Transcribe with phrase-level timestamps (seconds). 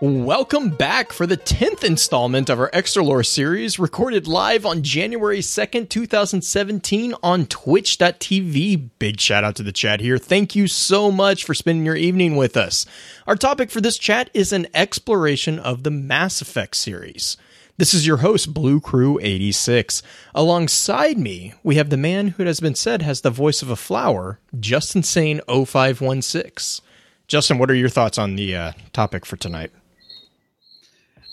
[0.00, 5.40] Welcome back for the 10th installment of our Extra Lore series, recorded live on January
[5.40, 8.90] 2nd, 2017 on twitch.tv.
[9.00, 10.16] Big shout out to the chat here.
[10.16, 12.86] Thank you so much for spending your evening with us.
[13.26, 17.36] Our topic for this chat is an exploration of the Mass Effect series.
[17.76, 20.00] This is your host, Blue Crew 86.
[20.32, 23.70] Alongside me, we have the man who it has been said has the voice of
[23.70, 26.84] a flower, Justin Sane 0516.
[27.26, 29.72] Justin, what are your thoughts on the uh, topic for tonight?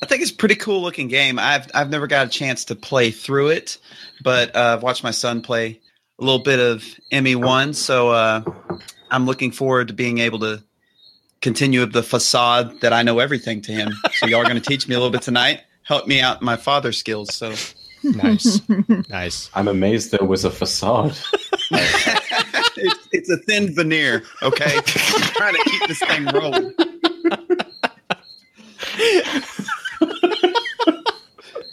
[0.05, 1.40] I think it's a pretty cool looking game.
[1.40, 3.80] I've I've never got a chance to play through it,
[4.22, 5.80] but uh, I've watched my son play
[6.20, 8.44] a little bit of ME one, so uh,
[9.09, 10.62] I'm looking forward to being able to
[11.41, 13.94] continue the facade that I know everything to him.
[14.14, 16.56] So y'all are going to teach me a little bit tonight, help me out my
[16.56, 17.34] father skills.
[17.34, 17.56] So
[18.03, 18.61] nice,
[19.09, 19.50] nice.
[19.56, 21.17] I'm amazed there was a facade.
[21.72, 24.22] it's, it's a thin veneer.
[24.44, 24.83] Okay, I'm
[25.33, 26.76] trying to keep this thing rolling.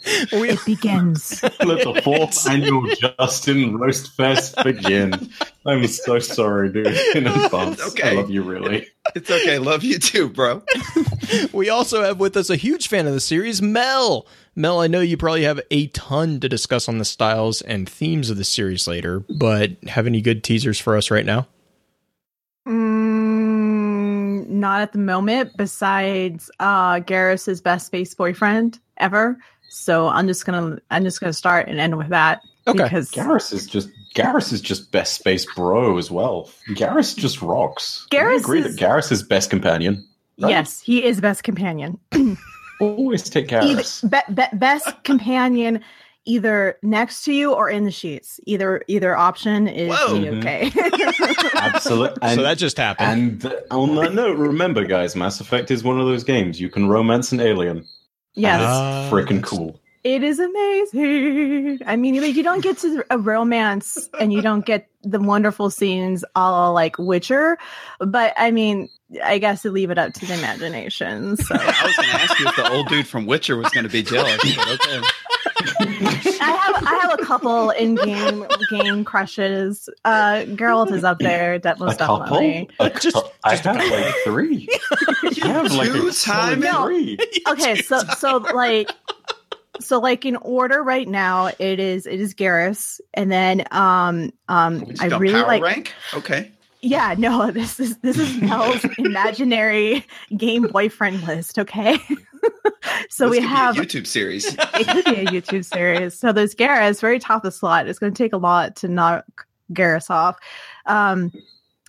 [0.05, 1.41] It begins.
[1.43, 5.29] Let the fourth annual Justin Roast Fest begin.
[5.65, 6.87] I'm so sorry, dude.
[7.15, 7.81] In advance.
[7.81, 8.11] Okay.
[8.11, 8.87] I love you, really.
[9.15, 9.59] It's okay.
[9.59, 10.63] Love you too, bro.
[11.53, 14.27] we also have with us a huge fan of the series, Mel.
[14.55, 18.29] Mel, I know you probably have a ton to discuss on the styles and themes
[18.29, 21.47] of the series later, but have any good teasers for us right now?
[22.67, 23.12] Mm,
[24.63, 29.37] not at the moment, besides uh Garrus's best space boyfriend ever.
[29.69, 32.41] So I'm just gonna I'm just gonna start and end with that.
[32.65, 32.83] Okay.
[32.83, 36.49] Because Garrus is just Garrus is just best space bro as well.
[36.69, 38.07] Garrus just rocks.
[38.11, 40.07] I Garrus agree is- that Garrus is best companion.
[40.39, 40.49] right?
[40.49, 41.99] yes, he is best companion.
[42.79, 44.09] Always take Either, Garrus.
[44.09, 45.81] be, be, best companion
[46.25, 48.39] either next to you or in the sheets.
[48.45, 50.19] Either either option is Whoa.
[50.19, 50.71] be okay.
[51.55, 52.35] Absolutely.
[52.35, 53.43] so that just happened.
[53.45, 56.87] And on that note, remember, guys, Mass Effect is one of those games you can
[56.87, 57.85] romance an alien.
[58.35, 58.61] yes.
[58.63, 59.79] Ah, Freaking cool.
[60.03, 61.79] It is amazing.
[61.85, 65.69] I mean, like you don't get to a romance and you don't get the wonderful
[65.69, 67.57] scenes all like Witcher,
[67.99, 68.89] but I mean,
[69.23, 71.37] I guess to leave it up to the imagination.
[71.37, 73.85] So I was going to ask you if the old dude from Witcher was going
[73.85, 74.37] to be jealous.
[74.57, 75.01] But okay.
[76.41, 79.87] I have I have a couple in game game crushes.
[80.03, 82.17] Uh Geralt is up there, that A most couple?
[82.39, 82.69] definitely.
[82.79, 84.67] A Just- cou- I just a have like three.
[85.43, 87.17] I have like Two solid time three.
[87.47, 88.89] Okay, so so like
[89.79, 94.85] so like in order right now it is it is Garrus and then um um
[94.99, 95.93] I really power like rank.
[96.13, 96.51] Okay.
[96.81, 101.97] Yeah, no, this is this is Mel's imaginary game boyfriend list, okay?
[103.09, 104.45] so This we have YouTube series.
[104.53, 106.19] it could be a YouTube series.
[106.19, 107.87] So there's Garrus, very top of the slot.
[107.87, 110.37] It's gonna take a lot to knock Garrus off.
[110.85, 111.31] Um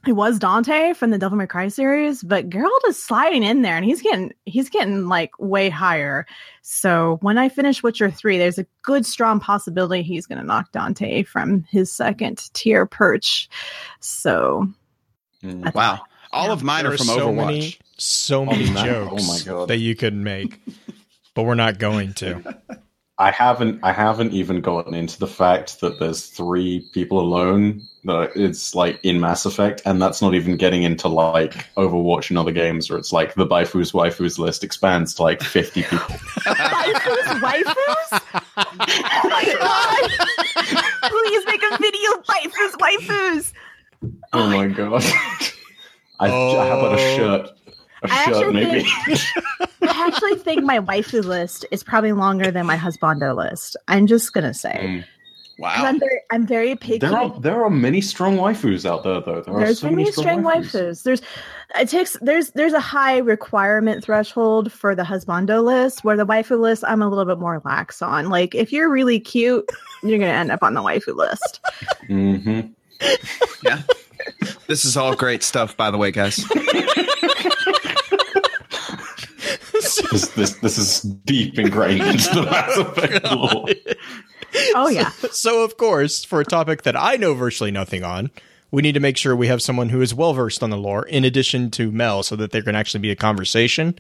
[0.07, 3.77] it was Dante from the Devil May Cry series, but Geralt is sliding in there
[3.77, 6.27] and he's getting he's getting like way higher.
[6.63, 11.23] So when I finish Witcher 3, there's a good strong possibility he's gonna knock Dante
[11.23, 13.49] from his second tier perch.
[14.01, 14.69] So
[15.43, 15.75] Mm.
[15.75, 16.01] Wow.
[16.33, 16.53] All Yeah.
[16.55, 17.37] of mine There are from so Overwatch.
[17.47, 19.69] Many, so many jokes Oh my God.
[19.69, 20.59] that you could make,
[21.35, 22.43] but we're not going to.
[23.17, 28.33] I haven't I haven't even gotten into the fact that there's three people alone that
[28.35, 32.51] it's like in Mass Effect, and that's not even getting into like Overwatch and other
[32.51, 35.99] games where it's like the waifus waifus list expands to like fifty people.
[35.99, 38.21] waifus, waifus?
[38.57, 41.11] Oh my god!
[41.11, 43.53] Please make a video, waifus, waifus.
[44.33, 45.05] Oh my oh god!
[46.19, 47.17] I, how about a oh.
[47.17, 47.51] shirt?
[48.05, 48.87] A I shirt, actually maybe.
[49.83, 53.77] I actually think my waifu list is probably longer than my husbando list.
[53.89, 54.79] I'm just gonna say.
[54.83, 55.01] Mm.
[55.01, 55.09] 'Cause
[55.61, 55.85] Wow.
[55.85, 56.99] I'm very, I'm very picky.
[56.99, 59.41] There are there are many strong waifus out there, though.
[59.41, 60.73] There are There's so many many strong waifus.
[60.73, 61.03] waifus.
[61.05, 61.23] There's
[61.79, 66.59] it takes there's there's a high requirement threshold for the husbando list, where the waifu
[66.59, 68.31] list I'm a little bit more lax on.
[68.31, 69.71] Like if you're really cute,
[70.03, 71.61] you're gonna end up on the waifu list.
[72.09, 72.73] mm-hmm.
[73.63, 73.83] Yeah.
[74.67, 76.45] This is all great stuff, by the way, guys.
[80.11, 83.67] This, this this is deep ingrained into the Mass Effect lore.
[84.77, 85.11] Oh yeah.
[85.33, 88.31] So, of course, for a topic that I know virtually nothing on,
[88.71, 91.05] we need to make sure we have someone who is well versed on the lore,
[91.07, 93.99] in addition to Mel, so that there can actually be a conversation.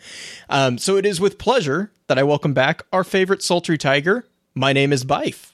[0.48, 4.26] Um, so, it is with pleasure that I welcome back our favorite sultry tiger.
[4.54, 5.50] My name is Bife.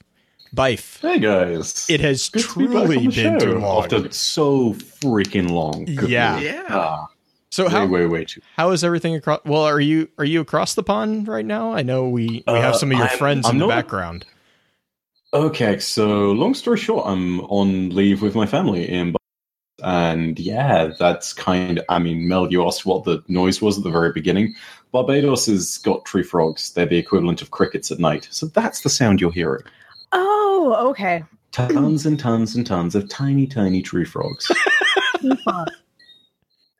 [0.55, 0.99] Bife.
[1.01, 3.83] Hey guys, It has Good to be truly been show too long.
[3.85, 5.85] after so freaking long.
[5.85, 6.31] Good Yeah.
[6.33, 6.43] lord.
[6.43, 6.63] Yeah.
[6.69, 7.07] Ah,
[7.51, 8.41] So way, how way, way too.
[8.55, 9.41] how is everything across?
[9.45, 11.73] Well, are you are you across the pond right now?
[11.73, 14.25] I know we we have Uh, some of your I'm- friends I'm in the background.
[15.33, 19.15] Okay, so long story short, I'm on leave with my family in,
[19.81, 21.79] and yeah, that's kind.
[21.79, 24.53] of, I mean, Mel, you asked what the noise was at the very beginning.
[24.91, 26.73] Barbados has got tree frogs.
[26.73, 29.63] They're the equivalent of crickets at night, so that's the sound you're hearing.
[30.11, 31.23] Oh, okay.
[31.53, 34.51] Tons and tons and tons of tiny, tiny tree frogs.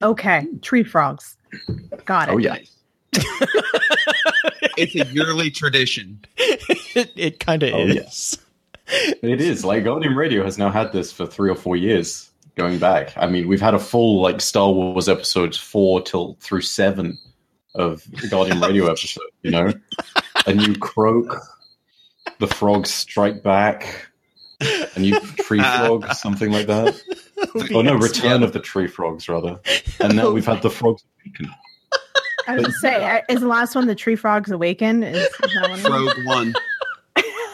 [0.02, 0.20] Tree frogs.
[0.20, 0.58] okay, hmm.
[0.60, 1.38] tree frogs.
[2.06, 2.34] Got it.
[2.34, 2.58] oh yeah,
[4.78, 6.20] It's a yearly tradition.
[6.38, 8.38] it it kind of Oh, is.
[8.88, 9.64] it is.
[9.66, 12.30] Like Guardian Radio has now had this for three or four years.
[12.56, 16.62] Going back, I mean, we've had a full like Star Wars episodes four till through
[16.62, 17.18] seven
[17.76, 19.24] of Guardian Radio episode.
[19.42, 19.74] You know,
[20.46, 21.34] a new croak,
[22.40, 24.11] the frogs strike back,
[24.96, 27.00] a new tree frog, something like that.
[27.74, 29.60] Oh no, Return of the Tree Frogs rather.
[30.00, 31.04] And now we've had the frogs.
[31.26, 31.50] awaken.
[32.48, 35.02] I was gonna say, uh, is the last one the tree frogs awaken?
[35.02, 35.80] Is, is that one?
[35.80, 36.54] Frog one.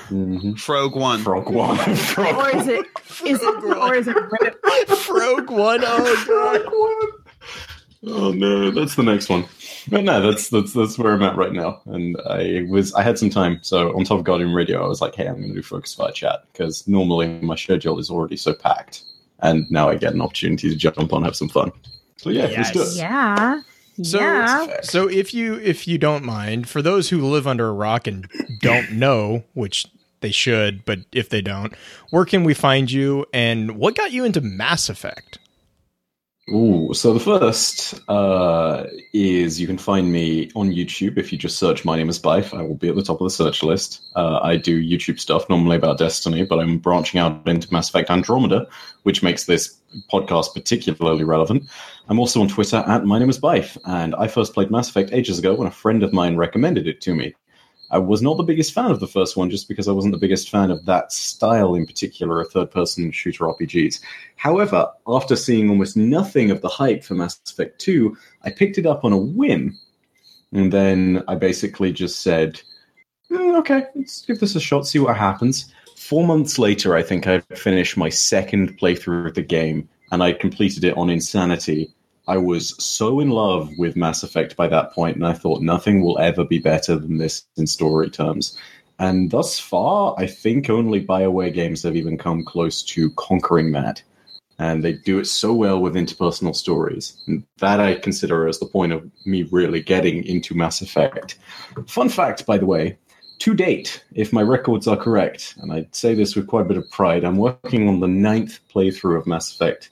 [0.09, 0.59] Mhm.
[0.59, 1.19] Frog one.
[1.21, 1.77] Frog one.
[1.95, 2.86] Frog or is it
[3.25, 5.80] is it or is it Frog one.
[5.83, 7.76] Oh god.
[8.05, 9.45] Oh no, that's the next one.
[9.89, 11.81] But no, that's that's that's where I'm at right now.
[11.85, 15.01] And I was I had some time, so on top of Guardian Radio, I was
[15.01, 18.38] like, hey, I'm going to do Focus Fire Chat because normally my schedule is already
[18.38, 19.03] so packed,
[19.39, 21.71] and now I get an opportunity to jump on, have some fun.
[22.17, 22.95] So yeah, let's do it.
[22.95, 23.61] Yeah.
[24.03, 24.81] So yeah.
[24.81, 28.29] so if you if you don't mind, for those who live under a rock and
[28.61, 29.88] don't know, which
[30.19, 31.73] they should, but if they don't,
[32.11, 35.37] where can we find you and what got you into Mass Effect?
[36.49, 41.59] Ooh, so the first uh, is you can find me on YouTube if you just
[41.59, 42.57] search my name is Bife.
[42.57, 44.01] I will be at the top of the search list.
[44.15, 48.09] Uh, I do YouTube stuff normally about Destiny, but I'm branching out into Mass Effect
[48.09, 48.65] Andromeda,
[49.03, 49.77] which makes this
[50.09, 51.69] podcast particularly relevant.
[52.07, 55.11] I'm also on Twitter at my name is Bife, and I first played Mass Effect
[55.11, 57.35] ages ago when a friend of mine recommended it to me.
[57.89, 60.19] I was not the biggest fan of the first one just because I wasn't the
[60.19, 64.01] biggest fan of that style in particular of third person shooter RPGs.
[64.36, 68.86] However, after seeing almost nothing of the hype for Mass Effect 2, I picked it
[68.86, 69.78] up on a whim.
[70.51, 72.62] And then I basically just said,
[73.30, 75.74] "Hmm, okay, let's give this a shot, see what happens.
[75.95, 80.33] Four months later, I think I finished my second playthrough of the game, and I
[80.33, 81.94] completed it on Insanity.
[82.27, 86.01] I was so in love with Mass Effect by that point, and I thought nothing
[86.01, 88.57] will ever be better than this in story terms.
[89.00, 94.03] And thus far, I think only BioWare games have even come close to conquering that.
[94.59, 97.15] And they do it so well with interpersonal stories.
[97.27, 101.38] And that I consider as the point of me really getting into Mass Effect.
[101.88, 102.97] Fun fact, by the way,
[103.39, 106.77] to date, if my records are correct, and I say this with quite a bit
[106.77, 109.91] of pride, I'm working on the ninth playthrough of Mass Effect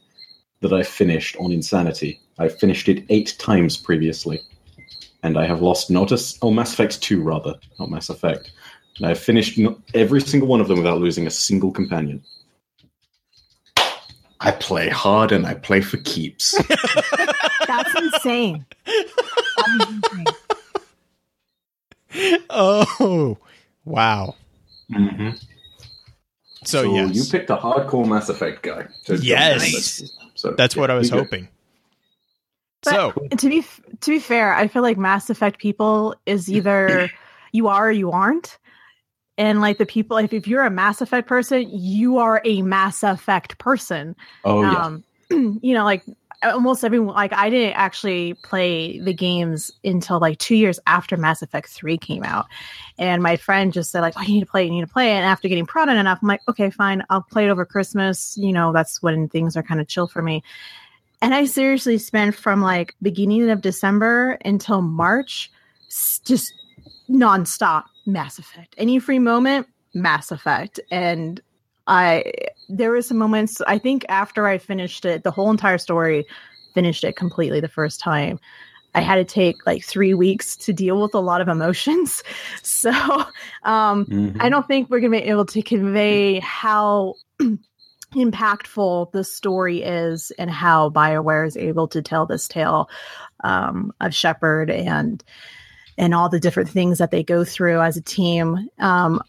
[0.62, 2.20] that I finished on Insanity.
[2.38, 4.42] I finished it eight times previously,
[5.24, 8.52] and I have lost not a s- oh Mass Effect two rather, not Mass Effect.
[8.98, 12.24] And I've finished no- every single one of them without losing a single companion.
[14.42, 16.52] I play hard and I play for keeps.
[17.68, 18.66] That's insane.
[18.86, 20.26] That is insane.
[22.50, 23.38] Oh,
[23.86, 24.36] wow.
[24.92, 25.30] mm-hmm.
[26.64, 27.16] So, yes.
[27.16, 28.88] you picked a hardcore Mass Effect guy.
[29.06, 30.02] to Yes.
[30.02, 30.08] in.
[30.36, 31.48] So That's what I was hoping.
[32.86, 33.66] But So, to be
[34.02, 37.10] to be fair, I feel like Mass Effect people is either
[37.52, 38.58] you are or you aren't.
[39.38, 43.04] And like the people, if, if you're a Mass Effect person, you are a Mass
[43.04, 44.16] Effect person.
[44.46, 44.86] Oh yeah.
[44.86, 45.04] um,
[45.62, 46.04] you know, like
[46.44, 51.42] almost everyone, like I didn't actually play the games until like two years after Mass
[51.42, 52.46] Effect 3 came out.
[52.98, 54.94] And my friend just said, like, oh, you need to play it, you need to
[54.94, 55.16] play it.
[55.16, 58.38] And after getting prodded enough, I'm like, okay, fine, I'll play it over Christmas.
[58.38, 60.44] You know, that's when things are kind of chill for me.
[61.26, 65.52] And I seriously spent from like beginning of December until March,
[66.24, 66.54] just
[67.10, 68.76] nonstop Mass Effect.
[68.78, 69.66] Any free moment,
[69.96, 70.80] Mass Effect.
[70.92, 71.42] And
[71.88, 72.32] I
[72.70, 76.28] there were some moments I think after I finished it, the whole entire story,
[76.76, 78.40] finished it completely the first time.
[78.94, 82.22] I had to take like three weeks to deal with a lot of emotions.
[82.62, 82.92] So
[83.64, 84.38] um Mhm.
[84.40, 87.16] I don't think we're gonna be able to convey how
[88.16, 92.90] impactful the story is and how Bioware is able to tell this tale
[93.44, 95.24] um, of Shepard and
[95.98, 98.70] and all the different things that they go through as a team.
[98.80, 99.22] Um,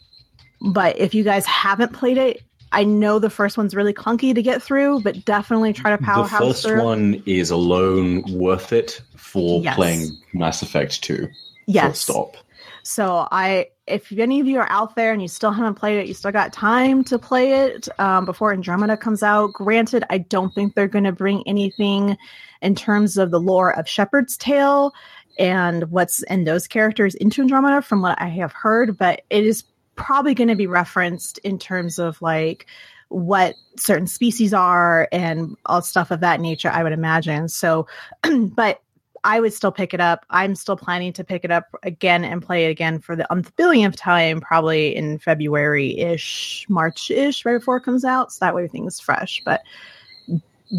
[0.61, 4.43] but if you guys haven't played it, I know the first one's really clunky to
[4.43, 6.83] get through, but definitely try to powerhouse the first through.
[6.85, 9.77] one is alone worth it for Yes.
[9.77, 11.17] playing Mass Effect 2.
[11.19, 11.29] Full
[11.67, 12.01] yes.
[12.01, 12.37] stop.
[12.83, 16.09] So I, if any of you are out there and you still haven't played it,
[16.09, 19.53] you still got time to play it um, before Andromeda comes out.
[19.53, 22.17] Granted, I don't think they're going to bring anything
[22.63, 24.93] in terms of the lore of Shepard's Tale
[25.39, 28.99] and what's in those characters into Andromeda, from what I have heard.
[28.99, 29.65] But it is
[29.95, 32.67] probably going to be referenced in terms of like
[33.09, 37.49] what certain species are and all stuff of that nature, I would imagine.
[37.49, 37.87] So,
[38.41, 38.81] but
[39.27, 40.25] I would still pick it up.
[40.31, 43.57] I'm still planning to pick it up again and play it again for the umpth
[43.57, 48.33] billionth time, probably in February ish, March ish, right before it comes out.
[48.33, 49.43] So that way everything's fresh.
[49.45, 49.63] But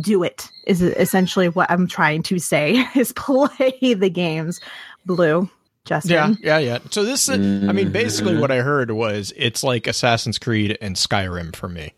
[0.01, 4.61] do it is essentially what I'm trying to say is play the games.
[5.05, 5.49] Blue.
[5.83, 6.37] Justin.
[6.41, 6.79] Yeah, yeah, yeah.
[6.91, 8.41] So this, I mean, basically mm-hmm.
[8.41, 11.93] what I heard was it's like Assassin's Creed and Skyrim for me.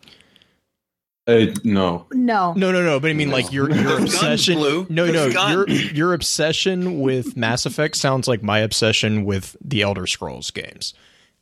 [1.30, 2.06] Uh, no.
[2.12, 2.54] No.
[2.54, 3.00] No, no, no.
[3.00, 4.56] But I mean, like your your Those obsession.
[4.58, 4.86] Blue.
[4.90, 5.12] No, no.
[5.12, 5.54] Those guns.
[5.54, 10.94] Your your obsession with Mass Effect sounds like my obsession with the Elder Scrolls games.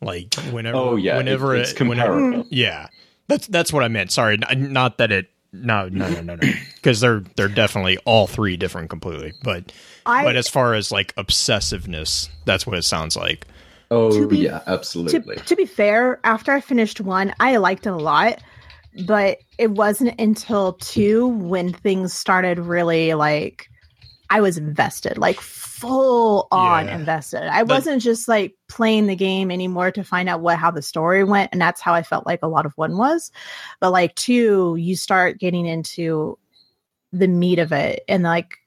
[0.01, 1.17] Like whenever, Oh yeah.
[1.17, 2.47] whenever it, it's it, whenever, comparable.
[2.51, 2.87] yeah.
[3.27, 4.11] That's that's what I meant.
[4.11, 5.29] Sorry, not that it.
[5.53, 6.47] No, no, no, no, no.
[6.75, 9.33] Because they're they're definitely all three different completely.
[9.43, 9.71] But
[10.05, 13.45] I, but as far as like obsessiveness, that's what it sounds like.
[13.89, 15.37] Oh To be- yeah, to, absolutely.
[15.37, 18.41] to be fair, after I finished one, I liked it a lot,
[19.05, 23.69] but it wasn't until two when things started really like
[24.29, 26.95] I was invested, like full on Yeah.
[26.95, 27.43] invested.
[27.43, 31.23] I wasn't just like playing the game anymore to find out what how the story
[31.23, 33.31] went, and that's how I felt like a lot of one was.
[33.79, 36.37] But like two, you start getting into
[37.13, 38.57] the meat of it, and like.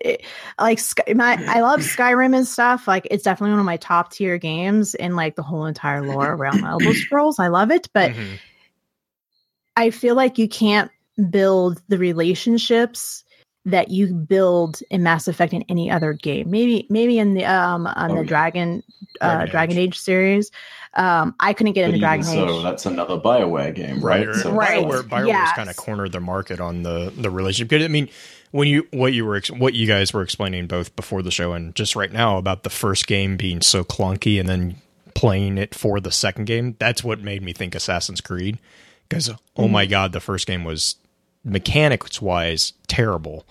[0.00, 0.22] It,
[0.60, 2.86] like Sky, my, I love Skyrim and stuff.
[2.86, 6.34] Like it's definitely one of my top tier games in like the whole entire lore
[6.34, 7.40] around Elder Scrolls.
[7.40, 8.38] I love it, but Mhm.
[9.78, 10.90] I feel like you can't
[11.30, 13.24] build the relationships
[13.64, 16.50] that you build in Mass Effect in any other game.
[16.50, 18.28] Maybe maybe in the um on Oh, the yeah.
[18.28, 18.82] Dragon
[19.20, 19.88] uh Dragon Dragon Age.
[19.88, 20.50] Age series.
[20.94, 22.48] Um I couldn't get But into Dragon so, Age.
[22.48, 24.26] So that's another Bioware game, right?
[24.26, 24.84] Right, So Right.
[24.84, 25.52] BioWare, BioWare's yes.
[25.54, 27.70] kind of cornered the market on the the relationship.
[27.70, 28.08] 'Cause, I mean,
[28.52, 31.74] when you what you were what you guys were explaining both before the show and
[31.74, 34.76] just right now about the first game being so clunky and then
[35.14, 38.58] playing it for the second game, that's what made me think Assassin's Creed.
[39.08, 40.96] Because oh my god, the first game was
[41.44, 43.46] mechanics wise terrible,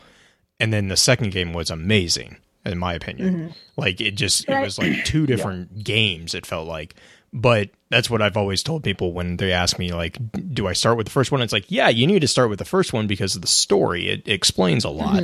[0.59, 3.53] and then the second game was amazing in my opinion.
[3.75, 6.33] Like it just it was like two different games.
[6.35, 6.95] It felt like,
[7.33, 10.17] but that's what I've always told people when they ask me like,
[10.53, 11.41] do I start with the first one?
[11.41, 14.09] It's like, yeah, you need to start with the first one because of the story.
[14.09, 15.23] It explains a lot.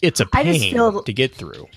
[0.00, 1.68] It's a pain feel- to get through.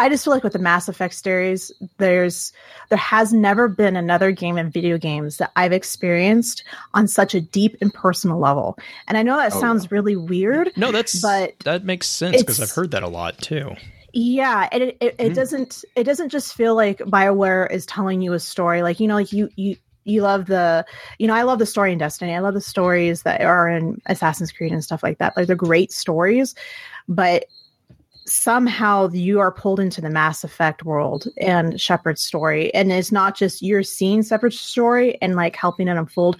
[0.00, 2.52] I just feel like with the Mass Effect series, there's
[2.88, 6.64] there has never been another game in video games that I've experienced
[6.94, 8.78] on such a deep and personal level.
[9.06, 10.72] And I know that Oh, sounds really weird.
[10.76, 13.76] No, that's But that makes sense because I've heard that a lot too.
[14.12, 15.34] Yeah, and it, it, it Mhm.
[15.34, 18.82] doesn't it doesn't just feel like Bioware is telling you a story.
[18.82, 20.86] Like you know, like you you you love the
[21.18, 22.34] you know I love the story in Destiny.
[22.34, 25.36] I love the stories that are in Assassin's Creed and stuff like that.
[25.36, 26.54] Like they're great stories,
[27.06, 27.44] but
[28.30, 33.36] somehow you are pulled into the Mass Effect world and Shepard's story, and it's not
[33.36, 36.36] just you're seeing Shepard's story and like helping it unfold.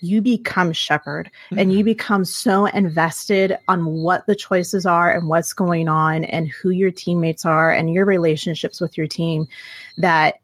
[0.00, 5.54] You become Shepard and you become so invested on what the choices are and what's
[5.54, 9.48] going on and who your teammates are and your relationships with your team
[9.96, 10.40] that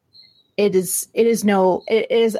[0.57, 2.38] it is it is no it is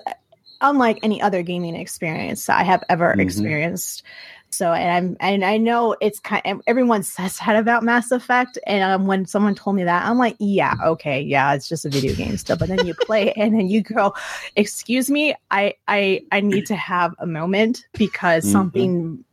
[0.63, 3.21] unlike any other gaming experience that I have ever Mhm.
[3.21, 4.03] experienced.
[4.53, 8.83] So and I'm and I know it's kind everyone says that about Mass Effect and
[8.83, 12.15] um, when someone told me that I'm like yeah okay yeah it's just a video
[12.15, 14.13] game still but then you play it and then you go
[14.57, 18.53] excuse me I I I need to have a moment because Mhm.
[18.53, 19.25] something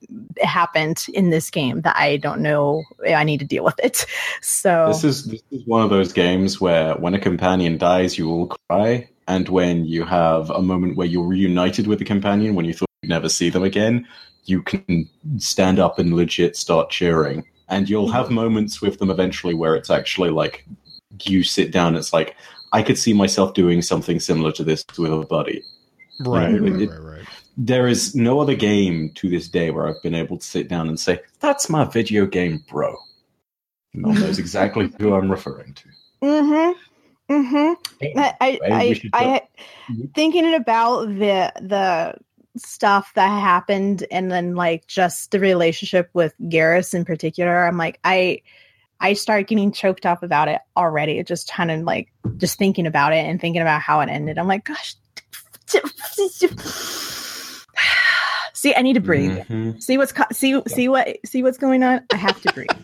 [0.41, 4.05] happened in this game that I don't know I need to deal with it.
[4.41, 8.27] So This is this is one of those games where when a companion dies, you
[8.27, 12.65] will cry, and when you have a moment where you're reunited with the companion when
[12.65, 14.07] you thought never see them again,
[14.45, 17.43] you can stand up and legit start cheering.
[17.69, 20.65] And you'll have moments with them eventually where it's actually like
[21.23, 21.95] you sit down.
[21.95, 22.35] It's like
[22.71, 25.63] I could see myself doing something similar to this with a buddy.
[26.21, 26.61] Right, Right.
[26.61, 27.27] right, It- right, right.
[27.59, 30.89] There is no other game to this day where I've been able to sit down
[30.89, 32.95] and say, "That's my video game, bro."
[33.95, 35.83] No one knows exactly who I'm referring to.
[36.23, 37.33] Mm-hmm.
[37.33, 38.19] Mm-hmm.
[38.19, 39.41] I, I, I, I
[40.13, 42.13] thinking about the the
[42.59, 47.65] stuff that happened, and then like just the relationship with Garrus in particular.
[47.65, 48.41] I'm like, I,
[48.99, 51.23] I start getting choked up about it already.
[51.23, 54.37] Just kind of like just thinking about it and thinking about how it ended.
[54.37, 54.95] I'm like, gosh.
[58.53, 59.37] See, I need to breathe.
[59.37, 59.81] Mhm.
[59.81, 62.01] See what's co- see see what see what's going on.
[62.11, 62.69] I have to breathe.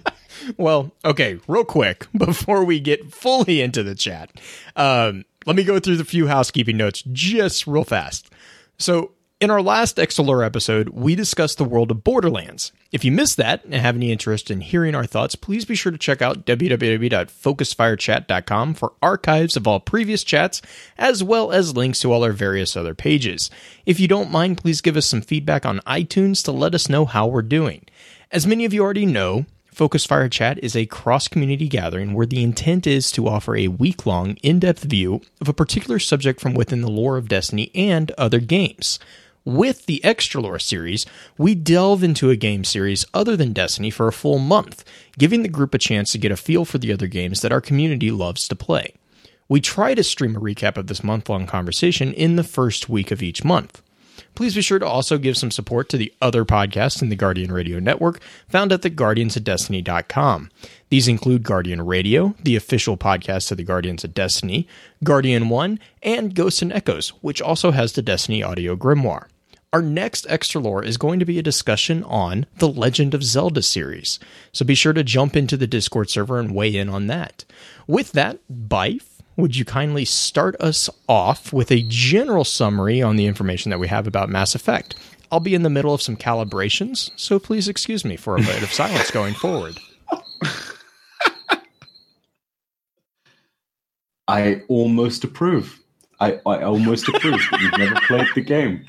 [0.57, 4.31] Well, okay, real quick before we get fully into the chat,
[4.75, 8.29] um, let me go through the few housekeeping notes just real fast.
[8.77, 9.11] So,
[9.43, 12.71] in our last Extra Lore episode, we discussed the world of Borderlands.
[12.93, 15.91] If you missed that and have any interest in hearing our thoughts, please be sure
[15.91, 20.61] to check out www.focusfirechat.com for archives of all previous chats,
[20.97, 23.51] as well as links to all our various other pages.
[23.85, 27.03] If you don't mind, please give us some feedback on iTunes to let us know
[27.03, 27.83] how we're doing.
[28.31, 32.27] As many of you already know, Focus Fire Chat is a cross community gathering where
[32.27, 36.39] the intent is to offer a week long, in depth view of a particular subject
[36.39, 38.99] from within the lore of Destiny and other games.
[39.45, 41.05] With the Extra Lore series,
[41.37, 44.85] we delve into a game series other than Destiny for a full month,
[45.17, 47.59] giving the group a chance to get a feel for the other games that our
[47.59, 48.93] community loves to play.
[49.49, 53.11] We try to stream a recap of this month long conversation in the first week
[53.11, 53.81] of each month.
[54.33, 57.51] Please be sure to also give some support to the other podcasts in the Guardian
[57.51, 60.51] Radio Network found at theguardiansofdestiny.com.
[60.89, 64.67] These include Guardian Radio, the official podcast of the Guardians of Destiny,
[65.03, 69.25] Guardian One, and Ghosts and Echoes, which also has the Destiny audio grimoire.
[69.73, 73.63] Our next extra lore is going to be a discussion on the Legend of Zelda
[73.63, 74.19] series,
[74.51, 77.43] so be sure to jump into the Discord server and weigh in on that.
[77.87, 83.25] With that, Bife, would you kindly start us off with a general summary on the
[83.25, 84.93] information that we have about Mass Effect?
[85.31, 88.61] I'll be in the middle of some calibrations, so please excuse me for a bit
[88.61, 89.79] of silence going forward.
[94.27, 95.79] I almost approve.
[96.19, 98.85] I, I almost approve you've never played the game.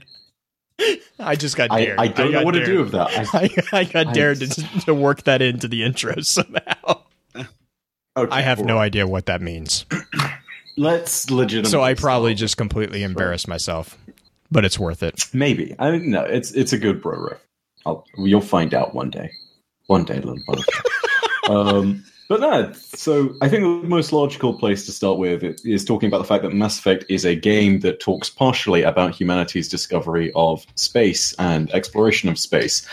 [1.18, 1.98] I just got I, dared.
[2.00, 2.66] I don't know what dared.
[2.66, 3.10] to do with that.
[3.34, 4.46] I, I, I got I- dared to,
[4.86, 7.02] to work that into the intro somehow.
[7.36, 9.86] okay, I have no idea what that means.
[10.76, 11.70] Let's legitimately.
[11.70, 13.96] So I probably just completely embarrassed myself,
[14.50, 15.22] but it's worth it.
[15.32, 15.76] maybe.
[15.78, 16.24] I don't know.
[16.24, 17.40] It's it's a good bro riff.
[17.86, 19.30] I'll, you'll find out one day.
[19.86, 20.80] One day, little butterfly.
[21.48, 26.08] um, but no, so I think the most logical place to start with is talking
[26.08, 30.32] about the fact that Mass Effect is a game that talks partially about humanity's discovery
[30.34, 32.86] of space and exploration of space.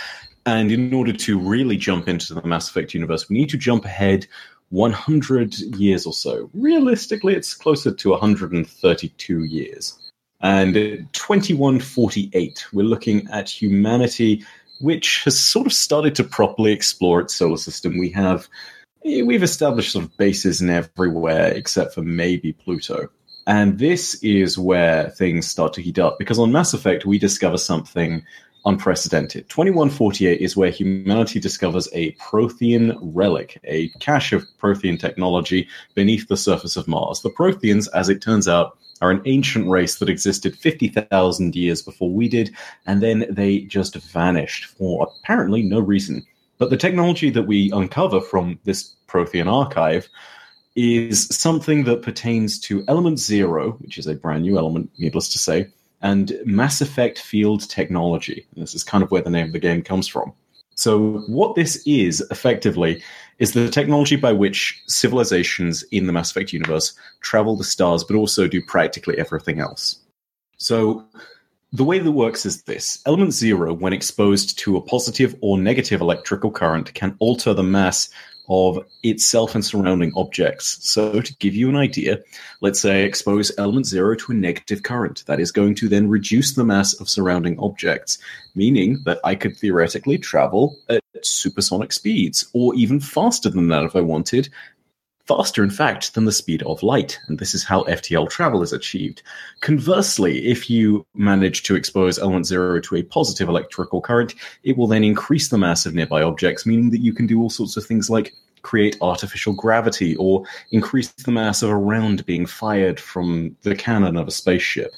[0.46, 3.86] And in order to really jump into the Mass Effect universe, we need to jump
[3.86, 4.28] ahead
[4.70, 6.50] 100 years or so.
[6.54, 9.98] Realistically, it's closer to 132 years.
[10.42, 14.44] And at 2148, we're looking at humanity,
[14.80, 18.00] which has sort of started to properly explore its solar system.
[18.00, 18.48] We have
[19.04, 23.10] we've established sort of bases in everywhere except for maybe Pluto.
[23.48, 27.58] And this is where things start to heat up because on Mass Effect we discover
[27.58, 28.24] something
[28.66, 29.50] unprecedented.
[29.50, 36.38] 2148 is where humanity discovers a Prothean relic, a cache of Prothean technology beneath the
[36.38, 37.22] surface of Mars.
[37.22, 42.12] The Protheans, as it turns out, are an ancient race that existed 50,000 years before
[42.12, 46.24] we did, and then they just vanished for apparently no reason.
[46.62, 50.08] But the technology that we uncover from this Prothean archive
[50.76, 55.40] is something that pertains to Element Zero, which is a brand new element, needless to
[55.40, 55.70] say,
[56.04, 58.46] and Mass Effect Field Technology.
[58.54, 60.34] And this is kind of where the name of the game comes from.
[60.76, 63.02] So, what this is effectively
[63.40, 68.16] is the technology by which civilizations in the Mass Effect universe travel the stars, but
[68.16, 69.98] also do practically everything else.
[70.58, 71.08] So,
[71.74, 76.02] the way that works is this Element Zero, when exposed to a positive or negative
[76.02, 78.10] electrical current, can alter the mass
[78.50, 80.78] of itself and surrounding objects.
[80.82, 82.20] So, to give you an idea,
[82.60, 85.24] let's say expose element zero to a negative current.
[85.28, 88.18] That is going to then reduce the mass of surrounding objects,
[88.54, 93.96] meaning that I could theoretically travel at supersonic speeds, or even faster than that if
[93.96, 94.50] I wanted.
[95.28, 97.20] Faster, in fact, than the speed of light.
[97.28, 99.22] And this is how FTL travel is achieved.
[99.62, 104.88] Conversely, if you manage to expose element zero to a positive electrical current, it will
[104.88, 107.86] then increase the mass of nearby objects, meaning that you can do all sorts of
[107.86, 113.56] things like create artificial gravity or increase the mass of a round being fired from
[113.64, 114.92] the cannon of a spaceship.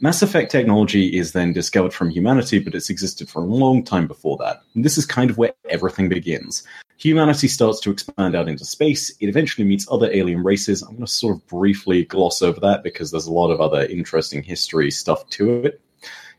[0.00, 4.06] Mass Effect technology is then discovered from humanity, but it's existed for a long time
[4.06, 4.62] before that.
[4.76, 6.62] And this is kind of where everything begins.
[6.98, 9.10] Humanity starts to expand out into space.
[9.18, 10.82] It eventually meets other alien races.
[10.82, 13.86] I'm going to sort of briefly gloss over that because there's a lot of other
[13.86, 15.80] interesting history stuff to it.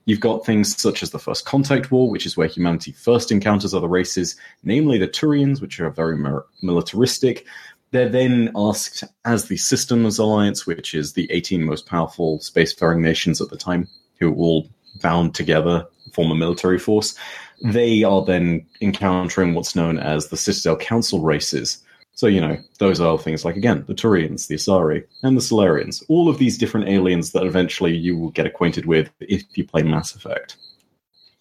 [0.06, 3.74] You've got things such as the First Contact War, which is where humanity first encounters
[3.74, 6.18] other races, namely the Turians, which are very
[6.62, 7.46] militaristic.
[7.92, 13.42] They're then asked as the Systems Alliance, which is the 18 most powerful spacefaring nations
[13.42, 13.88] at the time,
[14.20, 14.70] who all
[15.02, 17.16] bound together form a military force.
[17.64, 21.84] They are then encountering what's known as the Citadel Council races.
[22.14, 26.04] So, you know, those are things like, again, the Turians, the Asari, and the Salarians.
[26.10, 29.84] All of these different aliens that eventually you will get acquainted with if you play
[29.84, 30.58] Mass Effect.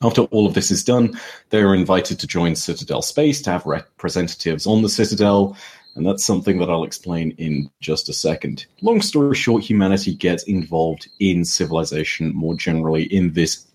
[0.01, 1.19] After all of this is done,
[1.51, 5.57] they are invited to join Citadel Space to have representatives on the Citadel,
[5.99, 8.67] and that's something that I'll explain in just a second.
[8.81, 13.67] Long story short, humanity gets involved in civilization more generally in this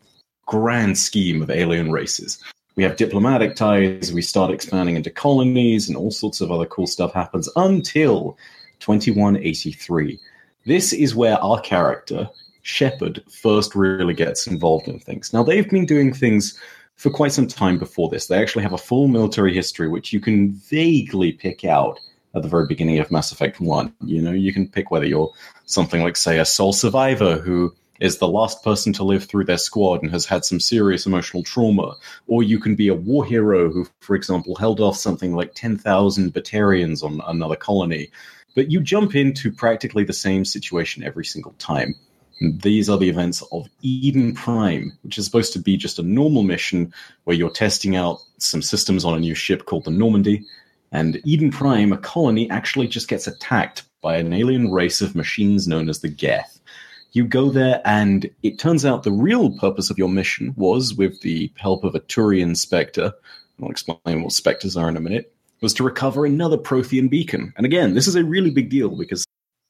[0.46, 2.42] grand scheme of alien races.
[2.76, 6.88] We have diplomatic ties, we start expanding into colonies, and all sorts of other cool
[6.88, 8.38] stuff happens until
[8.80, 10.20] 2183.
[10.66, 12.30] This is where our character,
[12.62, 15.34] Shepard, first really gets involved in things.
[15.34, 16.58] Now, they've been doing things
[16.96, 18.28] for quite some time before this.
[18.28, 22.00] They actually have a full military history, which you can vaguely pick out
[22.36, 23.93] at the very beginning of Mass Effect 1.
[24.06, 25.32] You know, you can pick whether you're
[25.65, 29.58] something like, say, a sole survivor who is the last person to live through their
[29.58, 31.96] squad and has had some serious emotional trauma,
[32.28, 36.34] or you can be a war hero who, for example, held off something like 10,000
[36.34, 38.12] Batarians on another colony.
[38.56, 41.96] But you jump into practically the same situation every single time.
[42.41, 46.43] These are the events of Eden Prime, which is supposed to be just a normal
[46.43, 46.93] mission
[47.24, 50.43] where you're testing out some systems on a new ship called the Normandy,
[50.93, 55.67] and Eden Prime, a colony, actually just gets attacked by an alien race of machines
[55.67, 56.60] known as the Geth.
[57.13, 61.19] You go there, and it turns out the real purpose of your mission was, with
[61.21, 63.12] the help of a Turian Spectre,
[63.62, 67.53] I'll explain what Spectres are in a minute, was to recover another Prothean beacon.
[67.58, 69.25] And again, this is a really big deal because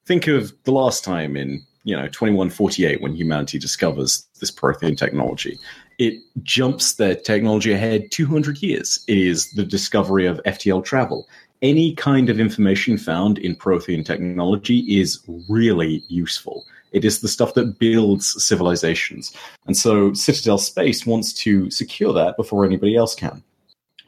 [0.05, 5.57] think of the last time in, you know, 2148 when humanity discovers this Prothean technology
[6.04, 9.04] it jumps their technology ahead 200 years.
[9.08, 11.30] It is the discovery of FTL travel.
[11.62, 16.66] Any kind of information found in Prothean technology is really useful.
[16.92, 19.34] It is the stuff that builds civilizations.
[19.66, 23.42] And so Citadel Space wants to secure that before anybody else can.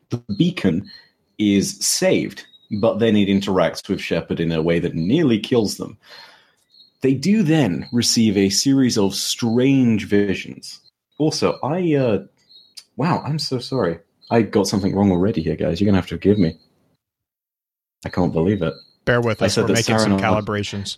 [0.09, 0.91] The beacon
[1.37, 2.45] is saved,
[2.81, 5.97] but then it interacts with Shepard in a way that nearly kills them.
[7.01, 10.81] They do then receive a series of strange visions
[11.17, 12.25] also, I uh,
[12.97, 13.99] wow, I'm so sorry.
[14.31, 15.79] I got something wrong already here, guys.
[15.79, 16.57] You're gonna have to forgive me.
[18.05, 18.73] I can't believe it.
[19.05, 19.53] Bear with I us.
[19.53, 20.97] said We're making some Saren- calibrations.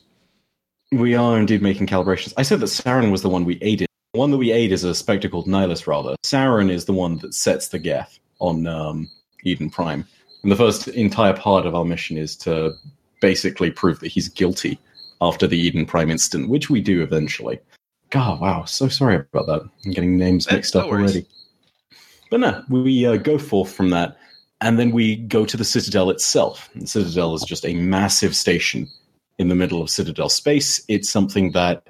[0.92, 2.34] We are indeed making calibrations.
[2.38, 3.88] I said that Saren was the one we aided.
[4.14, 6.16] The one that we aid is a spectre called Nihlus, rather.
[6.26, 9.10] Saren is the one that sets the Geth on um,
[9.44, 10.08] Eden Prime.
[10.44, 12.72] And the first entire part of our mission is to
[13.20, 14.80] basically prove that he's guilty
[15.20, 17.60] after the Eden Prime incident, which we do eventually.
[18.10, 19.70] God, wow, so sorry about that.
[19.86, 21.12] I'm getting names mixed no up worries.
[21.12, 21.28] already.
[22.30, 24.18] But no, we uh, go forth from that,
[24.62, 26.70] and then we go to the Citadel itself.
[26.74, 28.88] And Citadel is just a massive station
[29.38, 30.84] in the middle of Citadel space.
[30.88, 31.88] It's something that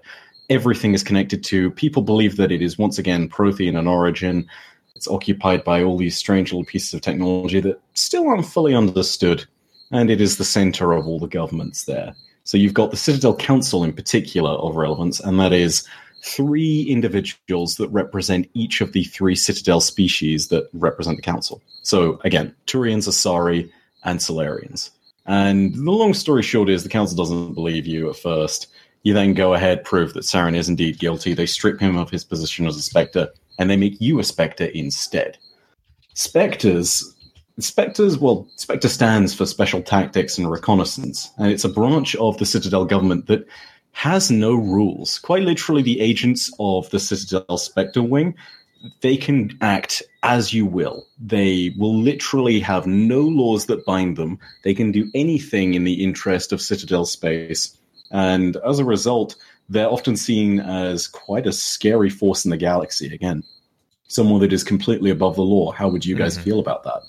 [0.50, 1.72] everything is connected to.
[1.72, 4.48] People believe that it is once again Prothean in origin.
[4.96, 9.46] It's occupied by all these strange little pieces of technology that still aren't fully understood,
[9.92, 12.16] and it is the center of all the governments there.
[12.44, 15.88] So you've got the Citadel Council in particular of relevance, and that is
[16.28, 21.62] three individuals that represent each of the three Citadel species that represent the Council.
[21.84, 23.70] So again, Turians, Asari,
[24.04, 24.92] and Salarians.
[25.26, 28.68] And the long story short is the Council doesn't believe you at first.
[29.04, 31.34] You then go ahead, prove that Saren is indeed guilty.
[31.34, 34.66] They strip him of his position as a Spectre, and they make you a Spectre
[34.66, 35.38] instead.
[36.14, 37.16] Spectres
[37.60, 42.46] Spectres, well, Spectre stands for Special Tactics and Reconnaissance, and it's a branch of the
[42.46, 43.48] Citadel government that
[43.98, 45.18] has no rules.
[45.18, 48.36] Quite literally, the agents of the Citadel Spectre wing,
[49.02, 51.08] they can act as you will.
[51.20, 54.38] They will literally have no laws that bind them.
[54.64, 57.76] They can do anything in the interest of Citadel space,
[58.12, 59.36] and as a result,
[59.68, 63.12] they're often seen as quite a scary force in the galaxy.
[63.12, 63.44] Again,
[64.08, 65.72] someone that is completely above the law.
[65.72, 66.44] How would you guys Mhm.
[66.44, 67.02] feel about that?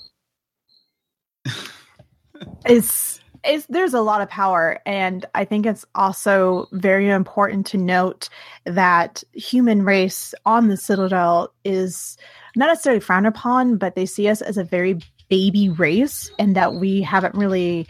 [2.65, 7.77] is is there's a lot of power and i think it's also very important to
[7.77, 8.29] note
[8.65, 12.17] that human race on the citadel is
[12.55, 14.99] not necessarily frowned upon but they see us as a very
[15.29, 17.87] baby race and that we haven't really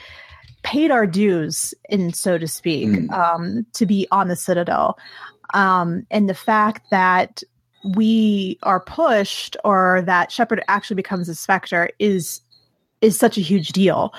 [0.63, 3.11] paid our dues in so to speak Mm.
[3.11, 4.97] um, to be on the citadel
[5.53, 7.41] um, and the fact that
[7.95, 12.41] we are pushed or that Shepard actually becomes a specter is
[13.01, 14.13] is such a huge deal.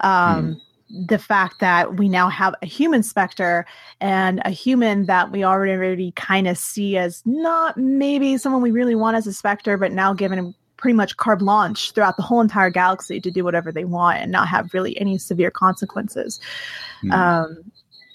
[0.00, 3.66] Um, The fact that we now have a human specter
[4.00, 8.70] and a human that we already, already kind of see as not maybe someone we
[8.70, 12.40] really want as a specter, but now given pretty much carte blanche throughout the whole
[12.40, 16.38] entire galaxy to do whatever they want and not have really any severe consequences.
[17.00, 17.10] Hmm.
[17.12, 17.72] Um,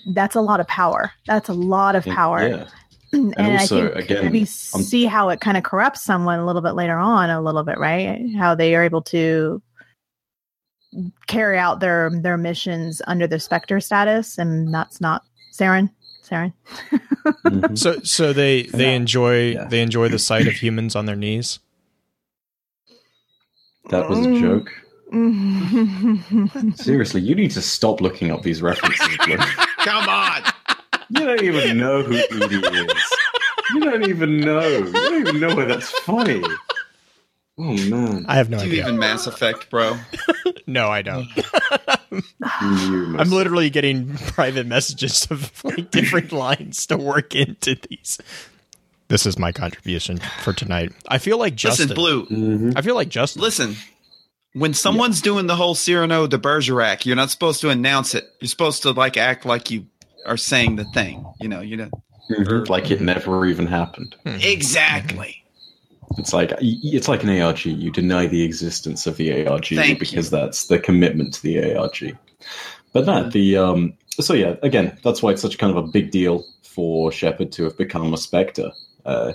[0.07, 1.11] that's a lot of power.
[1.27, 2.67] That's a lot of power Yeah.
[3.13, 6.45] and, also, I think again, we I'm- see how it kind of corrupts someone a
[6.45, 8.33] little bit later on, a little bit, right?
[8.37, 9.61] How they are able to
[11.27, 15.23] carry out their their missions under the Spectre status, and that's not
[15.53, 15.89] Saren.
[16.27, 16.53] Saren.
[17.45, 17.77] Mhm.
[17.77, 18.91] So so they they Yeah.
[18.95, 19.65] enjoy Yeah.
[19.65, 21.59] they enjoy the sight of humans on their knees.
[23.89, 24.41] That was a Mm.
[24.41, 24.71] joke.
[26.77, 29.17] Seriously, you need to stop looking up these references.
[29.79, 30.41] Come on.
[31.09, 32.93] you don't even know who EDI is.
[33.73, 34.65] You don't even know.
[34.67, 36.41] You don't even know why that's funny.
[37.63, 38.83] Oh man, I have no Do you idea.
[38.85, 39.97] even Mass Effect, bro?
[40.67, 41.27] No, I don't.
[42.41, 48.19] I'm literally getting private messages of like different lines to work into these.
[49.09, 50.93] This is my contribution for tonight.
[51.07, 51.89] I feel like Justin.
[51.89, 52.25] Listen, Blue.
[52.27, 52.73] Mhm.
[52.77, 53.41] I feel like Justin.
[53.41, 53.75] Listen.
[54.53, 58.25] When someone's doing the whole Cyrano de Bergerac, you're not supposed to announce it.
[58.39, 59.87] You're supposed to like act like you
[60.25, 61.25] are saying the thing.
[61.41, 61.89] You know, you know.
[62.29, 62.69] Mhm.
[62.69, 64.15] Like it never even happened.
[64.25, 65.40] Exactly.
[66.17, 67.65] It's like it's like an ARG.
[67.65, 72.17] You deny the existence of the ARG Thank because that's the commitment to the ARG.
[72.93, 73.93] But that the um.
[74.19, 77.63] So yeah, again, that's why it's such kind of a big deal for Shepard to
[77.63, 78.71] have become a Spectre.
[79.05, 79.33] Uh,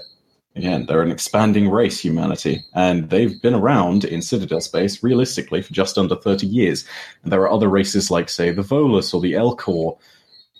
[0.54, 5.72] again, they're an expanding race, humanity, and they've been around in Citadel space realistically for
[5.72, 6.86] just under thirty years.
[7.22, 9.98] And there are other races like, say, the Volus or the Elcor,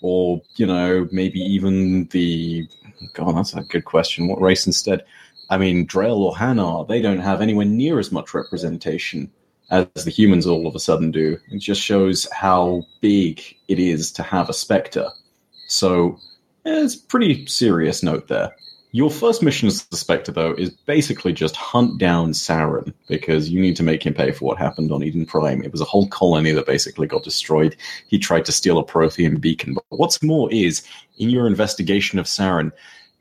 [0.01, 2.67] or you know, maybe even the.
[3.13, 4.27] God, that's a good question.
[4.27, 5.03] What race instead?
[5.49, 9.31] I mean, Drell or Hanar, they don't have anywhere near as much representation
[9.69, 11.37] as the humans all of a sudden do.
[11.51, 15.09] It just shows how big it is to have a Spectre.
[15.67, 16.19] So,
[16.65, 18.53] it's pretty serious note there.
[18.93, 23.59] Your first mission as the Spectre, though, is basically just hunt down Saren, because you
[23.59, 25.61] need to make him pay for what happened on Eden Prime.
[25.61, 27.75] It was a whole colony that basically got destroyed.
[28.07, 29.73] He tried to steal a Prothean beacon.
[29.73, 30.83] But what's more is,
[31.17, 32.71] in your investigation of Saren,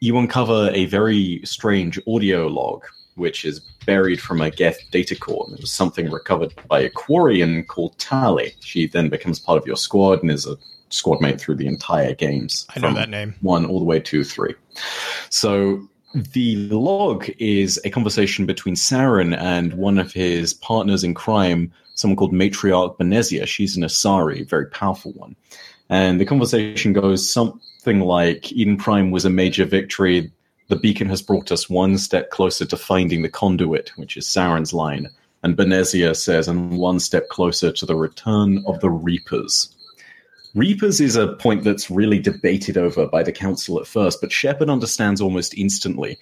[0.00, 5.46] you uncover a very strange audio log, which is buried from a Geth data core.
[5.52, 8.54] It was something recovered by a Quarian called Tali.
[8.60, 10.56] She then becomes part of your squad and is a
[10.90, 12.66] squad mate through the entire games.
[12.74, 13.34] I know that name.
[13.40, 14.54] One all the way to three.
[15.30, 21.72] So the log is a conversation between Saren and one of his partners in crime,
[21.94, 23.46] someone called Matriarch Benezia.
[23.46, 25.36] She's an Asari, very powerful one.
[25.88, 27.30] And the conversation goes
[27.86, 30.32] something like Eden Prime was a major victory.
[30.66, 34.72] The beacon has brought us one step closer to finding the conduit, which is Saren's
[34.72, 35.06] line.
[35.44, 39.72] And Benezia says, and one step closer to the return of the Reapers.
[40.56, 44.68] Reapers is a point that's really debated over by the council at first, but Shepard
[44.68, 46.18] understands almost instantly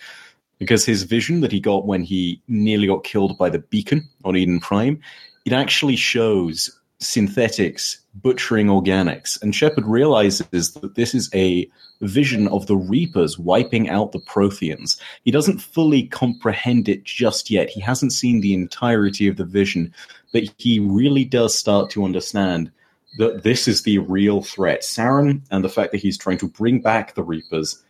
[0.58, 4.36] because his vision that he got when he nearly got killed by the beacon on
[4.36, 5.00] Eden Prime,
[5.46, 9.40] it actually shows synthetics butchering organics.
[9.42, 11.68] And Shepard realizes that this is a
[12.00, 14.98] vision of the Reapers wiping out the Protheans.
[15.24, 17.68] He doesn't fully comprehend it just yet.
[17.68, 19.92] He hasn't seen the entirety of the vision,
[20.32, 22.70] but he really does start to understand
[23.18, 24.82] that this is the real threat.
[24.82, 27.82] Saren and the fact that he's trying to bring back the Reapers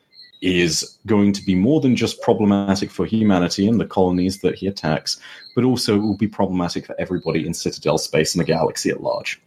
[0.45, 4.67] is going to be more than just problematic for humanity and the colonies that he
[4.67, 5.19] attacks,
[5.55, 9.03] but also it will be problematic for everybody in Citadel space and the galaxy at
[9.03, 9.41] large.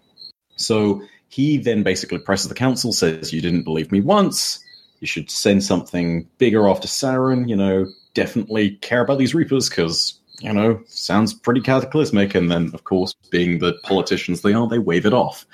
[0.56, 4.64] So he then basically presses the council, says, You didn't believe me once.
[5.00, 7.48] You should send something bigger after Saren.
[7.48, 12.34] You know, definitely care about these Reapers because, you know, sounds pretty cataclysmic.
[12.34, 15.46] And then, of course, being the politicians they are, they wave it off.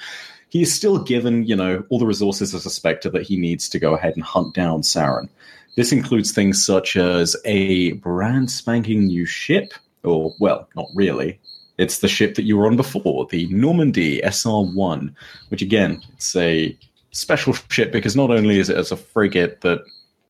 [0.53, 3.67] He is still given, you know, all the resources as a Spectre that he needs
[3.69, 5.27] to go ahead and hunt down Saren.
[5.75, 11.39] This includes things such as a brand spanking new ship, or, well, not really.
[11.79, 15.15] It's the ship that you were on before, the Normandy SR 1,
[15.49, 16.77] which again, it's a
[17.09, 19.79] special ship because not only is it as a frigate that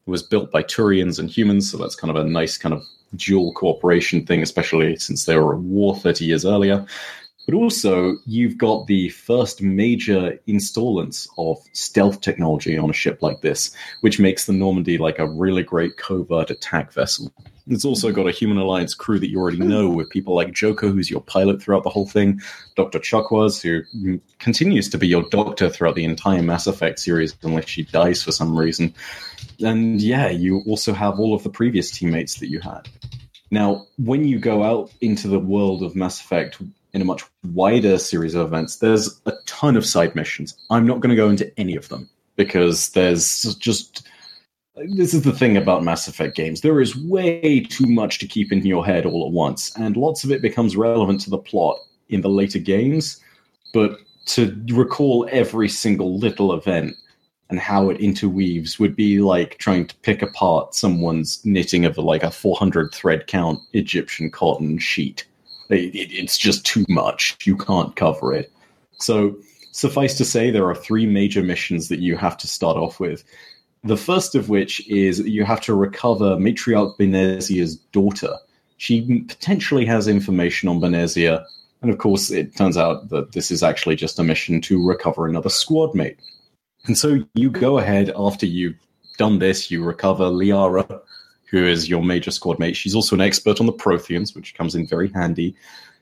[0.05, 2.81] was built by Turians and humans, so that's kind of a nice kind of
[3.17, 6.85] dual cooperation thing, especially since they were at war 30 years earlier.
[7.45, 13.41] But also, you've got the first major installments of stealth technology on a ship like
[13.41, 17.33] this, which makes the Normandy like a really great covert attack vessel.
[17.67, 19.67] It's also got a Human Alliance crew that you already hmm.
[19.67, 22.41] know, with people like Joker, who's your pilot throughout the whole thing,
[22.75, 22.99] Dr.
[22.99, 27.83] Chakwas, who continues to be your doctor throughout the entire Mass Effect series, unless she
[27.83, 28.93] dies for some reason.
[29.59, 32.87] And yeah, you also have all of the previous teammates that you had.
[33.51, 36.57] Now, when you go out into the world of Mass Effect
[36.93, 40.55] in a much wider series of events, there's a ton of side missions.
[40.69, 44.07] I'm not going to go into any of them because there's just.
[44.75, 46.61] This is the thing about Mass Effect games.
[46.61, 50.23] There is way too much to keep in your head all at once, and lots
[50.23, 51.77] of it becomes relevant to the plot
[52.09, 53.21] in the later games.
[53.71, 56.95] But to recall every single little event
[57.49, 62.23] and how it interweaves would be like trying to pick apart someone's knitting of like
[62.23, 65.25] a 400 thread count Egyptian cotton sheet.
[65.69, 67.37] It, it, it's just too much.
[67.45, 68.51] You can't cover it.
[68.99, 69.35] So,
[69.71, 73.23] suffice to say, there are three major missions that you have to start off with.
[73.83, 78.37] The first of which is you have to recover Matriarch Benezia's daughter.
[78.77, 81.45] She potentially has information on Benezia,
[81.81, 85.27] and of course, it turns out that this is actually just a mission to recover
[85.27, 86.17] another squad mate.
[86.85, 88.77] And so you go ahead after you've
[89.17, 91.01] done this, you recover Liara,
[91.53, 92.75] who is your major squad mate.
[92.75, 95.55] She's also an expert on the Protheans, which comes in very handy.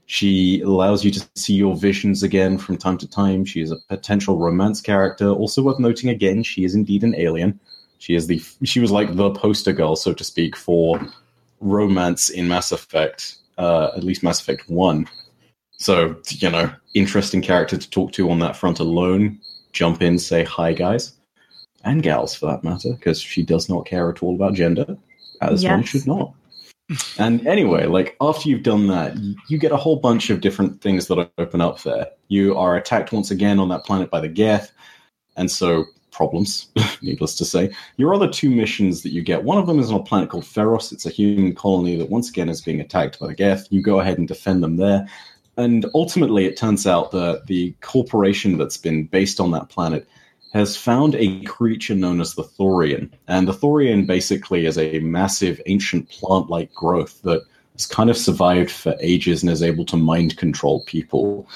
[0.06, 3.44] She allows you to see your visions again from time to time.
[3.44, 5.28] She is a potential romance character.
[5.28, 7.60] Also worth noting again, she is indeed an alien.
[7.98, 11.06] She is the she was like the poster girl, so to speak, for
[11.60, 15.06] romance in Mass Effect, uh, at least Mass Effect One.
[15.74, 19.42] So you know, interesting character to talk to on that front alone.
[19.74, 21.12] Jump in, say hi, guys,
[21.84, 24.98] and gals for that matter, because she does not care at all about gender,
[25.42, 26.34] as one should not.
[27.18, 29.16] And anyway, like after you've done that,
[29.48, 32.08] you get a whole bunch of different things that open up there.
[32.28, 34.72] You are attacked once again on that planet by the Geth,
[35.38, 36.68] and so problems,
[37.02, 37.72] needless to say.
[37.98, 40.44] Your other two missions that you get, one of them is on a planet called
[40.44, 40.92] Feros.
[40.92, 43.68] It's a human colony that once again is being attacked by the Geth.
[43.70, 45.08] You go ahead and defend them there.
[45.58, 50.08] And ultimately, it turns out that the corporation that's been based on that planet
[50.54, 53.10] has found a creature known as the Thorian.
[53.28, 58.18] And the Thorian basically is a massive ancient plant like growth that has kind of
[58.18, 61.48] survived for ages and is able to mind control people.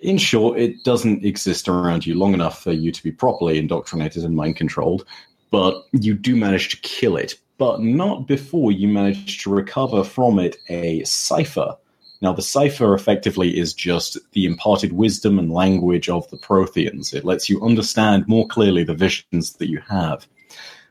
[0.00, 4.24] In short, it doesn't exist around you long enough for you to be properly indoctrinated
[4.24, 5.04] and mind controlled,
[5.50, 10.38] but you do manage to kill it, but not before you manage to recover from
[10.38, 11.76] it a cipher.
[12.22, 17.14] Now, the cipher effectively is just the imparted wisdom and language of the Protheans.
[17.14, 20.26] It lets you understand more clearly the visions that you have.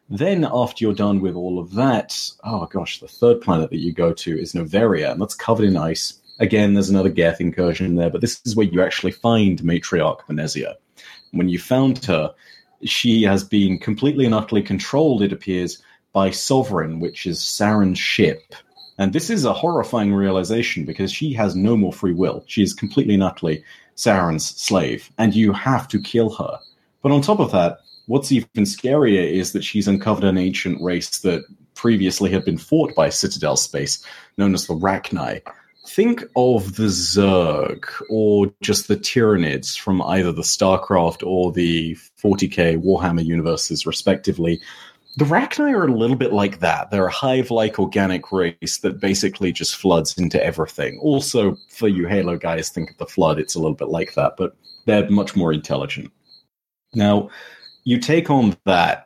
[0.09, 3.93] Then, after you're done with all of that, oh gosh, the third planet that you
[3.93, 6.19] go to is Noveria, and that's covered in ice.
[6.39, 10.75] Again, there's another Geth incursion there, but this is where you actually find Matriarch Benezia.
[11.31, 12.33] When you found her,
[12.83, 15.79] she has been completely and utterly controlled, it appears,
[16.11, 18.55] by Sovereign, which is Saren's ship.
[18.99, 22.43] And this is a horrifying realization because she has no more free will.
[22.47, 23.63] She is completely and utterly
[23.95, 26.59] Saren's slave, and you have to kill her.
[27.01, 31.19] But on top of that, what's even scarier is that she's uncovered an ancient race
[31.19, 34.03] that previously had been fought by Citadel Space,
[34.37, 35.41] known as the Rachni.
[35.87, 42.83] Think of the Zerg or just the Tyranids from either the StarCraft or the 40k
[42.83, 44.59] Warhammer universes, respectively.
[45.17, 46.91] The Rachni are a little bit like that.
[46.91, 50.99] They're a hive like organic race that basically just floods into everything.
[51.01, 54.35] Also, for you Halo guys, think of the Flood, it's a little bit like that,
[54.37, 56.11] but they're much more intelligent.
[56.93, 57.29] Now,
[57.83, 59.05] you take on that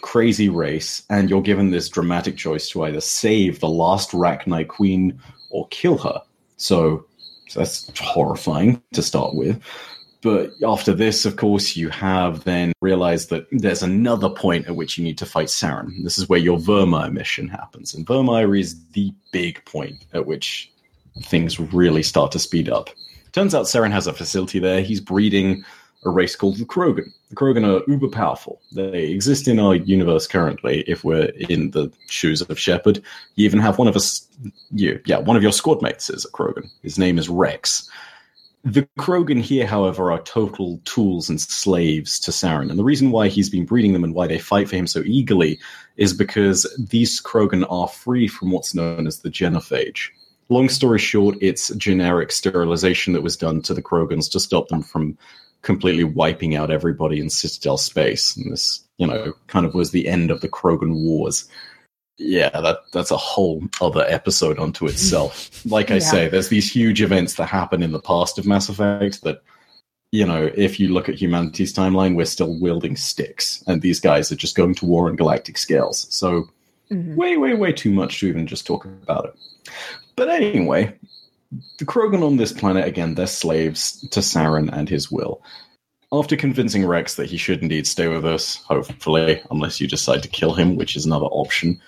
[0.00, 5.20] crazy race, and you're given this dramatic choice to either save the last Rachni queen
[5.50, 6.22] or kill her.
[6.56, 7.06] So,
[7.48, 9.60] so that's horrifying to start with.
[10.20, 14.98] But after this, of course, you have then realized that there's another point at which
[14.98, 16.02] you need to fight Saren.
[16.02, 17.94] This is where your Virmire mission happens.
[17.94, 20.72] And Virmire is the big point at which
[21.22, 22.90] things really start to speed up.
[23.32, 24.80] Turns out Saren has a facility there.
[24.80, 25.64] He's breeding
[26.04, 27.12] a race called the Krogan.
[27.30, 28.60] The Krogan are uber powerful.
[28.72, 30.80] They exist in our universe currently.
[30.86, 33.02] If we're in the shoes of Shepard,
[33.34, 34.26] you even have one of us.
[34.70, 36.70] You, yeah, one of your squad mates is a Krogan.
[36.82, 37.88] His name is Wrex.
[38.68, 42.68] The Krogan here, however, are total tools and slaves to Saren.
[42.68, 45.02] And the reason why he's been breeding them and why they fight for him so
[45.06, 45.58] eagerly
[45.96, 50.10] is because these Krogan are free from what's known as the genophage.
[50.50, 54.82] Long story short, it's generic sterilization that was done to the Krogans to stop them
[54.82, 55.16] from
[55.62, 58.36] completely wiping out everybody in Citadel space.
[58.36, 61.48] And this, you know, kind of was the end of the Krogan Wars.
[62.18, 65.50] Yeah, that that's a whole other episode unto itself.
[65.64, 66.00] Like I Yeah.
[66.00, 69.40] say, there's these huge events that happen in the past of Mass Effect that,
[70.10, 74.32] you know, if you look at humanity's timeline, we're still wielding sticks, and these guys
[74.32, 76.06] are just going to war on galactic scales.
[76.10, 76.48] So
[76.90, 77.14] Mhm.
[77.14, 79.34] way, way, way too much to even just talk about it.
[80.16, 80.94] But anyway,
[81.78, 85.40] the Krogan on this planet, again, they're slaves to Saren and his will.
[86.10, 90.28] After convincing Wrex that he should indeed stay with us, hopefully, unless you decide to
[90.28, 91.78] kill him, which is another option,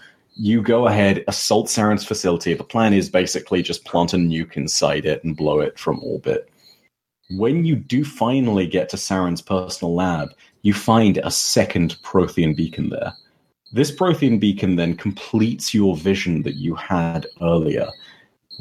[0.40, 2.54] you go ahead, assault Saren's facility.
[2.54, 6.48] The plan is basically just plant a nuke inside it and blow it from orbit.
[7.28, 10.30] When you do finally get to Saren's personal lab,
[10.62, 13.12] you find a second Prothean beacon there.
[13.72, 17.88] This Prothean beacon then completes your vision that you had earlier.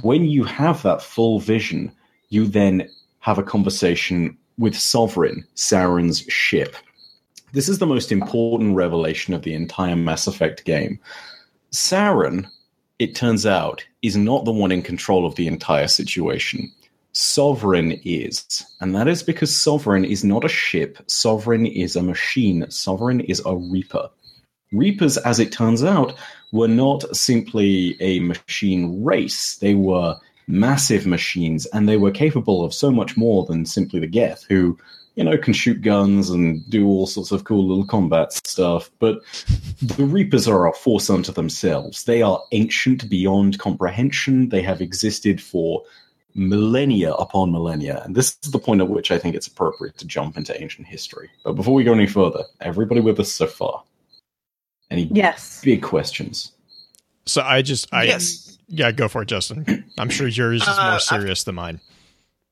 [0.01, 1.93] When you have that full vision,
[2.27, 2.89] you then
[3.19, 6.75] have a conversation with Sovereign, Saren's ship.
[7.54, 10.99] This is the most important revelation of the entire Mass Effect game.
[11.71, 12.47] Saren,
[12.97, 16.71] it turns out, is not the one in control of the entire situation.
[17.11, 18.65] Sovereign is.
[18.81, 23.41] And that is because Sovereign is not a ship, Sovereign is a machine, Sovereign is
[23.45, 24.09] a Reaper.
[24.71, 26.13] Reapers, as it turns out,
[26.51, 29.55] were not simply a machine race.
[29.57, 30.15] They were
[30.47, 34.77] massive machines, and they were capable of so much more than simply the Geth, who,
[35.19, 38.89] you know, can shoot guns and do all sorts of cool little combat stuff.
[38.99, 39.19] But
[39.81, 42.05] the Reapers are a force unto themselves.
[42.05, 44.47] They are ancient beyond comprehension.
[44.47, 45.83] They have existed for
[46.35, 48.01] millennia upon millennia.
[48.05, 50.87] And this is the point at which I think it's appropriate to jump into ancient
[50.87, 51.29] history.
[51.43, 53.83] But before we go any further, everybody with us so far?
[54.89, 55.59] Any Yes.
[55.61, 56.53] big questions?
[57.25, 58.57] So I just I yes.
[58.69, 59.83] yeah, go for it, Justin.
[59.97, 61.81] I'm sure yours is Uh, more I've- serious than mine.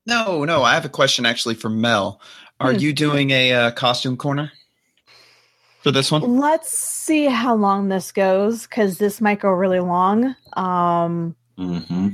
[0.05, 0.63] No, no.
[0.63, 2.22] I have a question actually for Mel.
[2.60, 2.80] Are Hmm.
[2.80, 4.51] you doing a uh, costume corner
[5.84, 6.38] for this one?
[6.38, 10.36] Let's see how long this goes because this might go really long.
[10.53, 12.10] Um, Mm-hmm.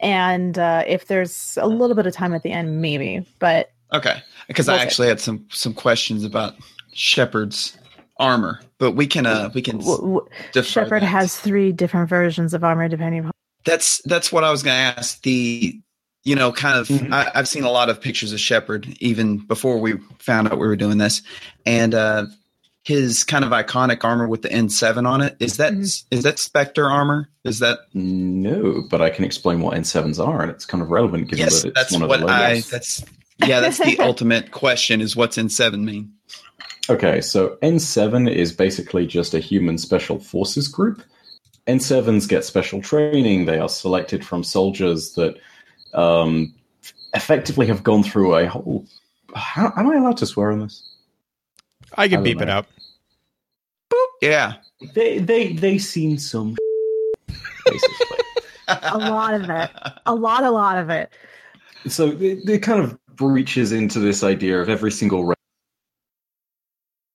[0.00, 3.26] and uh, if there's a little bit of time at the end, maybe.
[3.38, 6.54] But Okay, because I actually had some some questions about
[6.92, 7.76] Shepard's
[8.18, 10.28] armor, but we can uh we can w- w-
[10.62, 11.06] Shepard that.
[11.06, 13.32] has three different versions of armor depending upon.
[13.64, 15.22] That's that's what I was going to ask.
[15.22, 15.80] The
[16.24, 17.12] you know kind of Mhm.
[17.12, 20.66] I, I've seen a lot of pictures of Shepard even before we found out we
[20.66, 21.22] were doing this,
[21.66, 22.26] and uh
[22.84, 26.22] his kind of iconic armor with the N7 on it is that is Mhm.
[26.22, 27.28] that Spectre armor?
[27.44, 31.28] Is that No, but I can explain what N7s are, and it's kind of relevant
[31.28, 31.62] given yes?
[31.62, 33.04] that it's That's one of what the I that's
[33.44, 36.12] yeah that's the ultimate question is what's N7 mean?
[36.90, 41.02] Okay, so N7 is basically just a human special forces group.
[41.68, 43.44] N7s get special training.
[43.46, 45.36] They are selected from soldiers that
[45.94, 46.54] um,
[47.14, 48.86] effectively have gone through a whole.
[49.34, 50.82] How, am I allowed to swear on this?
[51.96, 52.52] I can I don't beep it know.
[52.52, 52.66] out.
[54.20, 54.54] Yeah,
[54.94, 56.56] They they they seen some
[57.66, 58.18] basically.
[58.68, 59.70] A lot of it.
[60.06, 61.10] A lot, a lot of it.
[61.88, 65.34] so it, it kind of breaches into this idea of every single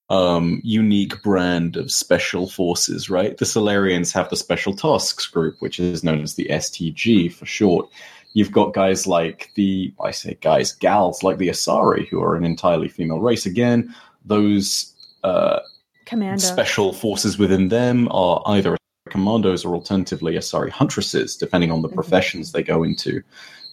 [0.09, 3.38] um, unique brand of special forces, right?
[3.38, 7.89] The Salarians have the Special Tasks Group, which is known as the STG for short.
[8.38, 12.43] You've got guys like the, I say guys, gals like the Asari, who are an
[12.43, 13.47] entirely female race.
[13.47, 15.61] Again, those uh,
[16.05, 16.38] Commando.
[16.38, 18.77] special forces within them are either
[19.09, 21.95] commandos or alternatively Asari huntresses, depending on the Mhm.
[21.95, 23.23] professions they go into.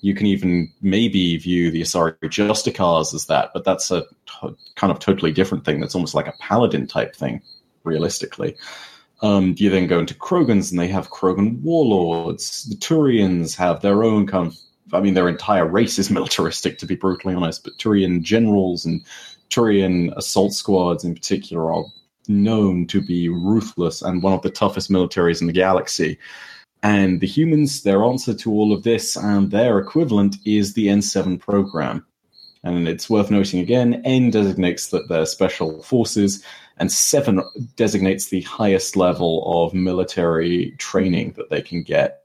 [0.01, 4.05] You can even maybe view the Asari Justicars as that, but that's a
[4.77, 5.79] kind of totally different thing.
[5.81, 7.43] That's almost like a paladin type thing,
[7.85, 8.57] realistically.
[9.25, 12.65] Um, you then go into Krogans, and they have Krogan warlords.
[12.65, 14.59] The Turians have their own kind of.
[14.93, 17.65] I mean, their entire race is militaristic, to be brutally honest.
[17.65, 19.03] But Turian generals and
[19.49, 21.85] Turian assault squads, in particular, are
[22.29, 26.19] known to be ruthless and one of the toughest militaries in the galaxy.
[26.83, 31.41] And the humans, their answer to all of this and their equivalent is the N7
[31.41, 32.05] program.
[32.65, 36.43] And it's worth noting again, N designates that they're special forces,
[36.79, 37.43] and 7
[37.77, 42.23] designates the highest level of military training that they can get.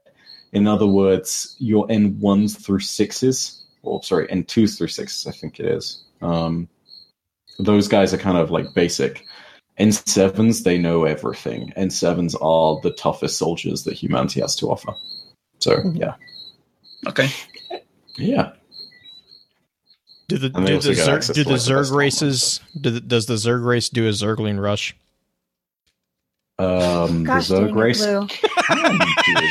[0.52, 5.66] In other words, your N1s through 6s, or sorry, N2s through 6s, I think it
[5.66, 6.02] is.
[6.22, 6.68] Um,
[7.58, 9.24] those guys are kind of like basic.
[9.78, 11.72] N7s, they know everything.
[11.76, 14.94] N7s are the toughest soldiers that humanity has to offer.
[15.60, 15.98] So, Mhm.
[15.98, 16.14] yeah.
[17.06, 17.28] okay.
[18.16, 18.52] Yeah.
[20.30, 23.34] Do the do the, Zerg, do the like, the Zerg races do the, does the
[23.34, 24.96] Zerg race do a Zergling rush?
[26.58, 28.26] Um, Gosh the Zerg race Blue.
[28.26, 29.00] can.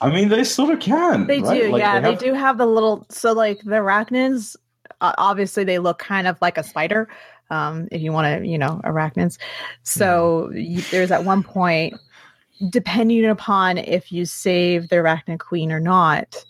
[0.00, 1.26] I mean, they sort of can.
[1.26, 1.62] They right?
[1.62, 2.00] do, Like, yeah.
[2.00, 3.06] They, have- do have the little.
[3.08, 4.56] So, like the arachnids,
[5.00, 7.08] uh, obviously they look kind of like a spider.
[7.50, 9.36] Um, if you want to, you know, arachnids.
[9.82, 10.56] So Mm-hmm.
[10.58, 11.94] you, there's at one point,
[12.70, 16.42] depending upon if you save the arachnid queen or not,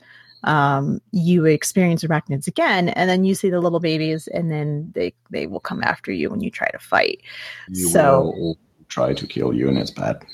[0.44, 5.14] um, you experience arachnids again, and then you see the little babies, and then they
[5.30, 7.22] they will come after you when you try to fight.
[7.68, 10.24] You so- will try to kill you, and it's bad.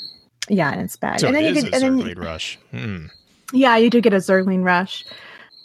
[0.49, 1.21] Yeah, and it's bad.
[1.21, 2.59] So and then it you is could, a and then Zergling rush.
[2.71, 3.07] Hmm.
[3.53, 5.05] Yeah, you do get a Zergling rush.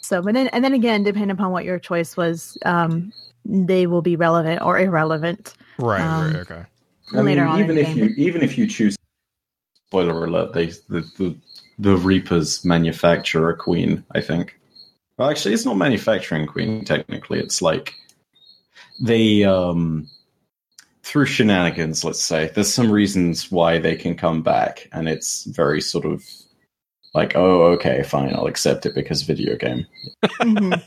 [0.02, 3.10] So, but then, and then again, depending upon what your choice was, um,
[3.46, 6.64] they will be relevant or irrelevant Right, Um, right, okay.
[7.14, 7.60] I later mean, on.
[7.60, 8.96] even if the you even if you choose
[9.86, 11.34] spoiler alert, they the, the
[11.78, 14.04] the Reapers manufacture a queen.
[14.12, 14.58] I think.
[15.16, 16.84] Well, actually, it's not manufacturing queen.
[16.84, 17.94] Technically, it's like
[19.00, 20.08] they um
[21.02, 22.04] through shenanigans.
[22.04, 26.24] Let's say there's some reasons why they can come back, and it's very sort of
[27.14, 29.86] like, oh, okay, fine, I'll accept it because video game.
[30.40, 30.82] Mhm.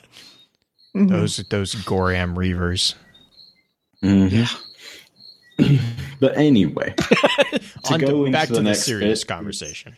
[0.95, 1.09] Mhm.
[1.09, 2.95] Those those Goram Reavers.
[4.01, 4.47] Yeah.
[6.19, 6.93] but anyway,
[7.85, 9.97] On go to, into back the to the next serious bit, conversation.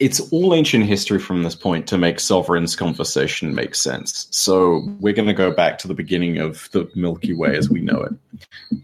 [0.00, 4.26] It's all ancient history from this point to make Sovereign's conversation make sense.
[4.30, 7.82] So we're going to go back to the beginning of the Milky Way as we
[7.82, 8.12] know it.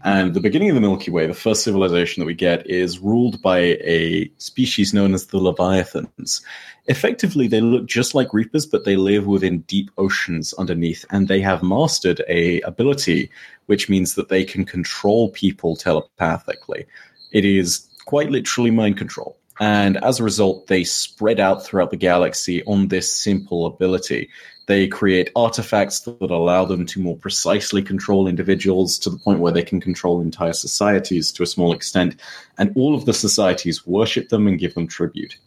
[0.03, 3.41] And the beginning of the Milky Way, the first civilization that we get, is ruled
[3.41, 6.41] by a species known as the Leviathans.
[6.85, 11.41] Effectively, they look just like Reapers, but they live within deep oceans underneath, and they
[11.41, 13.29] have mastered a ability
[13.65, 16.85] which means that they can control people telepathically.
[17.31, 19.35] It is quite literally mind control.
[19.59, 24.29] And as a result, they spread out throughout the galaxy on this simple ability.
[24.67, 29.53] They create artifacts that allow them to more precisely control individuals to the point where
[29.53, 32.19] they can control entire societies to a small extent.
[32.57, 35.37] And all of the societies worship them and give them tribute.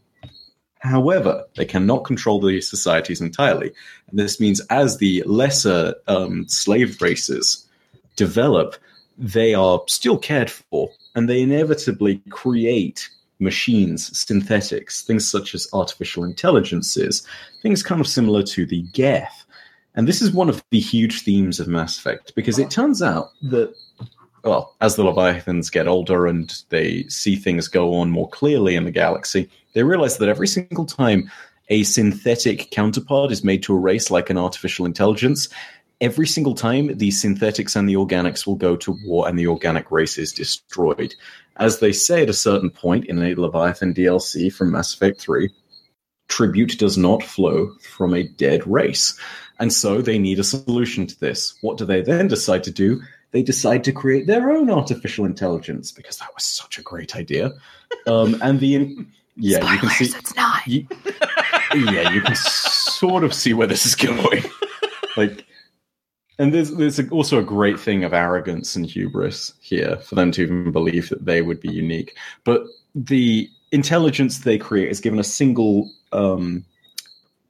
[0.80, 3.72] However, they cannot control the societies entirely.
[4.08, 7.68] And this means as the lesser um, slave races
[8.16, 8.76] develop,
[9.18, 16.24] they are still cared for, and they inevitably create machines, synthetics, things such as artificial
[16.24, 17.26] intelligences,
[17.62, 19.44] things kind of similar to the Geth.
[19.94, 23.30] And this is one of the huge themes of Mass Effect because it turns out
[23.42, 23.74] that,
[24.44, 28.84] well, as the Leviathans get older and they see things go on more clearly in
[28.84, 31.30] the galaxy, they realize that every single time
[31.68, 35.48] a synthetic counterpart is made to a race like an artificial intelligence,
[36.00, 39.90] every single time the synthetics and the organics will go to war and the organic
[39.90, 41.14] race is destroyed.
[41.60, 45.50] As they say at a certain point in a Leviathan DLC from Mass Effect 3,
[46.28, 49.18] tribute does not flow from a dead race.
[49.58, 51.54] And so they need a solution to this.
[51.60, 53.02] What do they then decide to do?
[53.32, 57.52] They decide to create their own artificial intelligence because that was such a great idea.
[58.06, 60.66] Um, and the In- yeah, Spoilers, you can see it's not.
[60.66, 60.86] you,
[61.92, 64.42] yeah, you can sort of see where this is going.
[65.16, 65.44] like,
[66.40, 70.42] and there's there's also a great thing of arrogance and hubris here for them to
[70.42, 72.16] even believe that they would be unique.
[72.44, 72.62] But
[72.94, 76.64] the intelligence they create is given a single, um,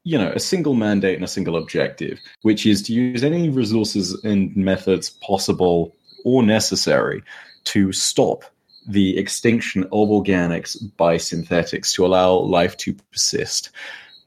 [0.03, 4.13] you know, a single mandate and a single objective, which is to use any resources
[4.25, 7.23] and methods possible or necessary
[7.67, 8.43] to stop
[8.89, 13.71] the extinction of organics by synthetics to allow life to persist.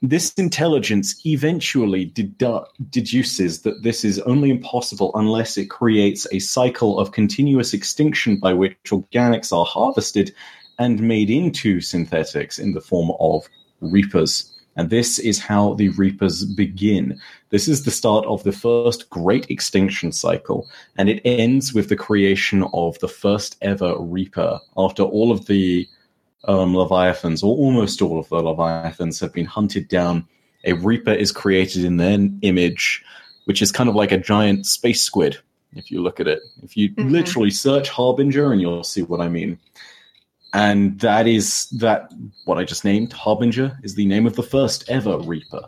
[0.05, 6.99] This intelligence eventually dedu- deduces that this is only impossible unless it creates a cycle
[6.99, 10.35] of continuous extinction by which organics are harvested
[10.77, 13.47] and made into synthetics in the form of
[13.79, 14.51] reapers.
[14.75, 17.17] And this is how the reapers begin.
[17.49, 21.95] This is the start of the first great extinction cycle, and it ends with the
[21.95, 25.87] creation of the first ever reaper after all of the
[26.45, 30.27] um, Leviathans, or almost all of the Leviathans, have been hunted down.
[30.65, 33.03] A Reaper is created in their image,
[33.45, 35.37] which is kind of like a giant space squid,
[35.75, 36.41] if you look at it.
[36.61, 37.11] If you Mhm.
[37.11, 39.57] literally search Harbinger, and you'll see what I mean.
[40.53, 42.11] And that is that
[42.45, 45.67] what I just named, Harbinger, is the name of the first ever Reaper.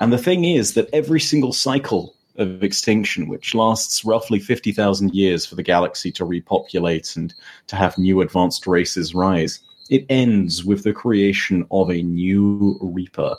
[0.00, 5.46] And the thing is that every single cycle of extinction, which lasts roughly 50,000 years
[5.46, 7.32] for the galaxy to repopulate and
[7.68, 9.60] to have new advanced races rise,
[9.90, 13.36] it ends with the creation of a new Reaper.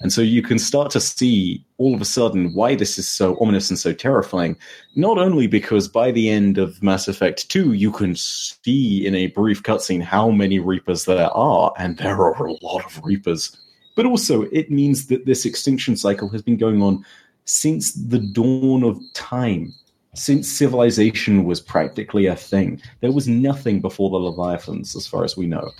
[0.00, 3.36] And so you can start to see all of a sudden why this is so
[3.38, 4.56] ominous and so terrifying.
[4.96, 9.26] Not only because by the end of Mass Effect 2, you can see in a
[9.28, 13.54] brief cutscene how many Reapers there are, and there are a lot of Reapers,
[13.94, 17.04] but also it means that this extinction cycle has been going on
[17.44, 19.74] since the dawn of time.
[20.14, 25.36] Since civilization was practically a thing, there was nothing before the Leviathans, as far as
[25.36, 25.70] we know.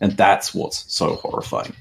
[0.00, 1.74] And that's what's so horrifying.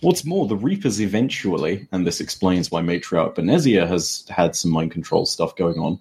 [0.00, 4.92] What's more, the Reapers eventually, and this explains why Matriarch Benezia has had some mind
[4.92, 5.98] control stuff going on,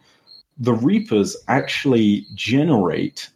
[0.60, 3.30] the Reapers actually generate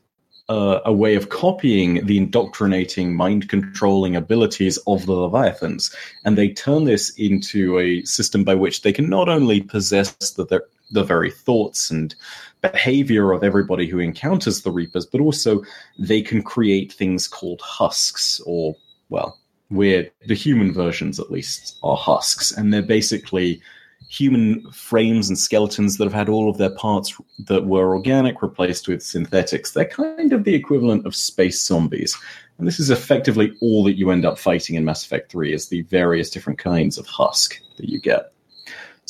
[0.49, 5.95] uh, a way of copying the indoctrinating, mind controlling abilities of the Leviathans.
[6.25, 10.45] And they turn this into a system by which they can not only possess the,
[10.45, 10.61] the,
[10.91, 12.15] the very thoughts and
[12.61, 15.63] behavior of everybody who encounters the Reapers, but also
[15.97, 18.75] they can create things called husks, or,
[19.09, 19.39] well,
[19.69, 20.11] weird.
[20.27, 23.61] The human versions, at least, are husks, and they're basically
[24.09, 27.17] human frames and skeletons that have had all of their parts
[27.47, 29.71] that were organic replaced with synthetics.
[29.71, 32.17] They're kind of the equivalent of space zombies.
[32.57, 35.69] And this is effectively all that you end up fighting in Mass Effect 3 is
[35.69, 38.33] the various different kinds of husk that you get.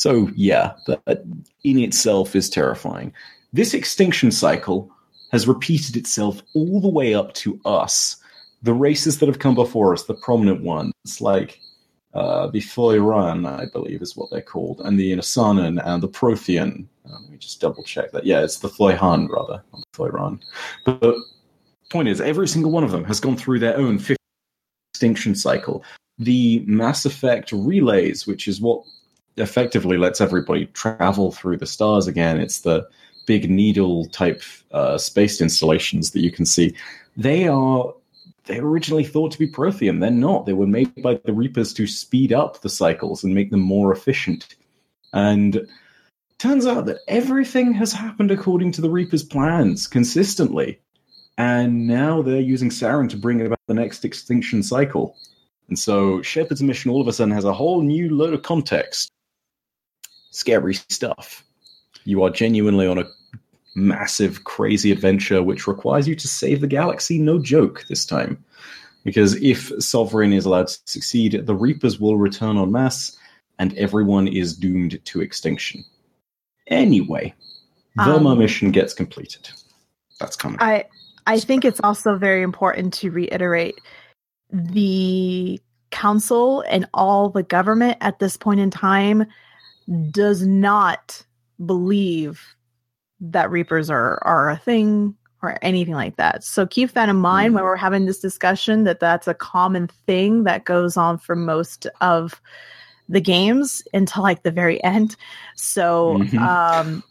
[0.01, 1.23] So yeah, that
[1.63, 3.13] in itself is terrifying.
[3.53, 4.89] This extinction cycle
[5.31, 8.17] has repeated itself all the way up to us
[8.63, 11.59] the races that have come before us, the prominent ones, like
[12.15, 16.87] uh, the Thoiran, I believe is what they're called, and the Inusannon and the Prothean.
[17.05, 18.25] Uh, let me just double check that.
[18.25, 20.39] Yeah, it's the Thoihan, rather, not the.
[20.83, 21.23] But the
[21.91, 23.99] point is, every single one of them has gone through their own
[24.95, 25.83] extinction cycle.
[26.17, 28.83] the Mass Effect relays, which is what
[29.37, 32.39] effectively lets everybody travel through the stars again.
[32.39, 32.87] It's the
[33.25, 36.75] big needle type uh, space installations that you can see.
[37.15, 37.93] They are
[38.45, 39.99] they were originally thought to be Prothean.
[39.99, 40.45] They're not.
[40.45, 43.93] They were made by the Reapers to speed up the cycles and make them more
[43.93, 44.55] efficient.
[45.13, 45.67] And
[46.39, 50.81] turns out that everything has happened according to the Reapers' plans consistently.
[51.37, 55.15] And now they're using Saren to bring about the next extinction cycle.
[55.69, 59.11] And so Shepard's mission all of a sudden has a whole new load of context.
[60.31, 61.43] Scary stuff.
[62.03, 63.05] You are genuinely on a
[63.75, 67.19] massive, crazy adventure which requires you to save the galaxy.
[67.19, 68.43] No joke this time.
[69.03, 73.17] Because if Sovereign is allowed to succeed, the Reapers will return en masse
[73.57, 75.83] and everyone is doomed to extinction.
[76.67, 77.33] Anyway,
[77.95, 79.49] the Um, mission gets completed.
[80.19, 80.59] That's coming.
[80.61, 80.85] I
[81.27, 83.79] I think it's also very important to reiterate
[84.51, 85.59] the
[85.91, 89.25] council and all the government at this point in time
[90.11, 91.23] does not
[91.65, 92.55] believe
[93.19, 96.43] that reapers are are a thing or anything like that.
[96.43, 97.67] So keep that in mind when mm.
[97.67, 102.39] we're having this discussion that that's a common thing that goes on for most of
[103.11, 105.15] the games until like the very end.
[105.55, 106.39] So Mhm.
[106.39, 107.03] um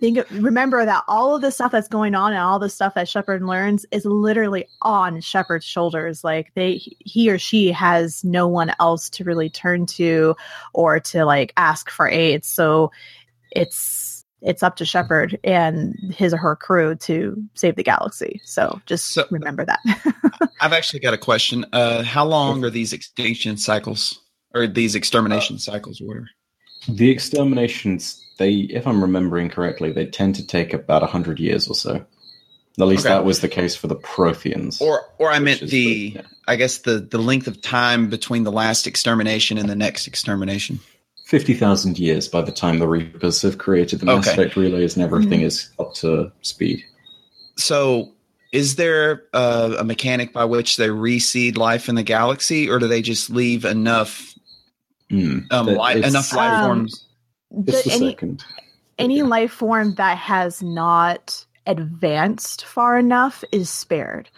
[0.00, 3.08] think remember that all of the stuff that's going on and all the stuff that
[3.08, 6.22] Shepard learns is literally on Shepard's shoulders.
[6.24, 10.36] Like they he or she has no one else to really turn to
[10.72, 12.44] or to like ask for aid.
[12.44, 12.92] So
[13.50, 18.40] it's it's up to Shepard and his or her crew to save the galaxy.
[18.44, 19.80] So just So- remember that.
[20.62, 21.66] I've actually got a question.
[21.72, 24.18] Uh, how long are these extinction cycles
[24.54, 26.28] or these extermination cycles or whatever?
[26.88, 31.74] The exterminations, they, if I'm remembering correctly, they tend to take about hundred years or
[31.74, 32.04] so.
[32.78, 33.14] At least Okay.
[33.14, 34.80] that was the case for the Protheans.
[34.80, 36.22] Or, or I meant is the, yeah.
[36.48, 40.80] I guess the the length of time between the last extermination and the next extermination.
[41.26, 44.32] fifty thousand years by the time the Reapers have created the Mass Okay.
[44.42, 46.82] Effect relays and everything is up to speed.
[47.56, 48.12] So,
[48.52, 52.88] is there uh, a mechanic by which they reseed life in the galaxy, or do
[52.88, 54.34] they just leave enough
[55.10, 55.40] Hmm.
[55.50, 57.04] um, li- enough life Um, forms?
[57.66, 58.44] It's The- the any second.
[58.98, 64.30] any life form that has not advanced far enough is spared.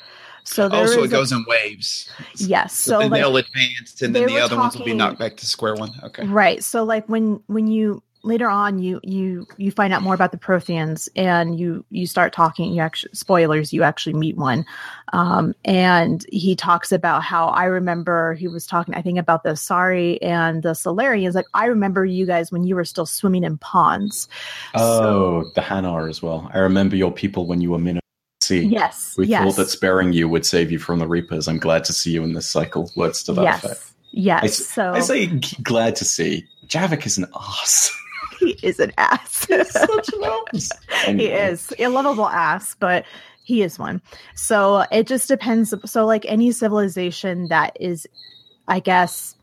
[0.45, 2.09] So there Also, is it a- goes in waves.
[2.37, 2.75] yes.
[2.75, 5.19] So So then like, they'll advance, and then the were other ones will be knocked
[5.19, 5.93] back to square one.
[6.03, 6.27] Okay.
[6.27, 6.65] Right.
[6.65, 10.39] So like when when you later on you you you find out more about the
[10.39, 14.65] Protheans and you you start talking you actually spoilers you actually meet one
[15.13, 19.51] um and he talks about how I remember he was talking I think about the
[19.51, 23.59] Asari and the Salarians like I remember you guys when you were still swimming in
[23.59, 24.29] ponds.
[24.75, 26.51] Oh, the Hanar as well.
[26.55, 28.03] I remember your people when you were at
[28.43, 28.61] sea.
[28.61, 29.15] Yes.
[29.17, 29.45] We yes.
[29.45, 31.49] thought that sparing you would save you from the Reapers.
[31.49, 32.91] I'm glad to see you in this cycle.
[32.97, 33.65] Words to that yes.
[33.65, 33.93] effect.
[34.13, 34.43] Yes.
[34.43, 35.27] I so I say
[35.63, 36.47] glad to see.
[36.67, 37.97] Javik is an ass.
[38.43, 39.47] he is an ass.
[39.47, 40.71] He's such an ass.
[41.07, 43.05] he is a lovable ass, but
[43.45, 44.01] he is one.
[44.35, 45.75] So it just depends.
[45.85, 48.07] So, like any civilization that is,
[48.69, 49.37] I guess,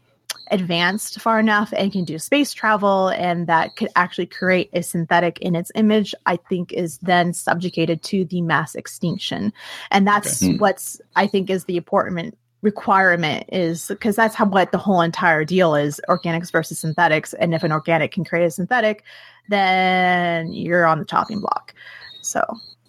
[0.52, 5.38] advanced far enough and can do space travel and that could actually create a synthetic
[5.40, 9.54] in its image, I think is then subjugated to the mass extinction.
[9.92, 10.54] And that's Okay.
[10.54, 10.58] Hmm.
[10.60, 15.46] what's, I think, is the important requirement is because that's how what the whole entire
[15.46, 19.04] deal is organics versus synthetics and if an organic can create a synthetic
[19.48, 21.74] then you're on the chopping block
[22.22, 22.42] so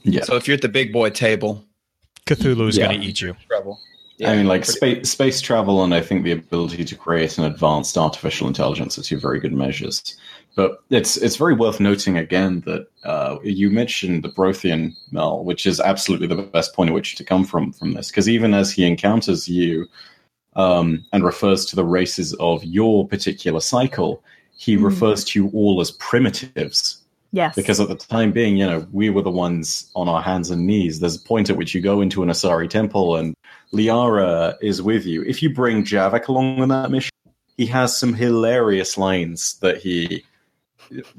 [0.03, 0.25] Yeah.
[0.25, 1.64] So if you're at the big boy table,
[2.27, 2.87] Cthulhu's Yeah.
[2.87, 3.37] going to eat you.
[3.49, 3.79] trouble.
[4.25, 7.97] I mean, like space space travel, and I think the ability to create an advanced
[7.97, 10.16] artificial intelligence are two very good measures.
[10.57, 15.65] But it's it's very worth noting again that uh, you mentioned the Prothean Mel, which
[15.67, 18.73] is absolutely the best point at which to come from from this, because even as
[18.73, 19.87] he encounters you
[20.57, 24.23] um, and refers to the races of your particular cycle,
[24.53, 24.85] he Mhm.
[24.85, 27.01] refers to you all as primitives
[27.33, 30.51] yes because at the time being, you know, we were the ones on our hands
[30.51, 30.99] and knees.
[30.99, 33.35] There's a point at which you go into an Asari temple and
[33.73, 35.23] Liara is with you.
[35.23, 37.13] If you bring Javik along on that mission,
[37.57, 40.25] he has some hilarious lines that he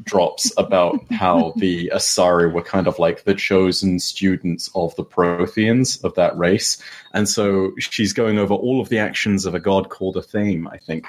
[0.04, 6.04] drops about how the Asari were kind of like the chosen students of the Protheans
[6.04, 6.82] of that race.
[7.14, 10.78] And so she's going over all of the actions of a god called Athame, I
[10.78, 11.06] think,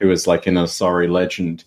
[0.00, 1.64] who is like an Asari legend.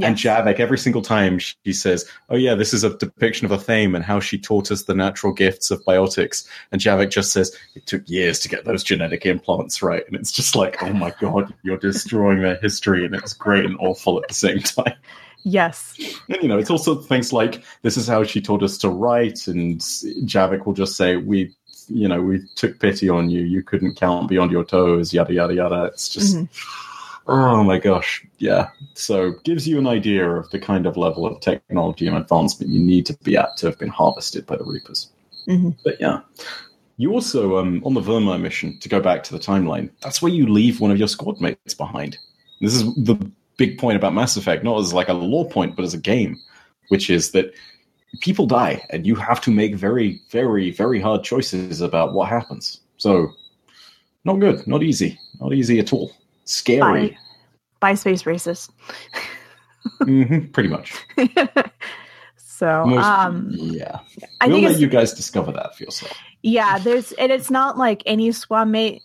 [0.00, 0.44] And Yes.
[0.44, 4.04] Javik, every single time she says, "Oh yeah, this is a depiction of Athame and
[4.04, 8.08] how she taught us the natural gifts of biotics," and Javik just says, "It took
[8.08, 11.78] years to get those genetic implants right," and it's just like, "Oh my god, you're
[11.78, 14.94] destroying their history," and it's great and awful at the same time.
[15.44, 15.94] yes
[16.28, 19.46] And you know, it's also things like, "This is how she taught us to write,"
[19.48, 21.54] and Javik will just say, "We
[21.88, 23.42] you know, we took pity on you.
[23.42, 25.84] You couldn't count beyond your toes, yada, yada, yada.
[25.84, 26.48] It's just, Mhm.
[27.26, 28.26] oh my gosh.
[28.38, 28.68] Yeah.
[28.94, 32.80] So gives you an idea of the kind of level of technology and advancement you
[32.80, 35.08] need to be at to have been harvested by the Reapers.
[35.46, 35.76] Mhm.
[35.84, 36.20] But yeah.
[36.98, 40.32] You also, um, on the Virmire mission, to go back to the timeline, that's where
[40.32, 42.18] you leave one of your squad mates behind.
[42.60, 43.16] This is the
[43.58, 46.38] big point about Mass Effect, not as like a lore point, but as a game,
[46.88, 47.52] which is that
[48.20, 52.80] people die and you have to make very, very, very hard choices about what happens.
[52.96, 53.28] So,
[54.24, 56.12] not good, not easy, not easy at all.
[56.46, 57.18] Scary, Bye.
[57.80, 58.70] Bye, space racist.
[60.02, 60.94] hmm pretty much.
[62.36, 63.98] so, Most- um, yeah,
[64.40, 66.16] I we'll think let you guys discover that for yourself.
[66.42, 68.32] yeah, there's, and it's not like any
[68.66, 69.02] mate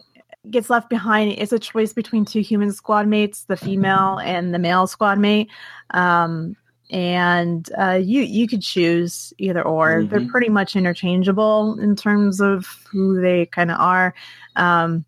[0.49, 1.31] gets left behind.
[1.37, 5.49] It's a choice between two human squad mates, the female and the male squad mate.
[5.91, 6.55] Um,
[6.91, 10.03] and uh, you you could choose either or.
[10.03, 10.29] They're Mhm.
[10.29, 14.13] pretty much interchangeable in terms of who they kind of are.
[14.55, 15.05] Um,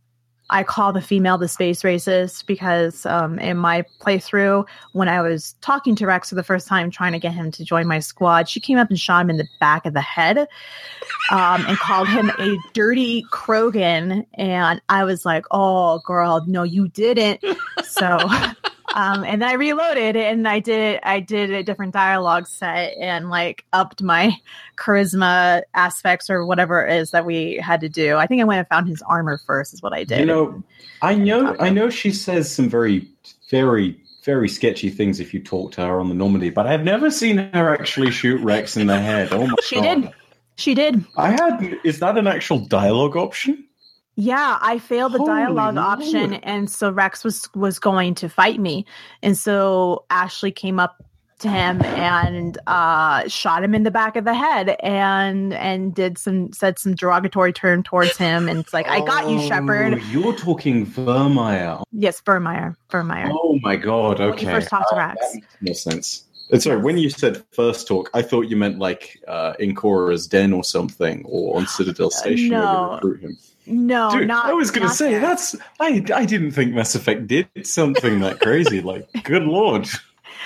[0.50, 5.56] I call the female the space racist because um, in my playthrough, when I was
[5.62, 8.48] talking to Wrex for the first time, trying to get him to join my squad,
[8.48, 10.38] she came up and shot him in the back of the head
[11.32, 14.26] um, and called him a dirty Krogan.
[14.36, 17.43] And I was like, oh, girl, no, you didn't.
[17.84, 18.18] So.
[18.96, 23.30] Um, and then I reloaded and I did I did a different dialogue set and
[23.30, 24.38] like upped my
[24.78, 28.16] charisma aspects or whatever it is that we had to do.
[28.16, 30.20] I think I went and found his armor first is what I did.
[30.22, 30.64] You know,
[31.02, 33.06] I know, I know she says some very,
[33.50, 37.12] very, very sketchy things if you talk to her on the Normandy, but I've never
[37.12, 39.28] seen her actually shoot Wrex in the head.
[39.34, 40.04] Oh my She god!
[40.04, 40.12] did.
[40.56, 41.04] she did.
[41.18, 41.80] I had.
[41.84, 43.64] Is that an actual dialogue option?
[44.16, 45.88] Yeah, I failed the Holy dialogue Lord.
[45.99, 48.86] option, and so Wrex was was going to fight me,
[49.22, 51.03] and so Ashley came up
[51.39, 56.18] to him and uh, shot him in the back of the head, and and did
[56.18, 60.01] some said some derogatory term towards him, and it's like, "I got you, Oh, Shepard."
[60.11, 61.84] You're talking Virmire.
[61.91, 63.30] Yes, Virmire, Virmire.
[63.34, 64.20] Oh my god!
[64.20, 65.18] When Okay, you first talked to Uh, Wrex.
[65.36, 66.24] makes more sense.
[66.53, 70.26] Uh, Sorry, when you said first talk, I thought you meant like uh, in Chora's
[70.28, 72.99] Den or something, or on Citadel Station where no.
[73.66, 73.88] You recruit him.
[73.88, 74.45] No, Dude, not.
[74.45, 75.22] I was going to say there.
[75.22, 78.82] that's I I didn't think Mass Effect did something that crazy.
[78.82, 79.88] Like, good lord,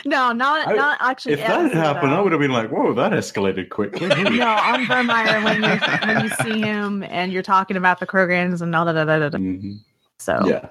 [0.05, 1.33] no, not I- not actually.
[1.33, 2.17] if that had happened, no.
[2.17, 4.07] I would have been like, whoa, that escalated quickly.
[4.07, 8.61] No, on Virmire when you when you see him and you're talking about the Krogans
[8.61, 8.93] and all that.
[8.93, 9.37] Da, da, da, da.
[9.37, 9.79] Mhm.
[10.19, 10.69] So Yeah,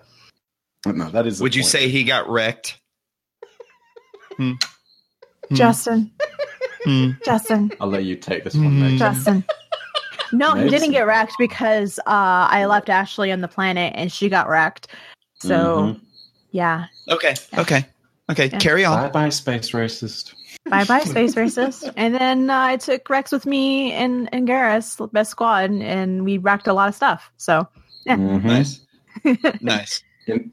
[0.86, 1.40] no, that is.
[1.42, 1.70] Would you point.
[1.72, 2.78] say he got wrecked?
[4.36, 4.53] Hmm.
[5.49, 5.55] Hmm.
[5.55, 6.11] Justin,
[6.84, 7.11] Hmm.
[7.24, 8.99] Justin, I'll let you take this one Mhm.
[8.99, 9.44] Justin.
[10.33, 14.29] No, he didn't get wrecked because uh, I left Ashley on the planet and she
[14.29, 14.89] got wrecked.
[15.41, 16.01] So Mhm.
[16.51, 17.35] yeah, Okay.
[17.57, 17.85] Okay.
[18.31, 18.47] Okay.
[18.53, 18.59] Yeah.
[18.59, 19.05] Carry on.
[19.05, 20.35] Bye bye, space racist.
[20.68, 21.91] bye bye space racist.
[21.97, 26.39] And then uh, I took Wrex with me and and Garrus, best squad, and we
[26.39, 27.31] wrecked a lot of stuff.
[27.37, 27.66] So
[28.05, 28.16] Yeah.
[28.16, 28.45] Mhm.
[28.45, 28.81] Nice.
[29.62, 30.03] nice.
[30.26, 30.45] It,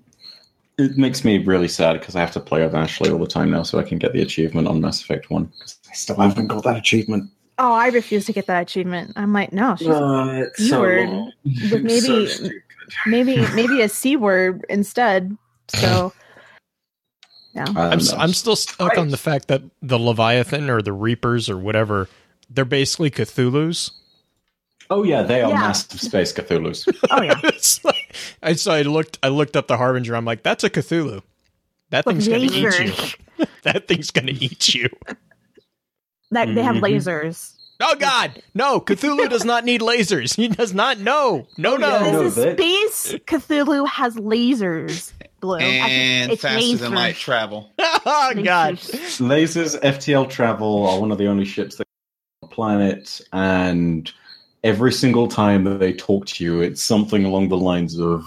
[0.77, 3.49] it makes me really sad because I have to play with Ashley all the time
[3.51, 6.47] now, so I can get the achievement on Mass Effect One because I still haven't
[6.47, 7.29] got that achievement.
[7.57, 9.13] Oh, I refuse to get that achievement.
[9.15, 11.31] I'm like, no, she's Uh, it's so Keyword long.
[11.69, 12.29] But maybe-
[13.05, 15.37] maybe maybe a c word instead.
[15.69, 16.13] So
[17.53, 17.65] yeah.
[17.75, 21.57] I'm, s- I'm still stuck on the fact that the Leviathan or the Reapers or
[21.57, 22.09] whatever,
[22.49, 23.91] they're basically Cthulhu's.
[24.89, 25.59] Oh yeah, they are Yeah.
[25.61, 26.85] massive space Cthulhu's.
[27.09, 27.39] Oh yeah.
[27.83, 30.15] Like- I so I looked I looked up the Harbinger.
[30.15, 31.21] I'm like, that's a Cthulhu.
[31.91, 33.45] That thing's gonna eat you.
[33.63, 34.89] that thing's gonna eat you.
[36.31, 36.81] That they have Mhm.
[36.81, 37.51] lasers.
[37.81, 38.79] Oh God, no!
[38.79, 40.35] Cthulhu does not need lasers.
[40.35, 40.97] He does not.
[40.99, 41.87] No, no, Oh, no.
[41.89, 45.11] yeah, no, this is space Cthulhu has lasers.
[45.41, 45.57] Blue.
[45.57, 47.69] And it's faster than light travel.
[47.79, 48.75] oh God.
[48.77, 49.19] Lasers.
[49.21, 51.85] Lasers FTL travel are one of the only ships that
[52.41, 54.09] on the planet, and
[54.63, 58.25] every single time that they talk to you, it's something along the lines of,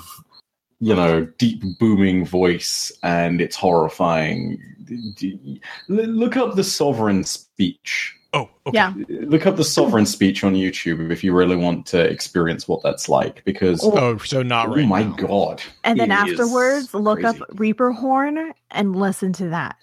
[0.81, 4.59] you know, deep booming voice, and it's horrifying.
[5.89, 8.15] Look up the sovereign speech.
[8.35, 8.75] Oh, okay.
[8.77, 8.93] Yeah.
[9.09, 13.09] Look up the sovereign speech on YouTube if you really want to experience what that's
[13.09, 15.13] like, because Oh, Oh, so not oh my now.
[15.17, 15.63] god!
[15.85, 17.41] And then afterwards, look crazy.
[17.41, 19.77] up Reaper Horn and listen to that.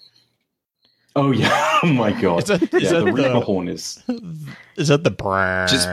[1.16, 1.78] Oh yeah!
[1.82, 2.42] Oh my god!
[2.44, 4.02] Is that, is yeah, that the Reaper horn is
[4.76, 5.68] is that the brand?
[5.70, 5.88] Just-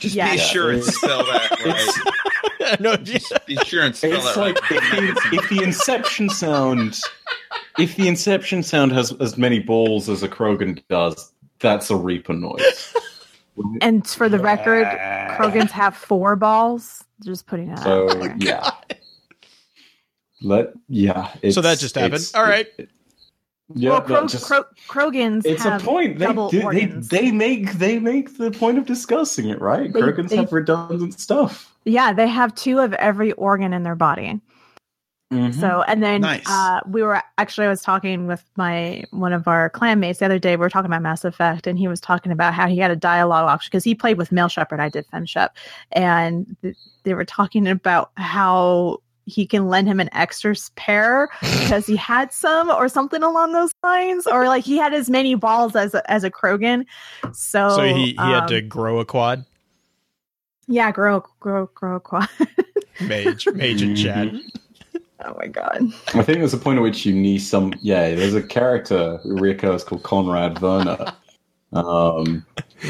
[0.00, 0.32] Just Yeah.
[0.32, 2.14] be sure and spell that right.
[2.80, 4.72] no, Just be sure It's that like right.
[4.72, 7.00] if the, if the Inception sound,
[7.78, 12.32] if the Inception sound has as many balls as a Krogan does, that's a Reaper
[12.34, 12.94] noise.
[13.82, 17.04] And for the record, Krogans have four balls.
[17.22, 18.34] Just putting that So out there.
[18.38, 18.70] yeah,
[20.40, 21.30] let yeah.
[21.50, 22.14] So that just happened.
[22.14, 22.66] it's- All right.
[22.78, 22.88] it-
[23.74, 26.18] Yeah, well, but Kro- just- Kro- Krogans it's a point.
[26.18, 29.92] They, do- they they make they make the point of discussing it, right?
[29.92, 31.72] They- Krogans they- have redundant stuff.
[31.84, 34.40] yeah, they have two of every organ in their body.
[35.32, 35.54] Mhm.
[35.60, 36.42] So, and then Nice.
[36.50, 40.24] uh, we were actually, I was talking with my one of our clan mates the
[40.24, 40.56] other day.
[40.56, 42.96] We were talking about Mass Effect, and he was talking about how he had a
[42.96, 44.80] dialogue option because he played with Male Shepard.
[44.80, 45.56] I did Fem Shep,
[45.92, 48.98] and th- they were talking about how
[49.30, 53.72] he can lend him an extra pair because he had some or something along those
[53.82, 56.84] lines, or like he had as many balls as a, as a Krogan.
[57.32, 59.44] So, So he, he had um, to grow a quad.
[60.68, 62.28] yeah, grow, grow, grow a quad.
[63.00, 64.28] Mage, mage and chat.
[65.24, 65.80] oh my god.
[66.14, 67.72] I think there's a point at which you need some.
[67.80, 71.12] Yeah, there's a character who reoccurs called Conrad Werner.
[71.72, 72.44] Um,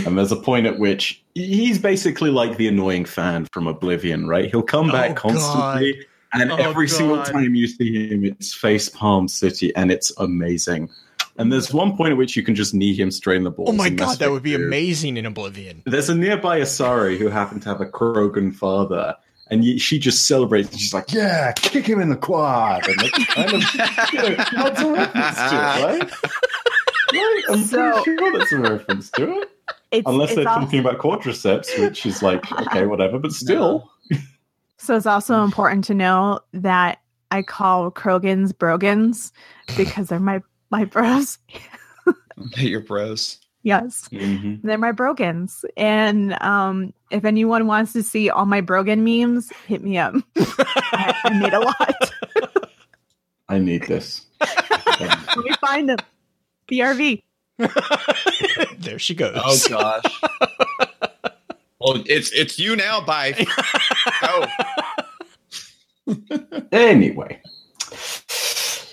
[0.07, 4.51] and there's a point at which he's basically like the annoying fan from Oblivion, right?
[4.51, 8.89] He'll come back Oh, constantly, and Oh, every single time you see him, it's Face
[8.89, 10.89] Palm City, and it's amazing.
[11.37, 13.71] And there's one point at which you can just knee him straight in the balls.
[13.71, 14.57] Oh my god, that would be you.
[14.57, 15.83] amazing in Oblivion.
[15.87, 19.17] There's a nearby Asari who happened to have a Krogan father,
[19.51, 20.77] and she just celebrates.
[20.77, 24.19] She's like, "Yeah, kick him in the quad," and it's kind of you
[24.59, 26.11] know, that's a reference to it, right?
[27.13, 29.51] Right, I'm So- pretty sure that's a reference to it.
[29.91, 33.91] It's, Unless it's they're also- talking about quadriceps, which is like, okay, whatever, but still.
[34.83, 37.01] So it's also important to know that
[37.31, 39.31] I call Krogans Brogans
[39.77, 41.39] because they're my my bros.
[42.57, 43.39] Your bros.
[43.63, 44.63] yes, Mhm.
[44.63, 45.65] they're my Brogans.
[45.77, 50.15] And um, if anyone wants to see all my Brogan memes, hit me up.
[50.39, 52.13] I, I made a lot.
[53.49, 54.23] I need this.
[54.41, 55.99] Let me find them.
[56.71, 57.23] BRV.
[58.79, 59.37] there she goes.
[59.45, 60.21] Oh gosh.
[61.81, 63.35] Well, it's it's you now, by
[64.23, 64.47] oh.
[66.73, 67.41] Anyway.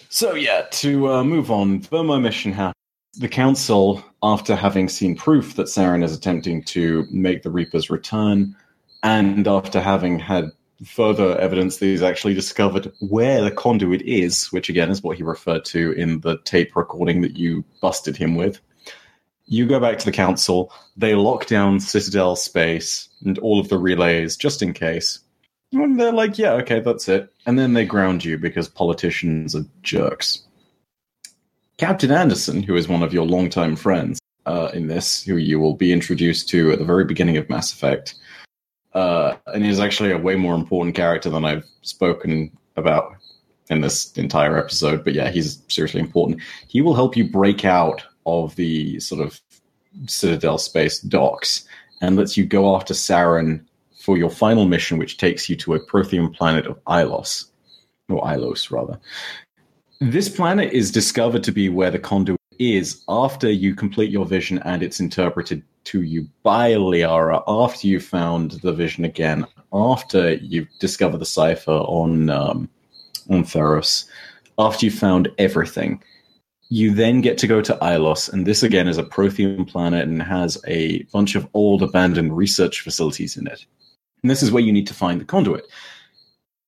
[0.10, 2.74] So, yeah, to uh, move on, the mission happens.
[3.20, 8.56] The Council, after having seen proof that Saren is attempting to make the Reapers return,
[9.04, 10.52] and after having had
[10.86, 15.24] further evidence that he's actually discovered where the conduit is, which again is what he
[15.24, 18.60] referred to in the tape recording that you busted him with,
[19.48, 20.72] you go back to the Council.
[20.96, 25.20] They lock down Citadel space and all of the relays just in case.
[25.72, 27.34] And they're like, yeah, okay, that's it.
[27.46, 30.44] And then they ground you because politicians are jerks.
[31.78, 35.76] Captain Anderson, who is one of your longtime friends uh, in this, who you will
[35.76, 38.16] be introduced to at the very beginning of Mass Effect,
[38.94, 43.16] uh, and is actually a way more important character than I've spoken about
[43.70, 45.04] in this entire episode.
[45.04, 46.42] But yeah, he's seriously important.
[46.68, 49.42] He will help you break out of the sort of
[50.06, 51.66] Citadel space docks
[52.02, 53.66] and lets you go after Saren
[54.00, 57.46] for your final mission, which takes you to a Prothean planet of Ilos,
[58.10, 59.00] or Ilos rather.
[60.00, 64.60] This planet is discovered to be where the conduit is after you complete your vision
[64.60, 70.68] and it's interpreted to you by Liara, after you found the vision again, after you've
[70.80, 72.70] discovered the cipher on um,
[73.30, 74.06] on Feros,
[74.60, 76.04] after you found everything.
[76.70, 80.22] You then get to go to Ilos, and this again is a Prothean planet and
[80.22, 83.66] has a bunch of old abandoned research facilities in it.
[84.22, 85.66] And this is where you need to find the conduit.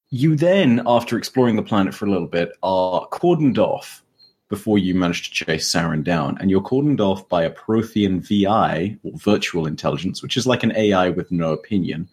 [0.10, 4.04] You then, after exploring the planet for a little bit, are cordoned off
[4.50, 6.38] before you manage to chase Saren down.
[6.40, 10.76] And you're cordoned off by a Prothean VI, or virtual intelligence, which is like an
[10.76, 12.10] AI with no opinion.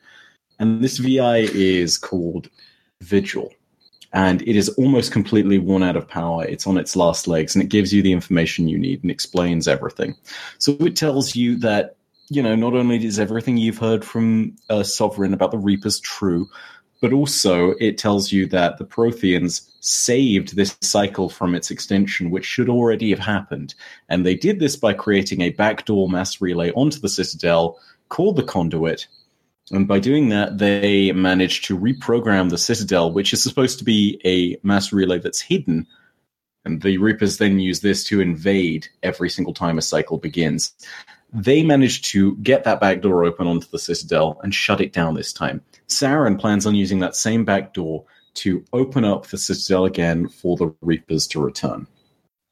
[0.58, 2.50] And this VI is called
[3.00, 3.52] Vigil.
[4.16, 6.44] And it is almost completely worn out of power.
[6.44, 9.68] It's on its last legs, and it gives you the information you need and explains
[9.68, 10.16] everything.
[10.58, 11.96] So it tells you that
[12.28, 16.48] you know, not only is everything you've heard from uh, Sovereign about the Reapers true,
[17.00, 22.44] but also it tells you that the Protheans saved this cycle from its extinction, which
[22.44, 23.74] should already have happened.
[24.08, 28.42] And they did this by creating a backdoor mass relay onto the Citadel called the
[28.42, 29.06] Conduit.
[29.72, 34.20] And by doing that, they managed to reprogram the Citadel, which is supposed to be
[34.24, 35.86] a mass relay that's hidden.
[36.64, 40.72] And the Reapers then use this to invade every single time a cycle begins
[41.32, 45.14] they managed to get that back door open onto the Citadel and shut it down
[45.14, 45.60] this time.
[45.88, 48.04] Saren plans on using that same back door
[48.34, 51.86] to open up the Citadel again for the Reapers to return.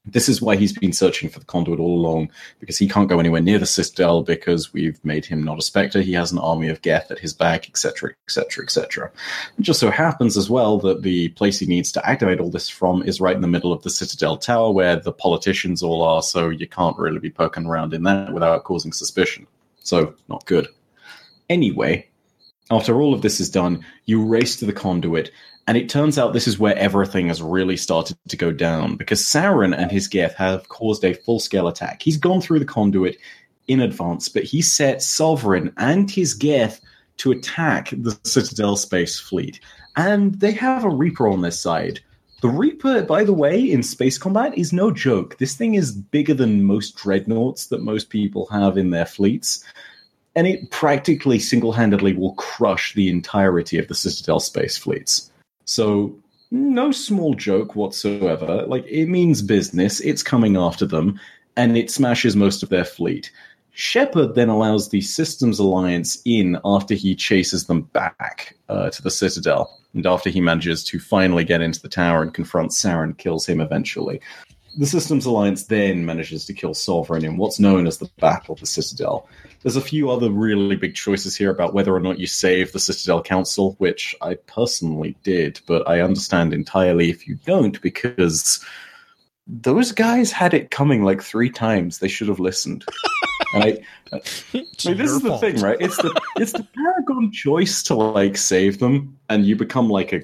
[0.07, 2.31] This is why he's been searching for the conduit all along,
[2.61, 6.03] because he can't go anywhere near the Citadel because we've made him not a Spectre.
[6.03, 9.11] He has an army of Geth at his back, etc., etc., etc.
[9.59, 12.69] It just so happens as well that the place he needs to activate all this
[12.69, 16.23] from is right in the middle of the Citadel Tower where the politicians all are,
[16.23, 19.47] so you can't really be poking around in that without causing suspicion.
[19.81, 20.69] So, not good.
[21.49, 22.09] Anyway,
[22.71, 25.31] After all of this is done, you race to the conduit,
[25.67, 29.23] and it turns out this is where everything has really started to go down because
[29.23, 32.03] Saren and his Geth have caused a full scale attack.
[32.03, 33.17] He's gone through the conduit
[33.67, 36.81] in advance, but he set Sovereign and his Geth
[37.19, 39.61] to attack the Citadel space fleet.
[39.97, 42.01] And they have a Reaper on their side.
[42.43, 45.39] The Reaper, by the way, in space combat is no joke.
[45.39, 49.65] This thing is bigger than most dreadnoughts that most people have in their fleets.
[50.35, 55.31] And it practically single handedly will crush the entirety of the Citadel space fleets.
[55.65, 56.17] So,
[56.51, 58.65] no small joke whatsoever.
[58.67, 60.01] Like, it means business.
[60.01, 61.19] It's coming after them,
[61.57, 63.31] and it smashes most of their fleet.
[63.73, 69.11] Shepard then allows the Systems Alliance in after he chases them back uh, to the
[69.11, 73.47] Citadel, and after he manages to finally get into the tower and confront Saren, kills
[73.47, 74.21] him eventually.
[74.77, 78.61] The Systems Alliance then manages to kill Sovereign in what's known as the Battle of
[78.61, 79.29] the Citadel.
[79.63, 82.81] There's a few other really big choices here about whether or not you save the
[82.81, 88.65] Citadel Council, which I personally did, but I understand entirely if you don't, because
[89.47, 91.99] those guys had it coming like three times.
[91.99, 92.85] They should have listened.
[93.55, 93.79] I,
[94.13, 94.21] uh, I
[94.53, 94.67] mean,
[94.97, 95.41] this is the fault.
[95.41, 95.77] thing, right?
[95.81, 100.23] It's the it's the Paragon choice to like save them, and you become like a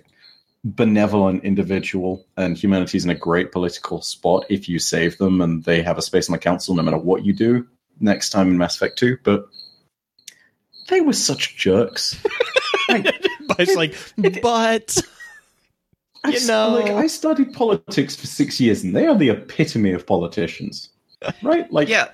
[0.65, 5.83] benevolent individual, and humanity's in a great political spot if you save them, and they
[5.83, 7.67] have a space on the council no matter what you do
[8.01, 9.19] next time in Mass Effect Two.
[9.23, 9.47] But
[10.89, 12.21] they were such jerks.
[12.89, 13.05] Like,
[13.47, 13.95] But it's like,
[14.43, 14.97] but
[16.25, 16.71] I You know.
[16.71, 20.89] like I studied politics for six years, and they are the epitome of politicians,
[21.41, 21.73] right?
[21.73, 22.09] Like, Yeah,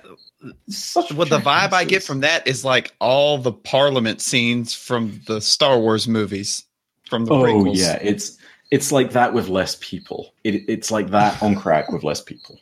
[0.69, 5.19] such well, the vibe I get from that is like all the Parliament scenes from
[5.25, 6.63] the Star Wars movies,
[7.09, 7.77] from the Oh prequels.
[7.77, 8.36] yeah, it's
[8.71, 10.33] it's like that with less people.
[10.43, 12.59] It, it's like that on crack with less people.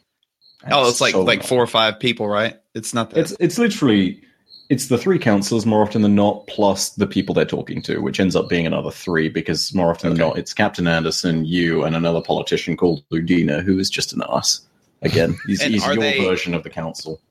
[0.63, 2.59] And Oh, it's like so like four or five people, right?
[2.73, 3.19] It's not that.
[3.19, 4.21] It's it's literally
[4.69, 8.19] it's the three councils more often than not, plus the people they're talking to, which
[8.19, 11.95] ends up being another three because more often than not, it's Captain Anderson, you, and
[11.95, 14.61] another politician called Udina, who is just an ass.
[15.03, 17.21] Again, he's, he's your they- version of the council.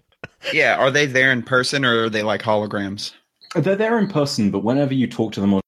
[0.53, 3.13] yeah, are they there in person or are they like holograms?
[3.57, 5.61] They're there in person, but whenever you talk to them on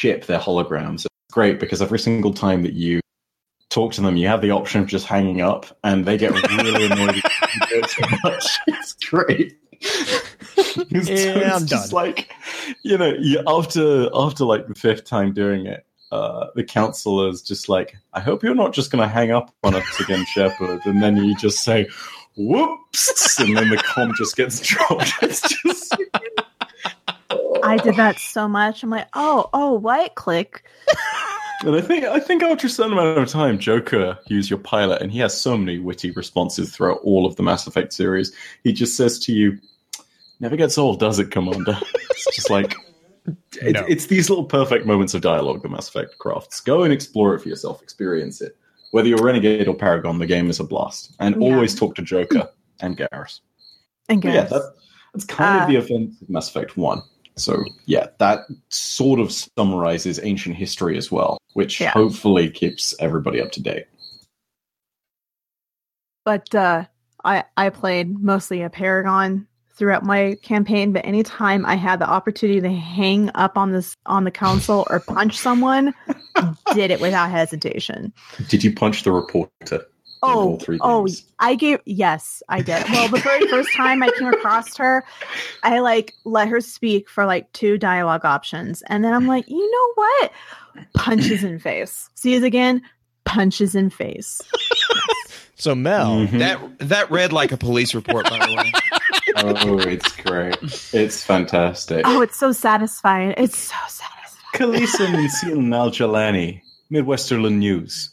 [0.00, 1.06] ship, they're holograms.
[1.32, 3.00] It's great because every single time that you
[3.70, 6.84] talk to them, you have the option of just hanging up, and they get really
[6.90, 8.58] annoyed if you do it too much.
[8.66, 9.56] It's great.
[9.80, 12.04] It's Yeah, I'm just done.
[12.04, 12.30] like
[12.82, 17.40] you know, you, after after like the fifth time doing it, uh, the council is
[17.40, 20.84] just like, "I hope you're not just going to hang up on us again, Shepard,"
[20.84, 21.88] and then you just say.
[22.36, 23.38] Whoops!
[23.40, 25.12] And then the com just gets dropped.
[25.22, 25.94] It's just
[27.62, 28.82] I did that so much.
[28.82, 30.14] I'm like, oh, oh, what?
[30.14, 30.64] Click.
[31.64, 35.00] And I think I think after a certain amount of time, Joker, who's your pilot,
[35.00, 38.32] and he has so many witty responses throughout all of the Mass Effect series.
[38.64, 39.60] He just says to you,
[40.40, 41.78] "Never gets old, does it, Commander?"
[42.10, 42.74] it's just like
[43.60, 43.84] it, No.
[43.86, 46.58] it's these little perfect moments of dialogue that Mass Effect crafts.
[46.60, 48.56] Go and explore it for yourself, experience it.
[48.90, 51.14] Whether you're Renegade or Paragon, the game is a blast.
[51.20, 51.54] And Yeah.
[51.54, 52.48] always talk to Joker
[52.80, 53.38] and Garrus.
[54.08, 54.72] And But yeah, that,
[55.14, 57.02] that's kind Uh, of the event of Mass Effect 1.
[57.36, 61.90] So, yeah, that sort of summarizes ancient history as well, which Yeah.
[61.90, 63.86] hopefully keeps everybody up to date.
[66.24, 66.84] but uh,
[67.24, 70.92] I I played mostly a Paragon throughout my campaign.
[70.92, 75.00] But anytime I had the opportunity to hang up on this on the console or
[75.00, 75.92] punch someone,
[76.74, 78.12] did it without hesitation.
[78.48, 79.84] Did you punch the reporter?
[80.22, 81.24] In all Oh, three oh, games?
[81.38, 82.84] I gave yes, I did.
[82.90, 85.04] Well, the very first time I came across her,
[85.62, 89.70] I like let her speak for like two dialogue options, and then I'm like, you
[89.70, 90.32] know what?
[90.94, 92.08] Punches in face.
[92.14, 92.82] See it again.
[93.24, 94.40] Punches in face.
[95.56, 96.38] so Mel, Mhm.
[96.38, 98.72] That that read like a police report, by the way.
[99.36, 100.56] oh, it's great.
[100.92, 102.02] It's fantastic.
[102.06, 103.34] Oh, it's so satisfying.
[103.36, 104.08] It's so satisfying.
[104.54, 106.60] Khaleesi and Seal Al Jalani,
[106.92, 108.10] Midwesterland News.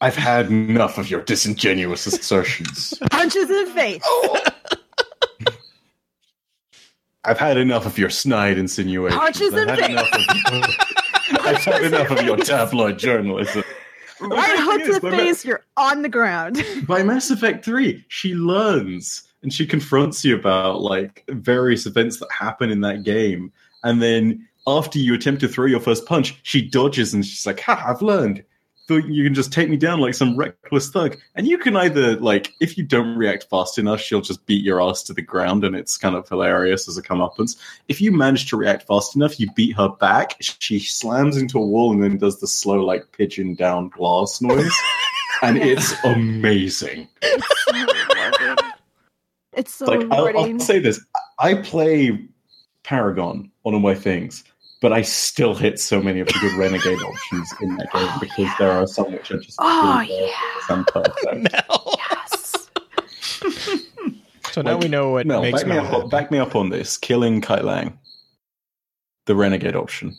[0.00, 2.94] I've had enough of your disingenuous assertions.
[3.10, 4.02] Punches in the face.
[4.04, 4.40] Oh.
[7.24, 9.20] I've had enough of your snide insinuations.
[9.20, 9.88] Punches in had face.
[9.90, 10.08] enough
[11.46, 13.62] I've had enough of your tabloid journalism.
[14.20, 15.44] Right The hook to the by face.
[15.44, 16.64] You're on the ground.
[16.86, 22.30] by Mass Effect 3, she learns and she confronts you about like various events that
[22.32, 23.52] happen in that game.
[23.84, 27.60] And then after you attempt to throw your first punch, she dodges and she's like,
[27.60, 28.44] Ha, I've learned.
[28.96, 31.16] You can just take me down like some reckless thug.
[31.34, 34.82] And you can either, like, if you don't react fast enough, she'll just beat your
[34.82, 37.56] ass to the ground and it's kind of hilarious as a comeuppance.
[37.88, 40.36] If you manage to react fast enough, you beat her back.
[40.40, 44.72] She slams into a wall and then does the slow, like, pigeon down glass noise.
[45.42, 47.08] and it's amazing.
[49.52, 50.38] It's so like I'll.
[50.38, 51.04] I'll say this:
[51.38, 52.28] I play
[52.84, 54.44] Paragon, one of my things.
[54.80, 58.18] But I still hit so many of the good renegade options in that game Oh,
[58.20, 58.54] because yeah.
[58.58, 60.74] there are some which are just Oh, really yeah.
[60.76, 61.52] and perfect.
[61.52, 61.96] Mel.
[61.98, 62.70] Yes.
[64.52, 66.08] So now Like, we know what Mel, makes back me, Mel up, happy.
[66.08, 66.98] back me up on this.
[66.98, 67.92] Killing Kai Leng.
[69.26, 70.16] The renegade option.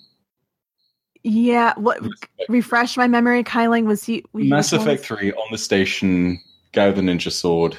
[1.24, 1.74] Yeah.
[1.76, 1.99] What?
[2.47, 3.43] Refresh my memory.
[3.43, 4.24] Kai Leng was he?
[4.38, 6.39] he Mass was- Effect 3 on the station,
[6.72, 7.78] guy with the ninja sword.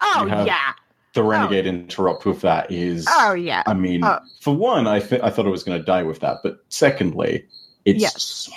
[0.00, 0.72] Oh have- yeah.
[1.14, 1.26] The oh.
[1.28, 3.06] renegade interrupt with that is.
[3.10, 3.62] Oh yeah.
[3.66, 4.18] I mean, Oh.
[4.40, 7.46] for one, I th- I thought I was going to die with that, but secondly,
[7.84, 8.22] it's Yes.
[8.22, 8.52] so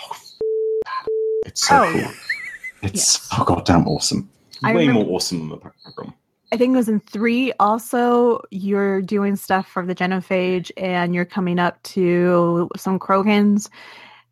[1.45, 2.01] it's so Oh, cool.
[2.01, 2.11] yeah.
[2.83, 3.21] It's Yes.
[3.37, 4.29] so goddamn awesome.
[4.63, 6.13] I Way remember- more awesome than the program.
[6.51, 7.51] I think it was in three.
[7.59, 13.69] Also, you're doing stuff for the genophage, and you're coming up to some Krogans,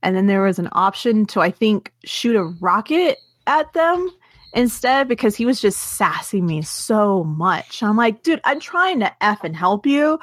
[0.02, 3.18] and then there was an option to, I think, shoot a rocket
[3.48, 4.10] at them
[4.56, 7.84] instead because he was just sassing me so much.
[7.84, 10.20] I'm like, dude, I'm trying to f and help you,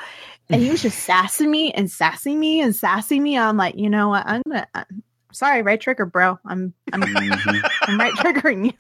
[0.51, 3.39] and he was just sassing me and sassing me and sassing me.
[3.39, 4.25] I'm like, you know what?
[4.27, 4.67] I'm gonna.
[4.75, 6.39] I'm sorry, right trigger, bro.
[6.45, 7.71] I'm I'm Mhm.
[7.83, 8.73] I'm right triggering you.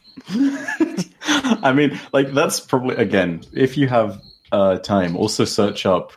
[1.62, 6.12] I mean, like that's probably again, if you have uh, time, also search up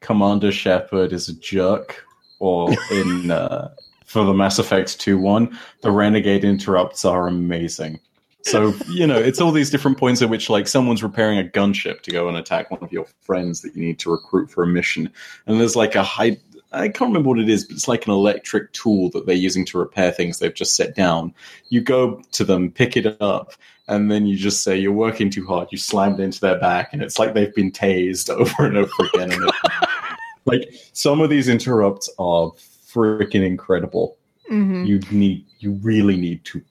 [0.00, 2.04] Commander Shepard is a jerk,
[2.38, 3.74] or in uh,
[4.04, 8.00] for the Mass Effect Two one, the Renegade interrupts are amazing.
[8.46, 12.02] So you know, it's all these different points at which like someone's repairing a gunship
[12.02, 14.66] to go and attack one of your friends that you need to recruit for a
[14.68, 15.10] mission,
[15.46, 16.36] and there's like a high.
[16.72, 19.64] I can't remember what it is, but it's like an electric tool that they're using
[19.66, 21.34] to repair things they've just set down.
[21.70, 23.52] You go to them, pick it up,
[23.88, 25.68] and then you just say you're working too hard.
[25.72, 28.92] You slam it into their back, and it's like they've been tased over and over
[29.12, 29.32] again.
[29.32, 29.50] And
[30.44, 32.52] like some of these interrupts are
[32.92, 34.16] freaking incredible.
[34.50, 34.86] Mhm.
[34.86, 36.62] You need, you really need to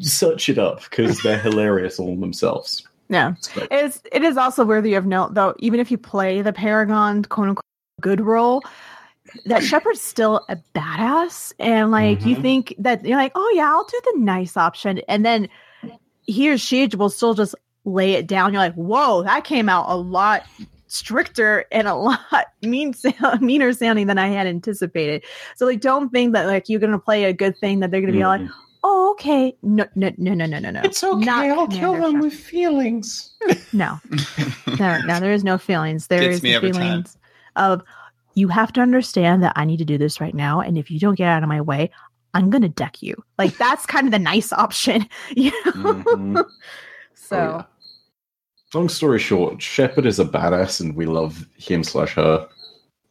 [0.00, 2.86] search it up because they're hilarious all themselves.
[3.08, 3.32] Yeah.
[3.32, 3.68] It's great.
[3.70, 7.48] It's it is also worthy of note though, even if you play the Paragon quote
[7.48, 7.64] unquote
[8.00, 8.62] good role,
[9.46, 11.52] that Shepard's still a badass.
[11.58, 12.42] And like you Mhm.
[12.42, 15.00] think that you're like, oh yeah, I'll do the nice option.
[15.08, 15.48] And then
[16.26, 18.52] he or she will still just lay it down.
[18.52, 20.44] You're like, whoa, that came out a lot
[20.86, 22.94] stricter and a lot mean
[23.40, 25.24] meaner sounding than I had anticipated.
[25.56, 28.12] So like don't think that like you're gonna play a good thing that they're gonna
[28.12, 28.50] be like, Mhm.
[28.82, 29.56] Oh okay.
[29.62, 30.80] No no no no no no no.
[30.84, 31.24] It's okay.
[31.24, 32.20] Not I'll kill them Shepard.
[32.22, 33.30] with feelings.
[33.72, 34.00] No.
[34.78, 36.06] No, no, there is no feelings.
[36.06, 36.72] There Gets is me the time.
[36.72, 37.16] feelings
[37.56, 37.82] of
[38.34, 40.98] you have to understand that I need to do this right now, and if you
[41.00, 41.90] don't get out of my way,
[42.34, 43.16] I'm gonna deck you.
[43.38, 45.06] Like that's kind of the nice option,
[45.36, 45.72] you know.
[45.72, 46.44] Mhm.
[47.14, 47.64] So Oh, yeah.
[48.72, 52.48] Long story short, Shepard is a badass, and we love him slash her,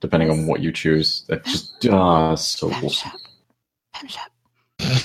[0.01, 1.24] depending on what you choose.
[1.28, 3.11] That just ah, so awesome.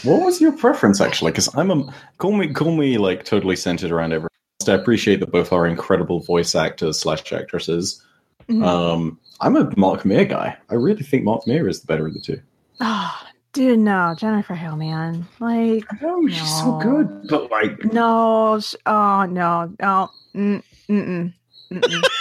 [0.05, 1.33] What was your preference actually?
[1.33, 4.29] Because I'm a call me call me like totally centered around everything.
[4.68, 8.03] I appreciate that both are incredible voice actors slash actresses.
[8.49, 8.64] Mhm.
[8.64, 10.57] Um, I'm a Mark Meer guy.
[10.70, 12.41] I really think Mark Meer is the better of the two.
[12.81, 13.20] oh,
[13.53, 15.27] dude, no, Jennifer Hale, man.
[15.41, 21.33] Like, Oh, she's so good, but like no, sh- oh no, no, mm, mm-mm,
[21.72, 22.05] mm-mm.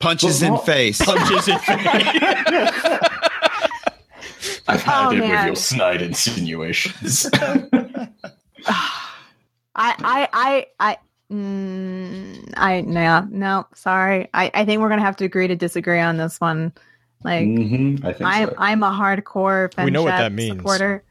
[0.00, 1.00] Punches But in what- face.
[1.04, 1.78] Punches in face.
[4.68, 5.46] I've had Oh, it with man.
[5.46, 7.26] your snide insinuations.
[7.34, 8.08] I,
[9.76, 10.96] I, I, I,
[11.32, 14.28] mm, I, no, no, sorry.
[14.32, 16.72] I, I think we're gonna have to agree to disagree on this one.
[17.24, 18.54] Like, Mhm, I think I'm, so.
[18.58, 19.84] I'm a hardcore.
[19.84, 20.56] We know what that means.
[20.58, 21.04] Supporter.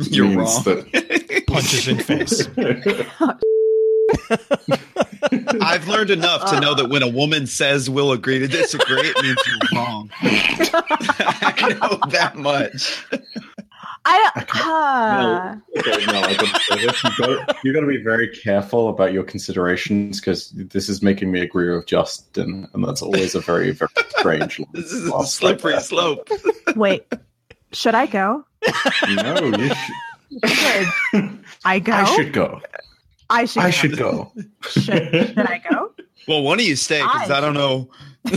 [0.00, 0.84] You're Means wrong.
[1.46, 2.48] Punches in face.
[5.60, 9.16] I've learned enough to know that when a woman says we'll agree to disagree, it
[9.22, 10.10] means you're wrong.
[10.22, 13.04] I know that much.
[14.08, 14.60] I, Okay.
[14.62, 17.02] uh, Okay, no, I gotta say this.
[17.04, 21.74] You gotta, gotta be very careful about your considerations because this is making me agree
[21.74, 24.60] with Justin, and that's always a very, very strange.
[24.72, 26.28] This is a slippery like slope.
[26.76, 27.04] wait,
[27.72, 28.44] should I go?
[29.08, 29.70] No, you
[30.48, 31.92] Should I go?
[31.92, 32.60] I should go.
[33.30, 33.62] I should.
[33.62, 34.32] I should go.
[34.70, 35.92] Should, should I go?
[36.28, 37.88] Well, one of you stay because I- I don't know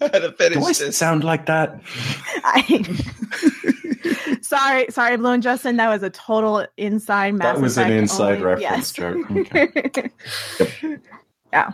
[0.00, 0.96] how to finish Do I this.
[0.96, 1.80] sound like that?
[2.44, 5.76] I, sorry, sorry, Blown Justin.
[5.76, 7.34] That was a total inside.
[7.34, 9.30] Mass That was an inside only- reference joke.
[9.30, 10.10] Okay.
[11.52, 11.72] yeah.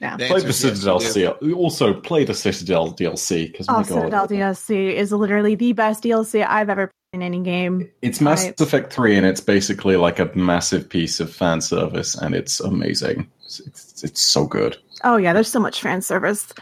[0.00, 0.16] Yeah.
[0.16, 1.04] The Play the is yes, Citadel do.
[1.06, 1.54] DLC.
[1.56, 6.02] Also, play the Citadel DLC because Oh, my god, Citadel DLC is literally the best
[6.02, 7.88] DLC I've ever played in any game.
[8.02, 12.16] it's Mass I- Effect Three, and it's basically like a massive piece of fan service,
[12.16, 13.30] and it's amazing.
[13.44, 14.76] It's, it's, it's so good.
[15.04, 16.52] Oh yeah, there's so much fan service.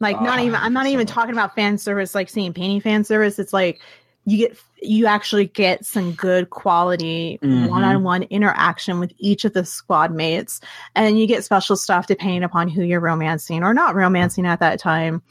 [0.00, 1.14] Like not Ah, even I'm not so even much.
[1.14, 3.38] talking about fan service like seeing painting fan service.
[3.38, 3.80] It's like
[4.24, 7.68] you get you actually get some good quality Mhm.
[7.68, 10.60] one-on-one interaction with each of the squad mates
[10.94, 14.78] and you get special stuff depending upon who you're romancing or not romancing at that
[14.80, 15.22] time.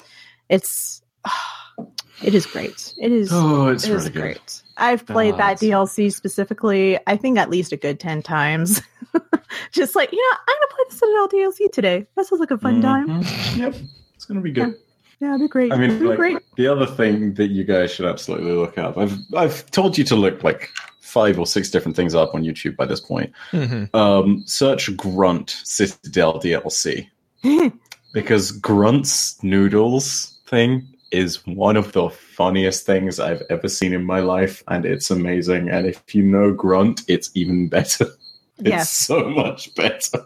[0.50, 1.02] It's
[2.24, 2.94] it is great.
[2.98, 4.22] It is Oh, it's it is really good.
[4.22, 4.62] great.
[4.78, 8.82] I've played that DLC specifically, I think at least a good 10 times.
[9.72, 12.08] Just like, you know, I'm going to play the Citadel DLC today.
[12.16, 13.08] That sounds like a fun time.
[13.08, 13.58] Mhm.
[13.58, 13.76] Yep,
[14.16, 14.76] it's gonna be good.
[15.24, 15.72] Yeah, it'd be great.
[15.72, 16.38] I mean, be like, great.
[16.58, 18.98] the other thing that you guys should absolutely look up.
[18.98, 20.70] I've I've told you to look like
[21.00, 23.32] five or six different things up on YouTube by this point.
[23.54, 23.94] Mhm.
[23.96, 27.08] Um, search Grunt Citadel DLC
[28.14, 34.20] because Grunt's noodles thing is one of the funniest things I've ever seen in my
[34.20, 35.70] life, and it's amazing.
[35.70, 38.08] And if you know Grunt, it's even better.
[38.60, 38.90] It's Yes.
[38.92, 40.20] so much better.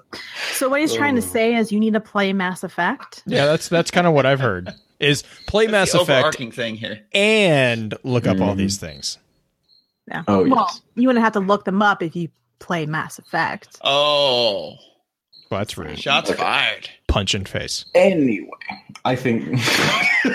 [0.52, 1.26] So what he's trying to Oh.
[1.26, 3.24] say is you need to play Mass Effect.
[3.26, 4.74] Yeah, that's that's kind of what I've heard.
[5.00, 7.02] Is play Mass the Effect overarching thing here.
[7.14, 8.58] and look up all Mhm.
[8.58, 9.18] these things.
[10.08, 10.24] Yeah.
[10.28, 10.82] Oh, well, yes.
[10.96, 12.30] you wouldn't have to look them up if you
[12.60, 13.78] play Mass Effect.
[13.84, 14.76] Oh,
[15.52, 16.00] Well, that's rude.
[16.00, 16.90] shots fired.
[17.08, 17.86] Punch in face.
[17.94, 18.50] Anyway,
[19.06, 19.60] I think.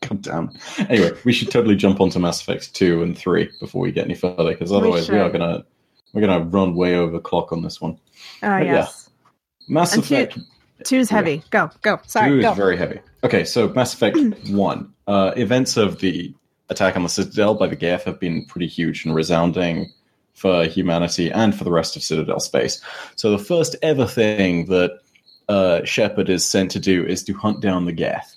[0.00, 0.50] God damn.
[0.88, 4.14] Anyway, we should totally jump onto Mass Effect two and three before we get any
[4.14, 5.20] further, because otherwise we, should.
[5.20, 5.64] are gonna
[6.12, 7.92] we're gonna run way over clock on this one.
[8.42, 8.72] Oh, But yeah.
[8.72, 9.10] yes.
[9.68, 10.38] Mass And two- Effect
[10.84, 11.16] Two's Yeah.
[11.18, 11.42] heavy.
[11.50, 12.00] Go, go.
[12.06, 12.50] Sorry, two go.
[12.52, 13.00] is very heavy.
[13.22, 14.16] Okay, so Mass Effect
[14.48, 14.92] one.
[15.06, 16.34] Uh, events of the
[16.68, 19.92] attack on the Citadel by the Geth have been pretty huge and resounding
[20.34, 22.80] for humanity and for the rest of Citadel space.
[23.16, 25.00] So the first ever thing that
[25.48, 28.36] uh, Shepard is sent to do is to hunt down the Geth.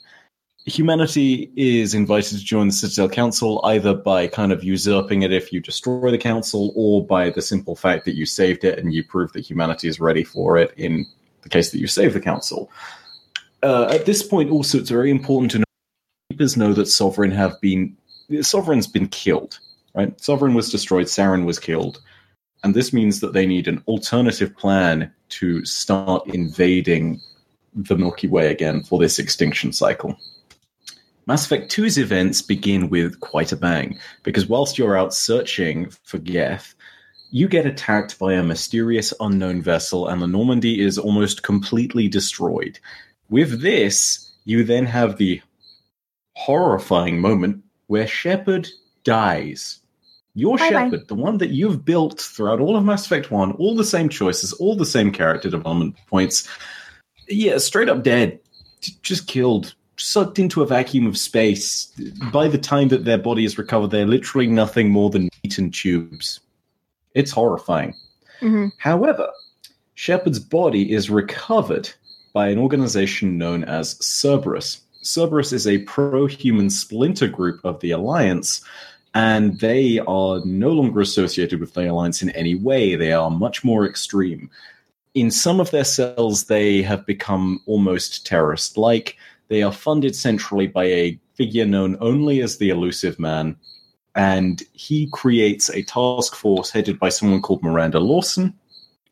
[0.66, 5.54] Humanity is invited to join the Citadel Council either by kind of usurping it if
[5.54, 9.04] you destroy the council, or by the simple fact that you saved it and you
[9.04, 11.06] prove that humanity is ready for it in
[11.42, 12.72] the case that you save the council.
[13.64, 15.64] Uh, at this point, also, it's very important to know
[16.30, 17.96] keepers know that Sovereign have been
[18.42, 19.60] Sovereign's been killed.
[19.96, 22.02] Right, Sovereign was destroyed, Saren was killed,
[22.64, 27.22] and this means that they need an alternative plan to start invading
[27.76, 30.18] the Milky Way again for this extinction cycle.
[31.26, 36.18] Mass Effect 2's events begin with quite a bang, because whilst you're out searching for
[36.18, 36.74] Geth,
[37.30, 42.80] you get attacked by a mysterious unknown vessel, and the Normandy is almost completely destroyed.
[43.30, 45.42] With this, you then have the
[46.36, 48.70] horrifying moment where Shepard
[49.04, 49.80] dies.
[50.36, 50.70] Your Bye-bye.
[50.90, 54.10] Shepard, the one that you've built throughout all of Mass Effect 1, all the same
[54.10, 56.48] choices, all the same character development points,
[57.28, 58.40] yeah, straight up dead.
[59.02, 59.76] Just killed.
[59.96, 61.94] Sucked into a vacuum of space.
[62.32, 65.72] By the time that their body is recovered, they're literally nothing more than meat and
[65.74, 66.40] tubes.
[67.14, 67.94] It's horrifying.
[68.42, 68.72] Mhm.
[68.80, 69.30] However,
[69.94, 71.92] Shepard's body is recovered
[72.34, 74.82] by an organization known as Cerberus.
[75.04, 78.62] Cerberus is a pro human splinter group of the Alliance,
[79.14, 82.96] and they are no longer associated with the Alliance in any way.
[82.96, 84.50] They are much more extreme.
[85.14, 89.16] In some of their cells, they have become almost terrorist like.
[89.50, 93.56] They are funded centrally by a figure known only as the Illusive Man,
[94.16, 98.56] and he creates a task force headed by someone called Miranda Lawson.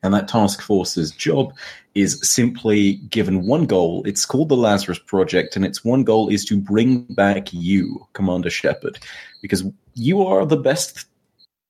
[0.04, 1.54] And that task force's job
[1.94, 4.04] is simply given one goal.
[4.06, 8.50] It's called the Lazarus Project, and its one goal is to bring back you, Commander
[8.50, 8.98] Shepard,
[9.42, 9.64] because
[9.94, 11.06] you are the best.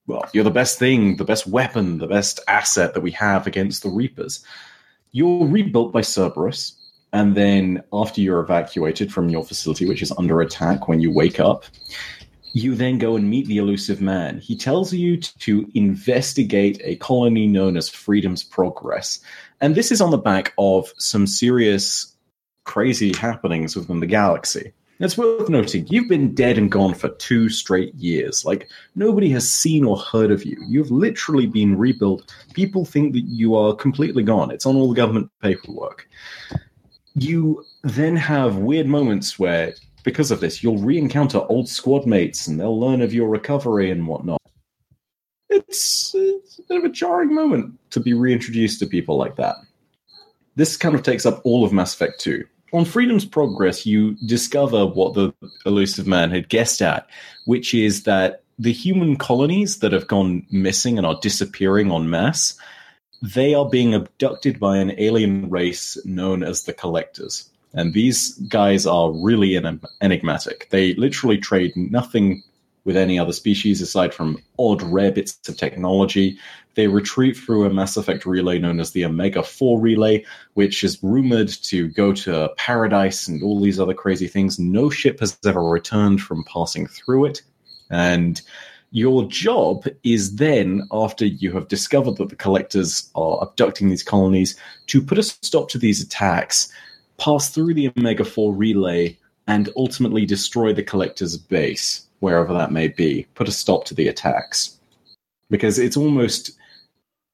[0.08, 3.84] Well, you're the best thing, the best weapon, the best asset that we have against
[3.84, 4.44] the Reapers.
[5.12, 6.76] You're rebuilt by Cerberus,
[7.14, 11.40] and then after you're evacuated from your facility, which is under attack when you wake
[11.40, 11.66] up,
[12.53, 14.40] you then go and meet the illusive man.
[14.40, 19.19] He tells you to investigate a colony known as Freedom's Progress.
[19.61, 22.15] And this is on the back of some serious,
[22.64, 24.73] crazy happenings within the galaxy.
[24.99, 28.45] It's worth noting, you've been dead and gone for two straight years.
[28.45, 30.64] Like, nobody has seen or heard of you.
[30.68, 32.32] You've literally been rebuilt.
[32.53, 34.52] People think that you are completely gone.
[34.52, 36.07] It's on all the government paperwork.
[37.15, 39.73] You then have weird moments where
[40.03, 44.07] because of this, you'll re-encounter old squad mates, and they'll learn of your recovery and
[44.07, 44.41] whatnot.
[45.49, 49.57] It's, it's a bit of a jarring moment to be reintroduced to people like that.
[50.56, 52.44] This kind of takes up all of Mass Effect 2.
[52.73, 55.34] On Freedom's Progress, you discover what the
[55.65, 57.10] illusive man had guessed at,
[57.45, 62.56] which is that the human colonies that have gone missing and are disappearing en masse,
[63.22, 67.51] they are being abducted by an alien race known as the Collectors.
[67.73, 69.56] And these guys are really
[70.02, 70.68] enigmatic.
[70.72, 72.43] They literally trade nothing
[72.84, 76.38] with any other species aside from odd rare bits of technology.
[76.76, 80.26] They retreat through a Mass Effect relay known as the Omega 4 relay,
[80.56, 84.57] which is rumored to go to paradise and all these other crazy things.
[84.57, 87.41] No ship has ever returned from passing through it.
[87.89, 88.41] And
[88.91, 94.57] your job is then, after you have discovered that the collectors are abducting these colonies,
[94.88, 96.72] to put a stop to these attacks
[97.22, 99.18] pass through the Omega 4 relay
[99.48, 103.27] and ultimately destroy the collector's base, wherever that may be.
[103.35, 104.77] Put a stop to the attacks.
[105.49, 106.52] Because it's almost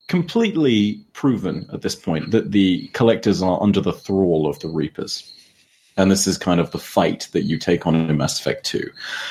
[0.07, 5.33] completely proven at this point that the collectors are under the thrall of the Reapers.
[5.95, 8.89] And this is kind of the fight that you take on in Mass Effect 2.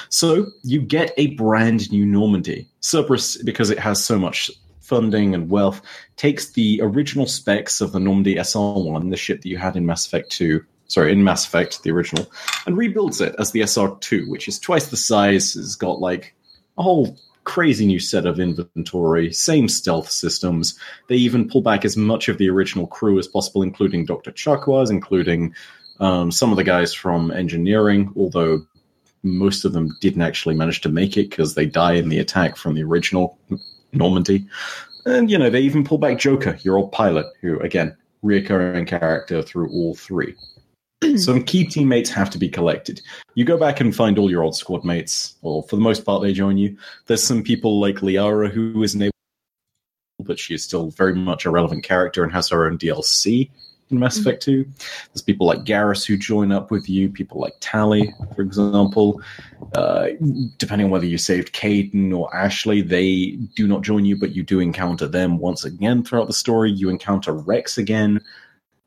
[0.09, 2.69] So you get a brand new Normandy.
[2.81, 4.51] Cerberus, because it has so much
[4.87, 5.83] funding and wealth,
[6.17, 10.07] takes the original specs of the Normandy SR1, the ship that you had in Mass
[10.07, 12.31] Effect 2, sorry, in Mass Effect, the original,
[12.67, 16.35] and rebuilds it as the SR2, which is twice the size, has got like
[16.79, 20.79] a whole crazy new set of inventory, same stealth systems.
[21.09, 24.33] They even pull back as much of the original crew as possible, including Dr.
[24.33, 25.55] Chakwas, including
[26.01, 28.67] um, some of the guys from engineering, although
[29.23, 32.57] most of them didn't actually manage to make it because they die in the attack
[32.57, 33.39] from the original
[33.97, 34.47] Normandy.
[35.05, 39.43] And, you know, they even pull back Joker, your old pilot, who, again, reoccurring character
[39.43, 40.35] through all three.
[41.17, 43.01] Some key teammates have to be collected.
[43.35, 46.23] You go back and find all your old squad mates, or for the most part,
[46.23, 46.77] they join you.
[47.07, 49.13] There's some people like Liara who isn't able,
[50.21, 53.51] but she is still very much a relevant character and has her own DLC
[53.91, 54.65] in Mass Effect 2.
[55.13, 59.21] There's people like Garrus who join up with you, people like Tali, for example.
[59.75, 60.09] Uh,
[60.59, 64.43] depending on whether you saved Kaidan or Ashley, they do not join you, but you
[64.43, 66.71] do encounter them once again throughout the story.
[66.71, 68.21] You encounter Wrex again.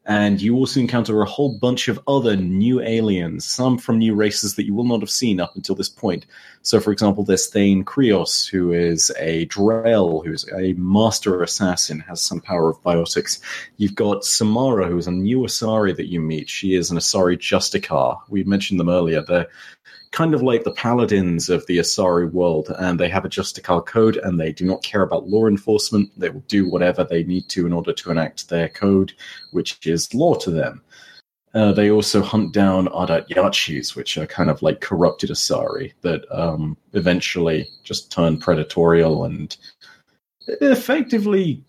[0.09, 4.55] And you also encounter a whole bunch of other new aliens, some from new races
[4.55, 6.25] that you will not have seen up until this point.
[6.63, 12.21] So, for example, there's Thane Krios, who is a Drell, who's a master assassin, has
[12.21, 13.39] some power of biotics.
[13.77, 16.49] You've got Samara, who is a new Asari that you meet.
[16.49, 18.19] She is an Asari Justicar.
[18.29, 19.21] We mentioned them earlier.
[19.21, 19.47] They're
[20.11, 24.17] kind of like the paladins of the Asari world, and they have a Justicar code,
[24.17, 26.11] and they do not care about law enforcement.
[26.17, 29.13] They will do whatever they need to in order to enact their code,
[29.51, 30.81] which is law to them.
[31.53, 36.23] Uh, they also hunt down Ardat Yakshis, which are kind of like corrupted Asari that
[36.31, 39.57] um, eventually just turn predatorial and
[40.47, 41.63] effectively.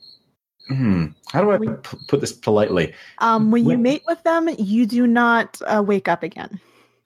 [0.69, 2.95] Hmm, how do I p- put this politely?
[3.19, 6.61] Um, when you When- mate with them, you do not uh, wake up again.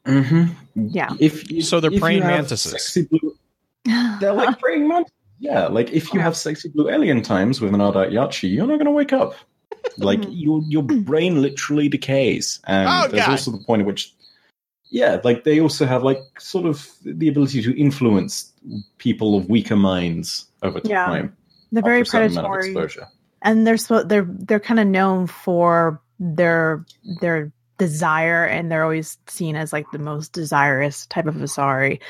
[0.07, 0.87] Mm-hmm.
[0.89, 1.15] Yeah.
[1.19, 2.73] If you, So they're if praying have mantises.
[2.73, 3.37] sexy blue-
[4.21, 5.13] they're like praying mantises.
[5.41, 8.75] Yeah, like if you have sexy blue alien times with an Ardat Yakshi, you're not
[8.77, 9.35] going to wake up.
[9.99, 13.33] Like your your brain literally decays, and Oh, there's God.
[13.33, 14.15] also the point at which,
[14.91, 18.51] yeah, like they also have like sort of the ability to influence
[18.97, 21.05] people of weaker minds over Yeah.
[21.05, 21.37] time.
[21.71, 23.09] They're very after a certain amount of predatory, exposure.
[23.43, 26.87] and they're so they're they're kind of known for their
[27.21, 32.01] their desire, and they're always seen as like the most desirous type of Asari.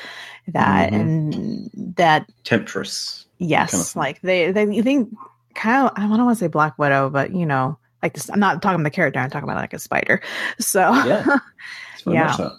[0.49, 0.95] That Mhm.
[0.99, 3.25] and that Temptress.
[3.39, 5.09] yes, kind of like they they think
[5.55, 7.77] kind of I don't want to say Black Widow, but you know.
[8.03, 9.19] Like this, I'm not talking about the character.
[9.19, 10.21] I'm talking about like a spider.
[10.59, 11.25] So Yeah.
[12.05, 12.49] Yeah.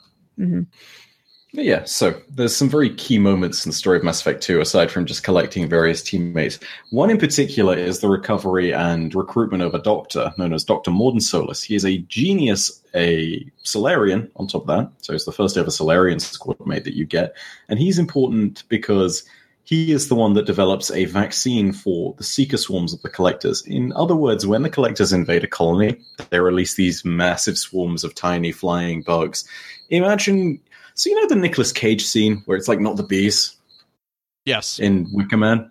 [0.40, 0.66] Mhm.
[0.66, 0.70] But
[1.62, 4.90] yeah, so there's some very key moments in the story of Mass Effect 2, aside
[4.90, 6.58] from just collecting various teammates.
[6.90, 10.90] One in particular is the recovery and recruitment of a doctor known as Dr.
[10.90, 11.62] Mordin Solus.
[11.62, 14.90] He is a genius, a Salarian on top of that.
[15.02, 17.34] So he's the first ever Salarian squad mate that you get.
[17.68, 19.24] And he's important because
[19.66, 23.66] he is the one that develops a vaccine for the seeker swarms of the collectors.
[23.66, 26.00] In other words, when the collectors invade a colony,
[26.30, 29.48] they release these massive swarms of tiny flying bugs.
[29.90, 30.60] Imagine
[30.96, 33.54] so you know the Nicolas Cage scene where it's like not the bees
[34.44, 34.78] Yes.
[34.78, 35.70] in Wicker Man?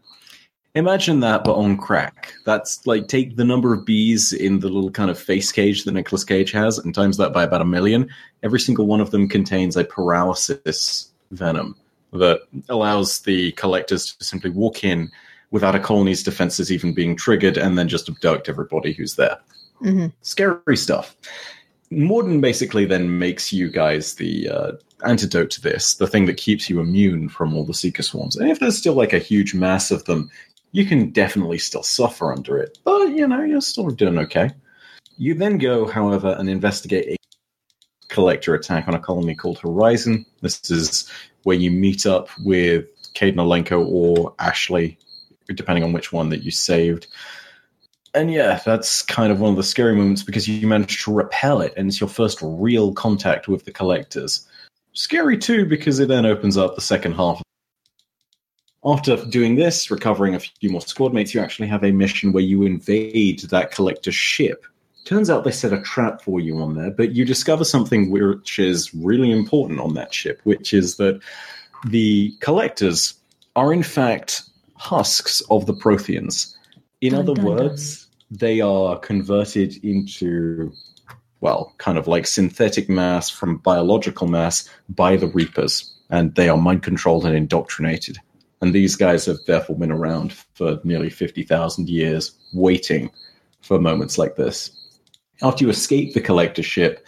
[0.76, 2.34] Imagine that, but on crack.
[2.46, 5.94] That's like take the number of bees in the little kind of face cage that
[5.94, 8.10] Nicolas Cage has and times that by about a million.
[8.44, 11.76] Every single one of them contains a paralysis venom
[12.12, 15.10] that allows the collectors to simply walk in
[15.52, 19.38] without a colony's defenses even being triggered and then just abduct everybody who's there
[19.82, 20.12] Mhm.
[20.22, 21.16] scary stuff.
[21.92, 24.72] Mordin basically then makes you guys the uh,
[25.04, 28.36] antidote to this, the thing that keeps you immune from all the Seeker swarms.
[28.38, 30.30] And if there's still like a huge mass of them,
[30.72, 34.52] you can definitely still suffer under it, but you know, you're still doing okay.
[35.18, 37.16] You then go, however, and investigate a
[38.10, 40.26] collector attack on a colony called Horizon.
[40.42, 41.10] This is
[41.44, 44.98] where you meet up with Kaidan Alenko or Ashley,
[45.48, 47.08] depending on which one that you saved.
[48.14, 51.62] And yeah, that's kind of one of the scary moments because you manage to repel
[51.62, 54.48] it, and it's your first real contact with the collectors.
[54.96, 57.44] Scary too because it then opens up the second half.
[58.84, 62.44] After doing this, recovering a few more squad mates, you actually have a mission where
[62.44, 64.66] you invade that collector's ship.
[65.06, 68.58] Turns out they set a trap for you on there, but you discover something which
[68.58, 71.20] is really important on that ship, which is that
[71.88, 73.16] the collectors
[73.56, 74.44] are in fact
[74.76, 76.56] husks of the Protheans.
[77.02, 77.56] In Dun, other dun, dun.
[77.56, 80.72] words, they are converted into
[81.46, 86.58] well, kind of like synthetic mass from biological mass by the Reapers, and they are
[86.58, 88.18] mind controlled and indoctrinated.
[88.62, 93.12] And these guys have therefore been around for nearly 50,000 years, waiting
[93.62, 94.72] for moments like this.
[95.44, 97.06] After you escape the collector ship,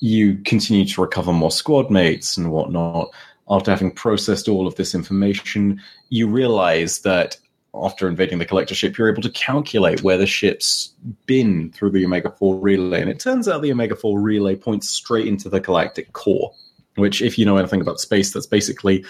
[0.00, 3.10] you continue to recover more squad mates and whatnot.
[3.50, 5.78] After having processed all of this information,
[6.08, 7.36] you realize that
[7.74, 10.92] after invading the collector ship, you're able to calculate where the ship's
[11.26, 13.00] been through the Omega 4 relay.
[13.00, 16.52] And it turns out the Omega 4 relay points straight into the galactic core,
[16.96, 19.04] which, if you know anything about space, that's basically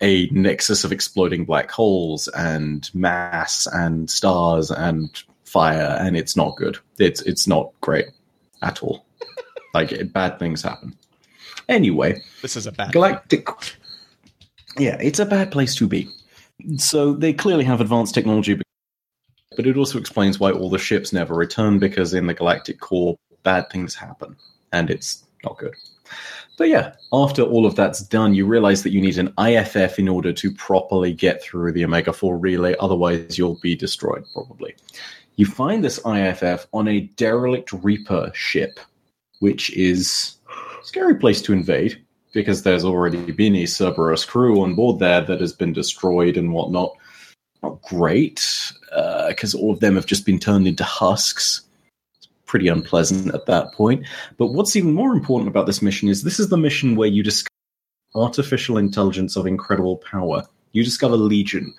[0.00, 6.56] a nexus of exploding black holes and mass and stars and fire, and it's not
[6.56, 6.78] good.
[6.98, 8.06] It's it's not great
[8.62, 9.04] at all.
[9.74, 10.96] like it, bad things happen.
[11.68, 12.92] Anyway, This is a bad.
[12.92, 13.48] galactic.
[14.78, 16.08] Yeah, it's a bad place to be.
[16.76, 18.60] So they clearly have advanced technology,
[19.56, 23.16] but it also explains why all the ships never return because in the galactic core,
[23.42, 24.36] bad things happen,
[24.72, 25.74] and it's not good.
[26.56, 30.08] But yeah, after all of that's done, you realize that you need an IFF in
[30.08, 34.74] order to properly get through the Omega 4 relay, otherwise, you'll be destroyed, probably.
[35.36, 38.80] You find this IFF on a derelict Reaper ship,
[39.38, 44.74] which is a scary place to invade because there's already been a Cerberus crew on
[44.74, 46.96] board there that has been destroyed and whatnot.
[47.62, 51.62] Not great, uh, because all of them have just been turned into husks
[52.18, 54.06] It's pretty unpleasant at that point.
[54.36, 57.22] But what's even more important about this mission is this is the mission where you
[57.22, 57.48] discover
[58.14, 60.44] artificial intelligence of incredible power.
[60.72, 61.74] You discover Legion.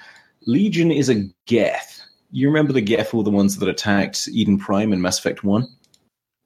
[0.46, 2.02] Legion is a Geth.
[2.32, 5.68] You remember the Geth were the ones that attacked Eden Prime in Mass Effect 1?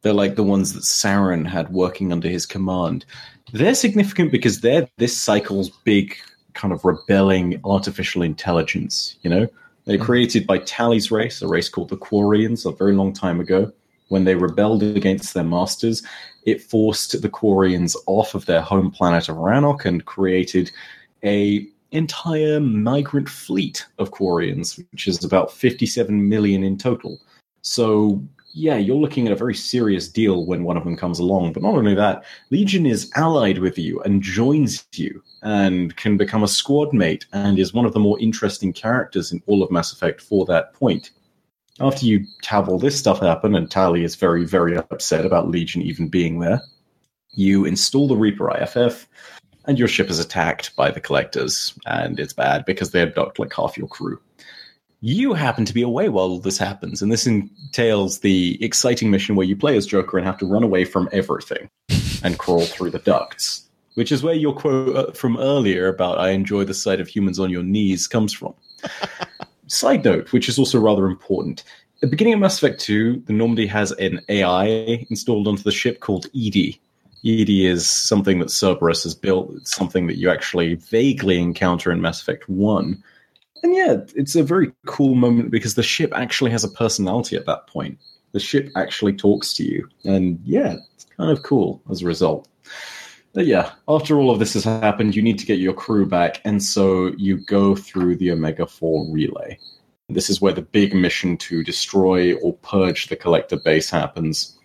[0.04, 3.06] They're like the ones that Saren had working under his command.
[3.52, 6.16] They're significant because they're this cycle's big
[6.54, 9.48] kind of rebelling artificial intelligence, you know?
[9.86, 10.06] They're mm-hmm.
[10.06, 13.74] created by Tali's race, a race called the Quarians, a very long time ago
[14.14, 16.04] when they rebelled against their masters,
[16.46, 20.72] it forced the Quarians off of their home planet of Rannoch and created
[21.24, 27.20] a entire migrant fleet of Quarians, which is about 57 million in total.
[27.64, 28.22] So
[28.54, 31.54] yeah, you're looking at a very serious deal when one of them comes along.
[31.54, 36.44] But not only that, Legion is allied with you and joins you and can become
[36.44, 39.92] a squad mate and is one of the more interesting characters in all of Mass
[39.92, 41.12] Effect for that point
[41.80, 45.82] after you have all this stuff happen, and Tali is very, very upset about Legion
[45.82, 46.62] even being there,
[47.32, 49.08] you install the Reaper IFF,
[49.66, 53.54] and your ship is attacked by the Collectors, and it's bad because they abduct like
[53.54, 54.20] half your crew.
[55.06, 59.36] You happen to be away while all this happens, and this entails the exciting mission
[59.36, 61.70] where you play as Joker and have to run away from everything
[62.24, 66.30] and crawl through the ducts, which is where your quote uh, from earlier about "I
[66.30, 68.54] enjoy the sight of humans on your knees" comes from.
[69.68, 71.66] Side note, which is also rather important.
[71.96, 75.72] At the beginning of Mass Effect 2, the Normandy has an AI installed onto the
[75.74, 76.80] ship called EDI.
[77.24, 79.52] EDI is something that Cerberus has built.
[79.58, 83.04] It's something that you actually vaguely encounter in Mass Effect 1.
[83.64, 87.45] And yeah, it's a very cool moment because the ship actually has a personality at
[87.45, 87.98] that point.
[88.34, 89.90] The ship actually talks to you.
[90.03, 92.48] And yeah, it's kind of cool as a result.
[93.34, 96.40] But yeah, after all of this has happened, you need to get your crew back,
[96.45, 99.57] and so you go through the Omega 4 relay.
[100.07, 104.56] This is where the big mission to destroy or purge the collector base happens.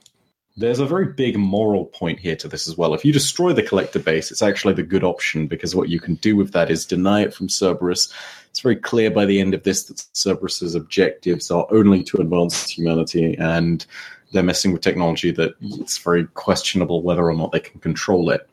[0.58, 2.92] There's a very big moral point here to this as well.
[2.92, 6.16] If you destroy the collector base, it's actually the good option because what you can
[6.16, 8.12] do with that is deny it from Cerberus.
[8.50, 12.68] It's very clear by the end of this that Cerberus's objectives are only to advance
[12.68, 13.84] humanity, and
[14.32, 18.48] they're messing with technology that it's very questionable whether or not they can control it.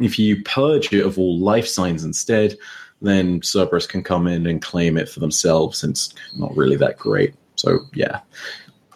[0.00, 2.56] If you purge it of all life signs instead,
[3.02, 6.98] then Cerberus can come in and claim it for themselves, and it's not really that
[6.98, 7.34] great.
[7.56, 8.20] So, yeah.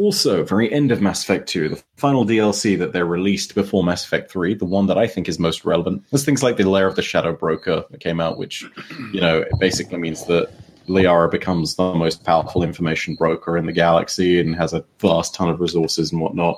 [0.01, 4.03] Also, very end of Mass Effect 2, the final DLC that they released before Mass
[4.03, 6.87] Effect 3, the one that I think is most relevant, there's things like the Lair
[6.87, 8.65] of the Shadow Broker that came out, which,
[9.13, 10.51] you know, it basically means that
[10.89, 15.51] Liara becomes the most powerful information broker in the galaxy and has a vast ton
[15.51, 16.57] of resources and whatnot.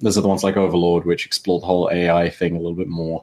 [0.00, 3.22] There's other ones like Overlord, which explore the whole AI thing a little bit more.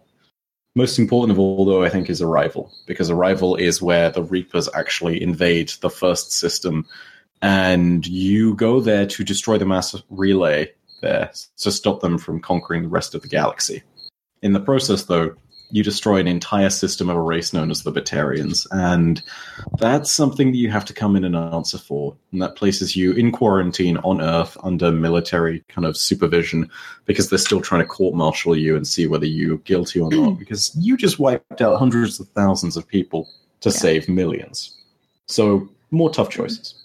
[0.75, 4.69] Most important of all, though, I think, is Arrival, because Arrival is where the Reapers
[4.75, 6.85] actually invade the first system,
[7.41, 10.71] and you go there to destroy the mass relay
[11.01, 13.83] there to stop them from conquering the rest of the galaxy.
[14.41, 15.35] In the process, though,
[15.71, 19.21] you destroy an entire system of a race known as the Batarians, and
[19.79, 22.15] that's something that you have to come in and answer for.
[22.31, 26.69] And that places you in quarantine on Earth under military kind of supervision
[27.05, 30.37] because they're still trying to court martial you and see whether you're guilty or not,
[30.39, 33.27] because you just wiped out hundreds of thousands of people
[33.61, 33.75] to Yeah.
[33.75, 34.77] save millions.
[35.27, 36.75] So, more tough choices.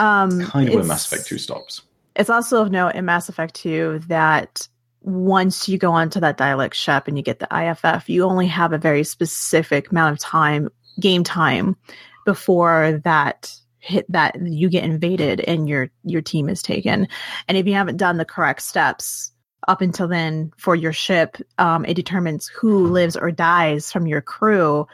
[0.00, 1.82] Um, Kind of where Mass Effect 2 stops.
[2.16, 4.66] It's also of note in Mass Effect 2 that
[5.02, 8.72] once you go onto that dialect ship and you get the IFF, you only have
[8.72, 11.76] a very specific amount of time, game time,
[12.24, 17.08] before that hit that you get invaded and your your team is taken.
[17.48, 19.32] And if you haven't done the correct steps
[19.68, 24.20] up until then for your ship, um, it determines who lives or dies from your
[24.20, 24.86] crew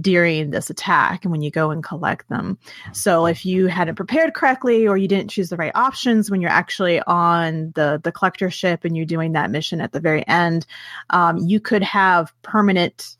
[0.00, 2.58] during this attack and when you go and collect them.
[2.92, 6.50] So if you hadn't prepared correctly or you didn't choose the right options when you're
[6.50, 10.66] actually on the the collector ship and you're doing that mission at the very end,
[11.10, 13.16] um, you could have permanent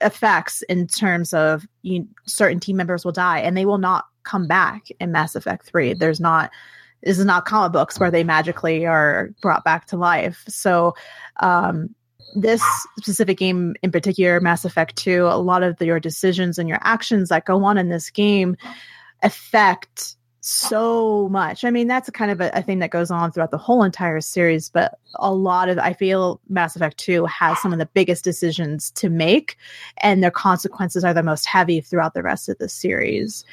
[0.00, 4.46] effects in terms of you, certain team members will die and they will not come
[4.46, 5.94] back in Mass Effect 3.
[5.94, 6.50] There's not
[7.02, 10.44] this is not comic books where they magically are brought back to life.
[10.48, 10.94] So
[11.40, 11.94] um
[12.34, 12.62] this
[12.98, 16.78] specific game in particular, Mass Effect 2, a lot of the, your decisions and your
[16.82, 18.56] actions that go on in this game
[19.22, 21.64] affect so much.
[21.64, 23.84] I mean, that's a kind of a, a, thing that goes on throughout the whole
[23.84, 27.86] entire series, but a lot of, I feel Mass Effect 2 has some of the
[27.86, 29.56] biggest decisions to make,
[29.98, 33.44] and their consequences are the most heavy throughout the rest of the series.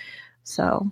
[0.44, 0.92] So.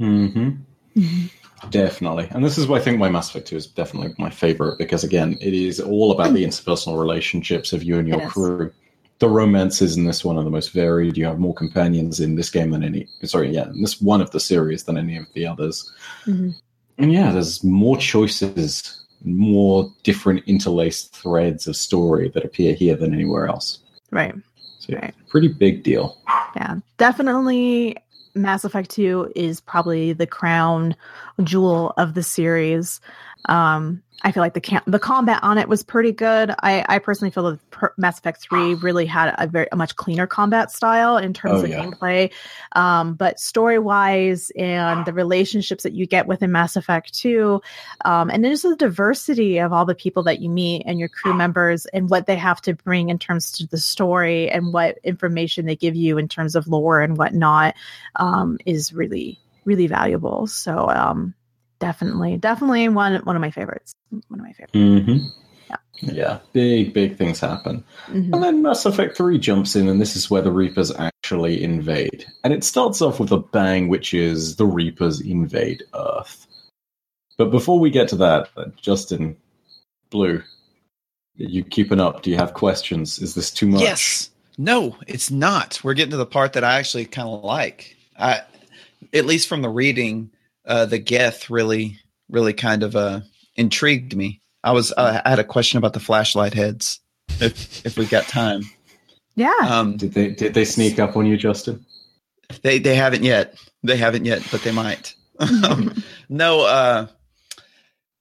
[0.00, 1.26] Mm-hmm.
[1.70, 2.28] Definitely.
[2.30, 5.04] And this is why I think my Mass Effect 2 is definitely my favorite because,
[5.04, 8.72] again, it is all about the interpersonal relationships of you and your crew.
[9.18, 11.16] The romances in this one are the most varied.
[11.16, 14.30] You have more companions in this game than any, sorry, yeah, in this one of
[14.30, 15.92] the series than any of the others.
[16.24, 16.50] Mm-hmm.
[16.98, 23.12] And yeah, there's more choices, more different interlaced threads of story that appear here than
[23.12, 23.80] anywhere else.
[24.12, 24.34] Right.
[24.78, 25.14] So, right.
[25.28, 26.16] pretty big deal.
[26.54, 27.96] Yeah, definitely
[28.38, 30.96] Mass Effect 2 is probably the crown
[31.42, 33.00] jewel of the series.
[33.46, 36.50] Um, I feel like the cam- the combat on it was pretty good.
[36.50, 39.94] I, I personally feel that per- Mass Effect Three really had a very a much
[39.96, 41.84] cleaner combat style in terms oh, of yeah.
[41.84, 42.32] gameplay,
[42.72, 47.62] um, but story wise and the relationships that you get within Mass Effect Two,
[48.04, 51.08] um, and then just the diversity of all the people that you meet and your
[51.08, 54.98] crew members and what they have to bring in terms to the story and what
[55.04, 57.74] information they give you in terms of lore and whatnot
[58.16, 60.46] um, is really really valuable.
[60.46, 61.34] So um,
[61.78, 63.94] definitely, definitely one one of my favorites.
[64.10, 64.74] One of my favorites.
[64.74, 65.26] Mm-hmm.
[66.00, 66.12] Yeah.
[66.12, 68.32] yeah, big big things happen, mm-hmm.
[68.32, 72.24] and then Mass Effect Three jumps in, and this is where the Reapers actually invade,
[72.44, 76.46] and it starts off with a bang, which is the Reapers invade Earth.
[77.36, 79.36] But before we get to that, uh, Justin,
[80.10, 80.42] Blue,
[81.36, 82.22] you keeping up?
[82.22, 83.20] Do you have questions?
[83.20, 83.80] Is this too much?
[83.80, 84.30] Yes.
[84.56, 85.80] No, it's not.
[85.84, 87.96] We're getting to the part that I actually kind of like.
[88.18, 88.40] I,
[89.14, 90.30] at least from the reading,
[90.68, 93.20] uh, the Geth really, really kind of uh,
[93.56, 94.40] intrigued me.
[94.62, 97.00] I was uh, I had a question about the flashlight heads.
[97.40, 98.62] If if we got time,
[99.34, 99.52] yeah.
[99.68, 101.84] Um, did they did they sneak up on you, Justin?
[102.62, 103.58] They they haven't yet.
[103.82, 105.14] They haven't yet, but they might.
[105.38, 107.06] um, no, uh,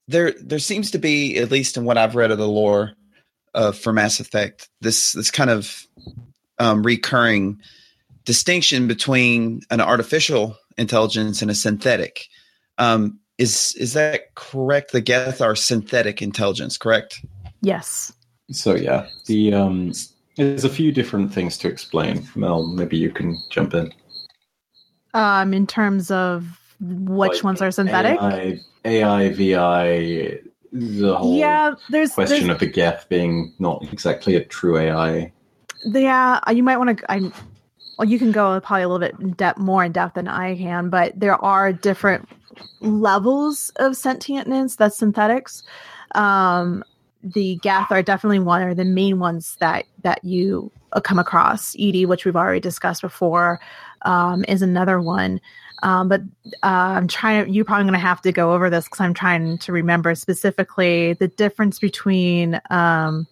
[0.08, 2.94] there there seems to be at least in what I've read of the lore
[3.54, 5.86] uh, for Mass Effect this this kind of
[6.60, 7.62] um, recurring
[8.24, 12.28] distinction between an artificial intelligence and a synthetic.
[12.78, 14.92] Um, is is that correct?
[14.92, 17.24] The Geth are synthetic intelligence, correct?
[17.62, 18.14] Yes.
[18.52, 19.94] So yeah, the um,
[20.38, 22.28] there's a few different things to explain.
[22.36, 23.94] Mel, maybe you can jump in.
[25.14, 28.20] Um, in terms of which like ones are synthetic?
[28.22, 30.40] AI, AI, VI,
[30.72, 35.32] the whole yeah, there's question there's, of the Geth being not exactly a true AI.
[35.86, 37.12] Yeah, you might want to.
[37.12, 37.32] I
[37.98, 40.56] well, you can go probably a little bit in depth, more in depth than I
[40.56, 42.28] can, but there are different
[42.80, 45.64] levels of sentientness that's synthetics.
[46.16, 46.84] Um,
[47.24, 51.76] the Geth are definitely one or the main ones that that you uh, come across.
[51.76, 53.60] EDI, which we've already discussed before,
[54.04, 55.42] um, is another one.
[55.84, 56.22] Um, but
[56.64, 59.14] uh, I'm trying to, you're probably going to have to go over this because I'm
[59.14, 63.28] trying to remember specifically the difference between, um,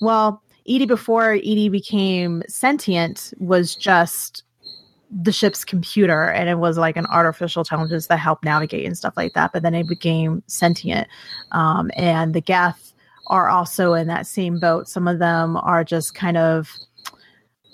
[0.00, 4.44] well, EDI before EDI became sentient was just
[5.10, 9.14] the ship's computer and it was like an artificial intelligence that helped navigate and stuff
[9.16, 9.52] like that.
[9.52, 11.06] But then it became sentient.
[11.50, 12.94] Um, and the Geth
[13.26, 14.88] are also in that same boat.
[14.88, 16.70] Some of them are just kind of,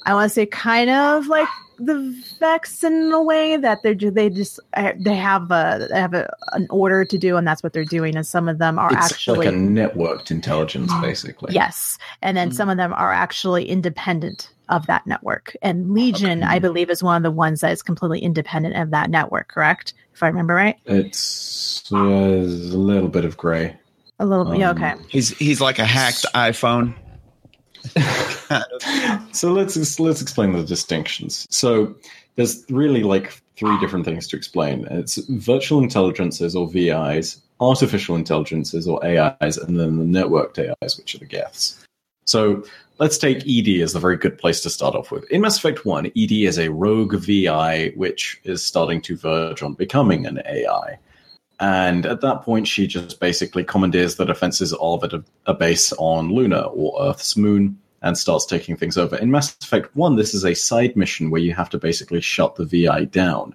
[0.05, 1.48] I want to say, kind of like
[1.79, 6.15] the Vex in a way that they're they just uh, they have a they have
[6.15, 8.93] a, an order to do and that's what they're doing and some of them are
[8.93, 11.55] it's actually like a networked intelligence basically.
[11.55, 12.57] Yes and then mm-hmm.
[12.57, 16.55] some of them are actually independent of that network and legion okay.
[16.55, 19.95] i believe is one of the ones that is completely independent of that network correct?
[20.15, 20.77] If i remember right?
[20.85, 23.77] It's uh, a little bit of gray.
[24.19, 24.95] A little bit um, yeah okay.
[25.09, 26.95] He's he's like a hacked iphone
[29.33, 31.47] so let's let's explain the distinctions.
[31.51, 31.95] So
[32.37, 34.87] there's really like three different things to explain.
[34.91, 41.15] It's virtual intelligences or VIs artificial intelligences or AIs, and then the networked AIs, which
[41.15, 41.85] are the Geths.
[42.25, 42.65] So
[42.99, 45.25] let's take EDI as a very good place to start off with.
[45.31, 49.75] In Mass Effect 1, EDI is a rogue VI which is starting to verge on
[49.75, 50.99] becoming an AI.
[51.61, 55.05] And at that point, she just basically commandeers the defenses of
[55.47, 59.17] a, base on Luna or Earth's moon and starts taking things over.
[59.17, 62.55] In Mass Effect 1, this is a side mission where you have to basically shut
[62.55, 63.55] the VI down.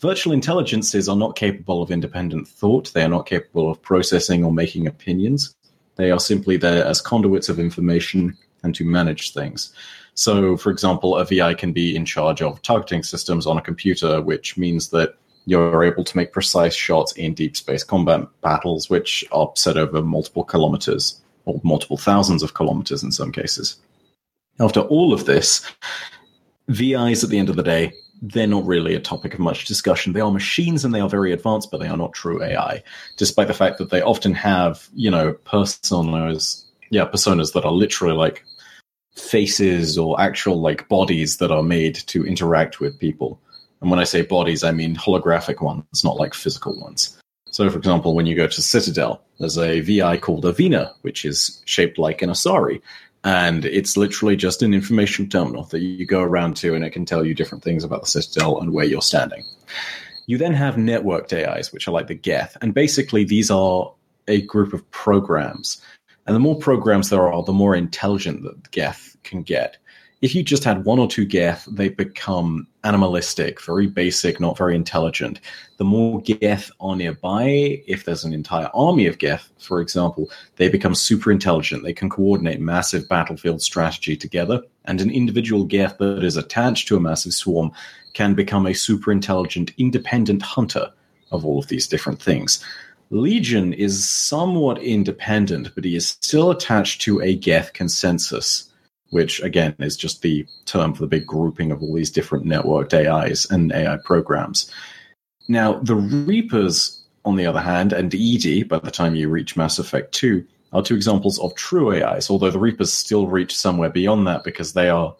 [0.00, 4.52] Virtual intelligences are not capable of independent thought, they are not capable of processing or
[4.52, 5.54] making opinions.
[5.96, 9.74] They are simply there as conduits of information and to manage things.
[10.14, 14.22] So, for example, a VI can be in charge of targeting systems on a computer,
[14.22, 15.16] which means that
[15.50, 20.00] you're able to make precise shots in deep space combat battles, which are set over
[20.00, 23.76] multiple kilometers or multiple thousands of kilometers in some cases.
[24.60, 25.68] After all of this,
[26.68, 30.12] VIs at the end of the day, they're not really a topic of much discussion.
[30.12, 32.84] They are machines and they are very advanced, but they are not true AI,
[33.16, 38.14] despite the fact that they often have, you know, personas, yeah, personas that are literally
[38.14, 38.44] like
[39.16, 43.40] faces or actual like bodies that are made to interact with people.
[43.80, 47.16] And when I say bodies, I mean holographic ones, not like physical ones.
[47.50, 51.62] So, for example, when you go to Citadel, there's a VI called Avina, which is
[51.64, 52.80] shaped like an Asari.
[53.24, 57.04] And it's literally just an information terminal that you go around to, and it can
[57.04, 59.44] tell you different things about the Citadel and where you're standing.
[60.26, 62.56] You then have networked AIs, which are like the Geth.
[62.62, 63.92] And basically, these are
[64.28, 65.82] a group of programs.
[66.26, 69.76] And the more programs there are, the more intelligent that Geth can get
[70.22, 74.74] if you just had one or two Geth, they become animalistic, very basic, not very
[74.74, 75.40] intelligent.
[75.78, 80.68] The more Geth are nearby, if there's an entire army of Geth, for example, they
[80.68, 81.84] become super intelligent.
[81.84, 86.96] They can coordinate massive battlefield strategy together, and an individual Geth that is attached to
[86.96, 87.72] a massive swarm
[88.12, 90.90] can become a super intelligent, independent hunter
[91.30, 92.62] of all of these different things.
[93.08, 98.69] Legion is somewhat independent, but he is still attached to a Geth consensus
[99.10, 102.94] which again is just the term for the big grouping of all these different networked
[102.94, 104.70] AIs and AI programs.
[105.48, 109.78] Now, the Reapers, on the other hand, and EDI, by the time you reach Mass
[109.78, 114.26] Effect 2, are two examples of true AIs, although the Reapers still reach somewhere beyond
[114.28, 115.14] that because they are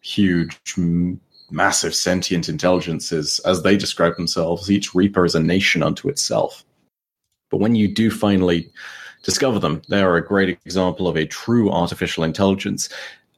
[0.00, 1.20] huge, m-
[1.50, 3.40] massive sentient intelligences.
[3.44, 6.64] As they describe themselves, each Reaper is a nation unto itself.
[7.50, 8.68] But when you do finally
[9.22, 12.88] discover them, they are a great example of a true artificial intelligence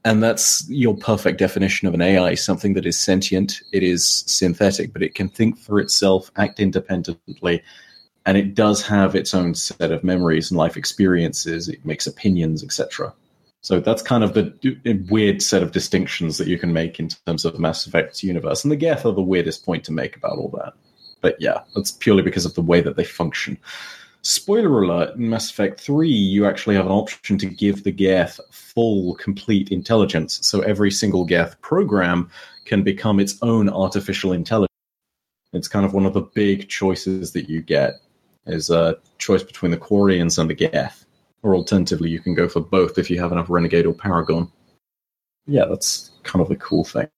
[0.08, 4.94] and that's your perfect definition of an AI something that is sentient, it is synthetic,
[4.94, 7.62] but it can think for itself, act independently,
[8.24, 12.64] and it does have its own set of memories and life experiences, it makes opinions,
[12.64, 13.12] etc.
[13.60, 17.44] So that's kind of the weird set of distinctions that you can make in terms
[17.44, 18.64] of Mass Effect's universe.
[18.64, 20.72] And the Geth are the weirdest point to make about all that.
[21.20, 23.58] But yeah, that's purely because of the way that they function.
[24.28, 28.38] Spoiler alert, in Mass Effect 3, you actually have an option to give the Geth
[28.50, 30.38] full, complete intelligence.
[30.46, 32.28] So every single Geth program
[32.66, 34.68] can become its own artificial intelligence.
[35.54, 38.02] It's kind of one of the big choices that you get
[38.46, 41.06] is a choice between the Quarians and the Geth.
[41.42, 44.52] Or alternatively, you can go for both if you have enough Renegade or Paragon.
[45.46, 47.08] Yeah, that's kind of the cool thing.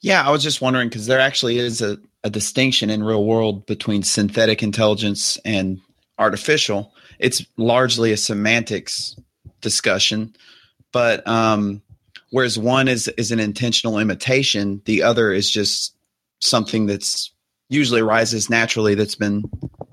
[0.00, 3.66] Yeah, I was just wondering because there actually is a a distinction in real world
[3.66, 5.80] between synthetic intelligence and
[6.22, 6.94] artificial.
[7.18, 9.16] It's largely a semantics
[9.60, 10.34] discussion,
[10.92, 11.82] but um,
[12.30, 15.94] whereas one is is an intentional imitation, the other is just
[16.40, 17.32] something that's
[17.68, 19.44] usually arises naturally that's been,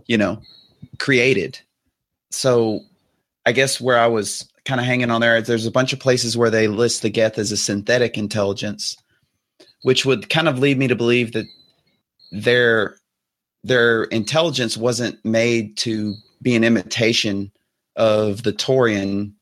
[0.06, 0.42] you know,
[0.98, 1.60] created.
[2.32, 2.82] So,
[3.46, 6.38] I guess where I was kind of hanging on there, there's a bunch of places
[6.38, 8.98] where they list the Geth as a synthetic intelligence,
[9.82, 11.46] which would kind of lead me to believe that
[12.32, 12.99] their
[13.64, 17.52] their intelligence wasn't made to be an imitation
[17.96, 19.34] of the Torian,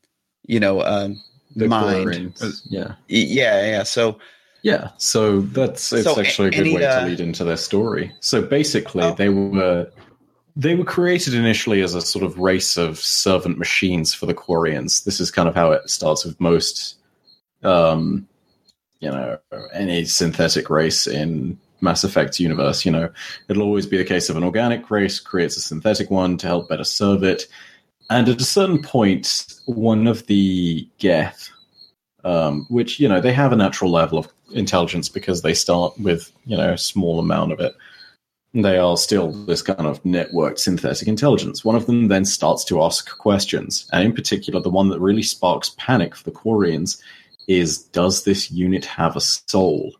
[0.46, 1.10] you know, uh,
[1.54, 2.34] mind.
[2.68, 3.82] Yeah, yeah, yeah.
[3.84, 4.18] So
[4.62, 7.56] yeah, so that's it's so actually a good any, way uh, to lead into their
[7.56, 8.12] story.
[8.20, 9.14] So basically, oh.
[9.14, 9.90] they were
[10.56, 15.04] they were created initially as a sort of race of servant machines for the Quarians.
[15.04, 16.96] This is kind of how it starts with most,
[17.62, 18.26] um,
[18.98, 19.38] you know,
[19.72, 22.84] any synthetic race in Mass Effect universe.
[22.84, 23.10] You know,
[23.48, 26.68] it'll always be the case of an organic race creates a synthetic one to help
[26.68, 27.46] better serve it.
[28.10, 31.50] And at a certain point, one of the Geth,
[32.24, 36.32] um, which, you know, they have a natural level of intelligence because they start with,
[36.46, 37.74] you know, a small amount of it.
[38.54, 41.66] They are still this kind of networked synthetic intelligence.
[41.66, 43.86] One of them then starts to ask questions.
[43.92, 47.00] And in particular, the one that really sparks panic for the Quarians
[47.46, 49.92] is Does this unit have a soul?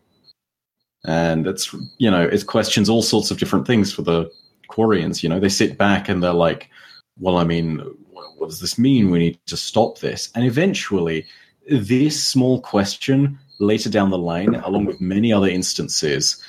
[1.04, 4.30] And it's you know it questions all sorts of different things for the
[4.68, 5.22] Quarians.
[5.22, 6.70] You know, they sit back and they're like,
[7.18, 7.78] well, I mean,
[8.10, 9.10] what does this mean?
[9.10, 10.30] We need to stop this.
[10.34, 11.26] And eventually,
[11.68, 16.42] this small question later down the line, along with many other instances,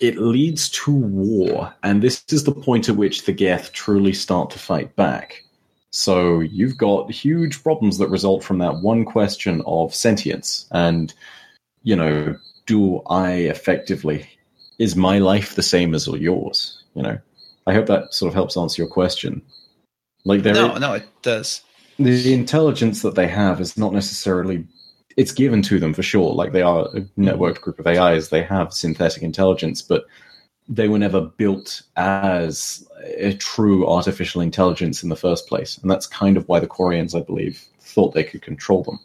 [0.00, 1.74] it leads to war.
[1.82, 5.44] And this is the point at which the Geth truly start to fight back.
[5.92, 10.66] So you've got huge problems that result from that one question of sentience.
[10.70, 11.12] And,
[11.82, 12.36] you know,
[12.70, 14.28] do I effectively,
[14.78, 16.84] is my life the same as yours?
[16.94, 17.18] You know,
[17.66, 19.42] I hope that sort of helps answer your question.
[20.24, 21.62] Like there, No, no, it does.
[21.98, 24.64] the intelligence that they have is not necessarily
[25.16, 28.42] it's given to them for sure like they are a networked group of ais they
[28.42, 30.04] have synthetic intelligence but
[30.68, 32.88] they were never built as
[33.18, 37.14] a true artificial intelligence in the first place and that's kind of why the Quarians,
[37.14, 38.98] i believe thought they could control them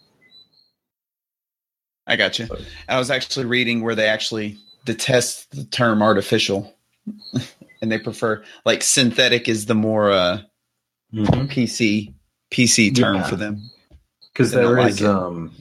[2.07, 2.47] I got you.
[2.87, 6.73] I was actually reading where they actually detest the term artificial,
[7.81, 10.41] and they prefer like synthetic is the more uh,
[11.13, 12.13] PC
[12.51, 13.23] PC term Yeah.
[13.23, 13.61] for them.
[14.33, 15.51] because there is like um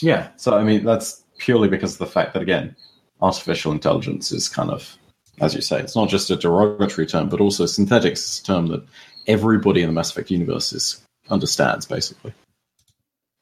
[0.00, 2.74] yeah so i mean that's purely because of the fact that again
[3.20, 4.96] artificial intelligence is kind of
[5.40, 8.66] as you say it's not just a derogatory term but also synthetics is a term
[8.68, 8.82] that
[9.26, 11.00] everybody in the mass effect universe is
[11.30, 12.32] understands basically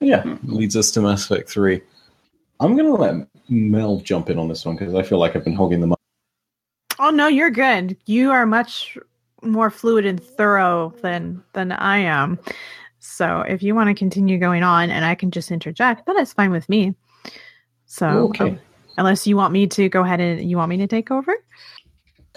[0.00, 1.80] yeah leads us to mass effect 3
[2.60, 5.54] i'm gonna let mel jump in on this one because i feel like i've been
[5.54, 5.96] hogging the mic
[7.02, 7.96] Oh no, you're good.
[8.04, 8.98] You are much
[9.42, 12.38] more fluid and thorough than than I am.
[12.98, 16.34] So if you want to continue going on and I can just interject, that is
[16.34, 16.94] fine with me.
[17.86, 18.58] So okay
[18.98, 21.34] unless you want me to go ahead and you want me to take over?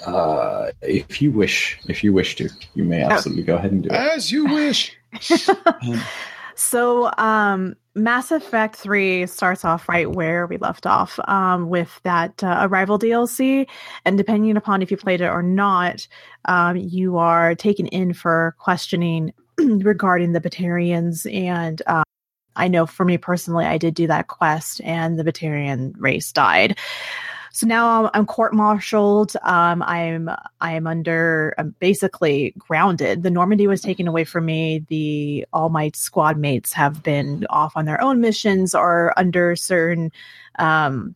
[0.08, 3.90] uh if you wish if you wish to you may absolutely go ahead and do
[3.90, 4.98] it As you wish.
[6.56, 12.44] So, um, Mass Effect 3 starts off right where we left off um, with that
[12.44, 13.68] uh, Arrival DLC.
[14.04, 16.08] And depending upon if you played it or not,
[16.46, 21.32] um, you are taken in for questioning regarding the Batarians.
[21.32, 22.04] And um,
[22.56, 26.78] I know for me personally, I did do that quest, and the Batarian race died.
[27.56, 29.36] So now I'm, I'm court-martialed.
[29.44, 30.28] Um, I'm
[30.60, 33.22] I am under I'm basically grounded.
[33.22, 34.84] The Normandy was taken away from me.
[34.90, 40.12] The all my squad mates have been off on their own missions or under certain
[40.58, 41.14] um,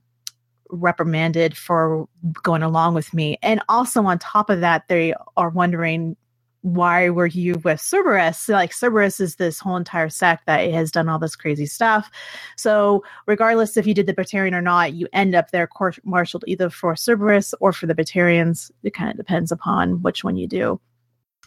[0.69, 2.07] reprimanded for
[2.43, 3.39] going along with me.
[3.41, 6.17] And also on top of that, they are wondering
[6.67, 8.49] why were you with Cerberus?
[8.49, 12.11] Like Cerberus is this whole entire sect that has done all this crazy stuff.
[12.57, 16.69] So regardless if you did the Batarian or not, you end up there court-martialed either
[16.69, 18.69] for Cerberus or for the Batarians.
[18.83, 20.81] It kind of depends upon which one you do.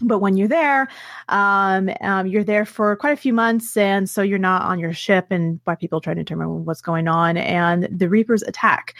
[0.02, 0.88] But when you're there,
[1.28, 4.94] um, um, you're there for quite a few months, and so you're not on your
[4.94, 8.94] ship, and by people trying to determine what's going on, and the Reapers attack.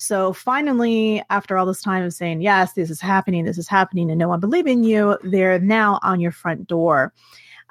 [0.00, 4.10] So finally, after all this time of saying, yes, this is happening, this is happening,
[4.10, 7.12] and no one believing you, they're now on your front door.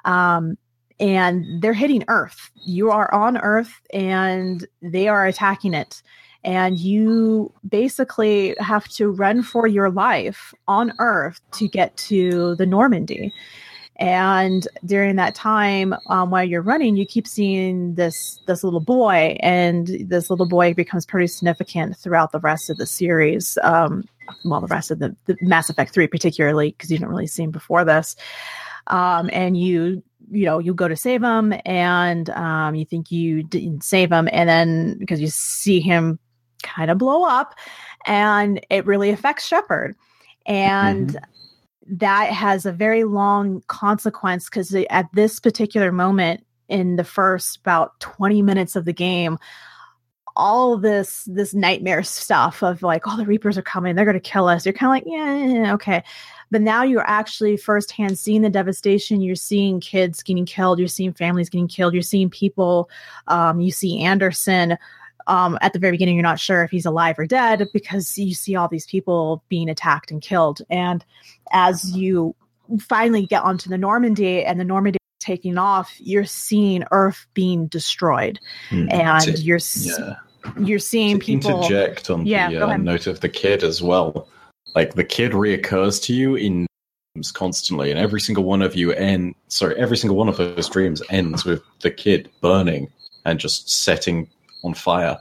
[0.04, 0.56] Um,
[1.00, 2.50] and they're hitting Earth.
[2.54, 6.02] You are on Earth and they are attacking it.
[6.44, 12.66] And you basically have to run for your life on Earth to get to the
[12.66, 13.32] Normandy.
[14.00, 19.36] And during that time, um, while you're running, you keep seeing this this little boy,
[19.40, 23.58] and this little boy becomes pretty significant throughout the rest of the series.
[23.62, 24.04] Um,
[24.42, 27.42] well, the rest of the, the Mass Effect Three, particularly because you don't really see
[27.42, 28.16] him before this.
[28.86, 33.42] Um, and you you know you go to save him, and um, you think you
[33.42, 36.18] didn't save him, and then because you see him
[36.62, 37.54] kind of blow up,
[38.06, 39.94] and it really affects Shepard,
[40.46, 41.20] and
[41.86, 47.98] that has a very long consequence because at this particular moment in the first about
[48.00, 49.38] 20 minutes of the game
[50.36, 54.20] all this this nightmare stuff of like oh the reapers are coming they're going to
[54.20, 56.02] kill us you're kind of like yeah, okay.
[56.52, 61.12] But now you're actually firsthand seeing the devastation you're seeing kids getting killed you're seeing
[61.12, 62.90] families getting killed you're seeing people
[63.26, 64.76] um, you see anderson
[65.30, 68.34] um, at the very beginning you're not sure if he's alive or dead because you
[68.34, 71.04] see all these people being attacked and killed and
[71.52, 72.34] as you
[72.80, 78.38] finally get onto the normandy and the normandy taking off you're seeing earth being destroyed
[78.70, 78.88] Hmm.
[78.90, 80.16] and To- you're yeah
[80.58, 84.28] you're seeing to people interject on Yeah, the uh, note of the kid as well.
[84.74, 86.66] Like the kid reoccurs to you in
[87.14, 89.34] dreams constantly, and every single one of you end.
[89.48, 92.88] Sorry, every single one of those dreams ends with the kid burning
[93.24, 94.28] and just setting
[94.64, 95.18] on fire.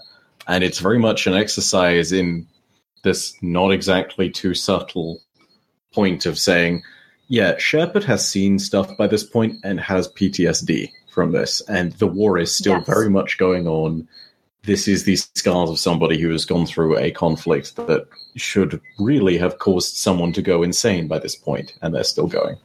[0.48, 2.48] And it's very much an exercise in
[3.04, 5.22] this not exactly too subtle
[5.94, 6.84] point of saying,
[7.28, 12.08] yeah, Shepard has seen stuff by this point and has PTSD from this, and the
[12.08, 12.88] war is still Yes.
[12.88, 14.08] very much going on
[14.64, 18.06] this is the scars of somebody who has gone through a conflict that
[18.36, 22.58] should really have caused someone to go insane by this point, and they're still going.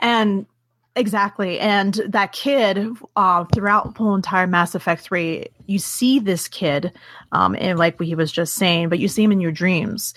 [0.00, 0.46] and
[0.94, 2.86] exactly and that kid
[3.16, 6.92] uh, throughout the whole entire mass effect 3 you see this kid
[7.32, 10.12] um, and like he was just saying but you see him in your dreams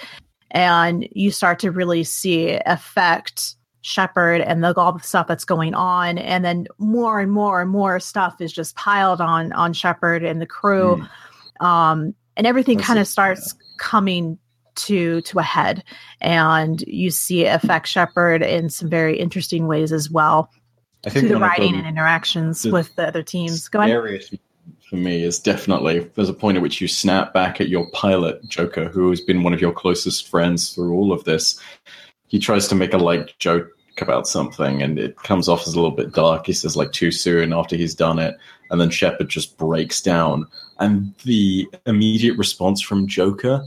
[0.51, 5.75] and you start to really see affect Shepard and the all the stuff that's going
[5.75, 10.23] on, and then more and more and more stuff is just piled on on Shepard
[10.23, 11.05] and the crew,
[11.61, 11.63] mm.
[11.63, 13.61] um, and everything kind of starts yeah.
[13.77, 14.39] coming
[14.73, 15.83] to to a head,
[16.19, 20.49] and you see it affect Shepard in some very interesting ways as well.
[21.05, 23.67] I think through the writing and interactions the with the other teams.
[23.67, 24.21] Go ahead.
[24.89, 28.47] For me, is definitely there's a point at which you snap back at your pilot
[28.47, 31.59] Joker, who has been one of your closest friends through all of this.
[32.27, 33.71] He tries to make a light joke
[34.01, 36.45] about something and it comes off as a little bit dark.
[36.45, 38.37] He says like too soon after he's done it,
[38.69, 40.45] and then Shepard just breaks down.
[40.79, 43.65] And the immediate response from Joker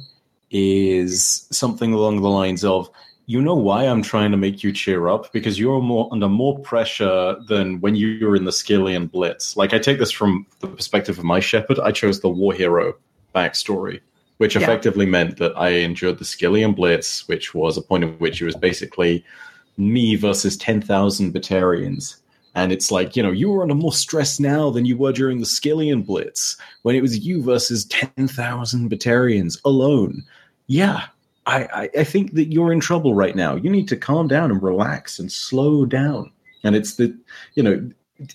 [0.50, 2.90] is something along the lines of,
[3.28, 6.58] "You know why I'm trying to make you cheer up because you're more under more
[6.58, 10.66] pressure than when you were in the Skyllian Blitz." Like I take this from the
[10.66, 11.78] perspective of my Shepard.
[11.78, 12.94] I chose the war hero
[13.32, 14.00] backstory
[14.38, 18.40] which effectively meant that I endured the Skyllian Blitz, which was a point at which
[18.40, 19.24] it was basically
[19.76, 22.16] me versus 10,000 Batarians.
[22.54, 25.38] And it's like, you know, you are under more stress now than you were during
[25.38, 30.24] the Skyllian Blitz when it was you versus 10,000 Batarians alone.
[30.68, 31.06] Yeah,
[31.48, 33.56] I, I, I think that you're in trouble right now.
[33.56, 36.30] You need to calm down and relax and slow down.
[36.62, 37.16] And it's the,
[37.54, 37.90] you know,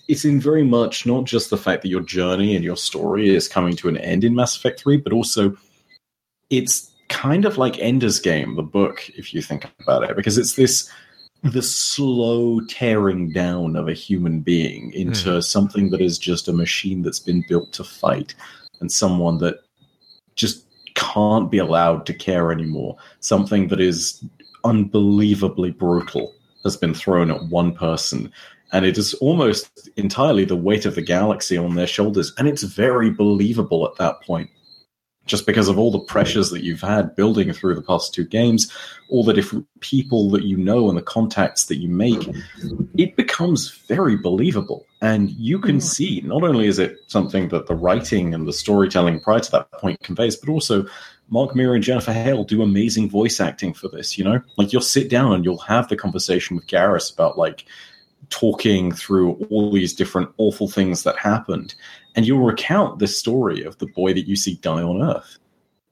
[0.07, 3.47] it's in very much not just the fact that your journey and your story is
[3.47, 5.55] coming to an end in Mass Effect 3, but also
[6.49, 10.55] it's kind of like Ender's Game, the book, if you think about it, because it's
[10.55, 10.89] this
[11.43, 15.43] the slow tearing down of a human being into mm.
[15.43, 18.33] something that is just a machine that's been built to fight
[18.79, 19.59] and someone that
[20.35, 20.65] just
[20.95, 22.97] can't be allowed to care anymore.
[23.19, 24.23] Something that is
[24.63, 26.33] unbelievably brutal
[26.63, 28.31] has been thrown at one person.
[28.71, 32.33] And it is almost entirely the weight of the galaxy on their shoulders.
[32.37, 34.49] And it's very believable at that point
[35.25, 38.71] just because of all the pressures that you've had building through the past two games,
[39.09, 42.27] all the different people that you know and the contacts that you make,
[42.97, 44.85] it becomes very believable.
[45.01, 49.21] And you can see not only is it something that the writing and the storytelling
[49.21, 50.85] prior to that point conveys, but also
[51.29, 54.41] Mark Meer and Jennifer Hale do amazing voice acting for this, you know?
[54.57, 57.65] Like you'll sit down and you'll have the conversation with Garrus about like
[58.29, 61.75] talking through all these different awful things that happened
[62.15, 65.37] and you'll recount the story of the boy that you see die on Earth.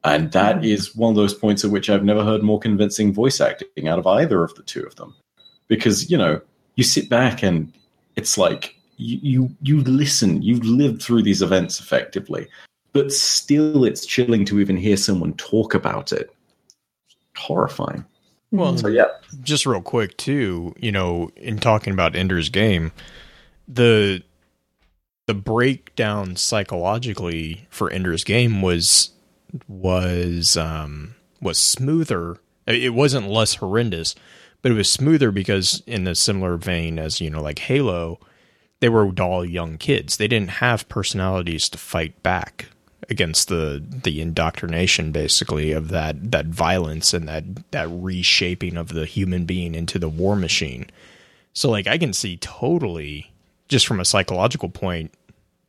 [0.04, 0.66] And that mm.
[0.66, 4.00] is one of those points at which I've never heard more convincing voice acting out
[4.00, 5.16] of either of the two of them.
[5.68, 6.42] Because, you know,
[6.76, 7.72] you sit back and
[8.16, 12.48] it's like you, you, you listen, you've lived through these events effectively,
[12.94, 16.34] but still it's chilling to even hear someone talk about it.
[17.38, 18.06] Horrifying.
[18.52, 19.06] Well, so yeah.
[19.42, 22.92] Just real quick too, you know, in talking about Ender's Game,
[23.68, 24.22] the
[25.28, 29.12] the breakdown psychologically for Ender's Game was
[29.68, 32.38] was um, was smoother.
[32.68, 34.16] It wasn't less horrendous,
[34.62, 38.20] but it was smoother because in a similar vein as you know, like Halo,
[38.80, 40.18] they were all young kids.
[40.18, 42.68] They didn't have personalities to fight back
[43.10, 49.06] against the the indoctrination basically of that that violence and that that reshaping of the
[49.06, 50.90] human being into the war machine.
[51.54, 53.31] So like I can see totally
[53.72, 55.12] just from a psychological point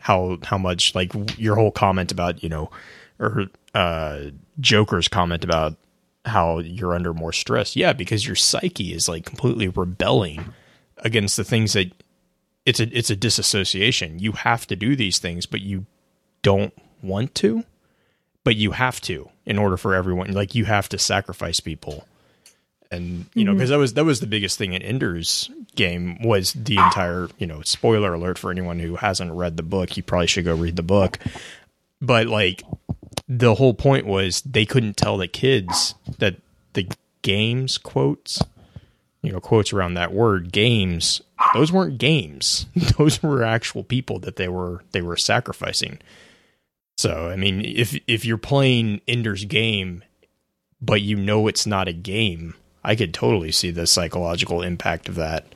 [0.00, 2.68] how how much like your whole comment about you know
[3.20, 4.24] or uh
[4.60, 5.76] joker's comment about
[6.24, 7.74] how you're under more stress.
[7.74, 10.52] Yeah because your psyche is like completely rebelling
[10.98, 11.90] against the things that
[12.66, 14.18] it's a it's a disassociation.
[14.18, 15.86] You have to do these things but you
[16.42, 17.64] don't want to.
[18.44, 22.06] But you have to in order for everyone like you have to sacrifice people
[22.93, 23.74] and you know because mm-hmm.
[23.74, 27.62] that was that was the biggest thing in Ender's game was the entire you know
[27.62, 29.97] spoiler alert for anyone who hasn't read the book.
[29.97, 31.19] You probably should go read the book.
[32.01, 32.62] But like
[33.28, 36.36] the whole point was they couldn't tell the kids that
[36.74, 36.89] the
[37.23, 38.43] games quotes
[39.23, 41.23] you know quotes around that word games
[41.55, 42.66] those weren't games.
[42.98, 45.98] Those were actual people that they were they were sacrificing.
[46.97, 50.05] So i mean if if you're playing ender's game
[50.81, 55.14] but you know it's not a game I could totally see the psychological impact of
[55.16, 55.46] that.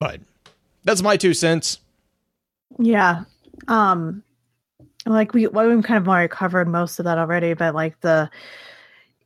[0.00, 0.20] But
[0.84, 1.78] that's my two cents.
[2.78, 3.24] Yeah.
[3.68, 4.22] Um
[5.04, 8.30] like we well, we've kind of already covered most of that already, but like the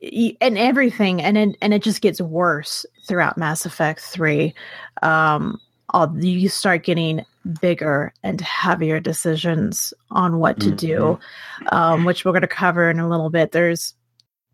[0.03, 4.55] and everything and it, and it just gets worse throughout Mass Effect 3.
[5.03, 5.61] Um
[5.93, 7.25] all, you start getting
[7.61, 10.77] bigger and heavier decisions on what to mm-hmm.
[10.77, 11.19] do,
[11.73, 13.53] um, which we're going to cover in a little bit.
[13.53, 13.95] There's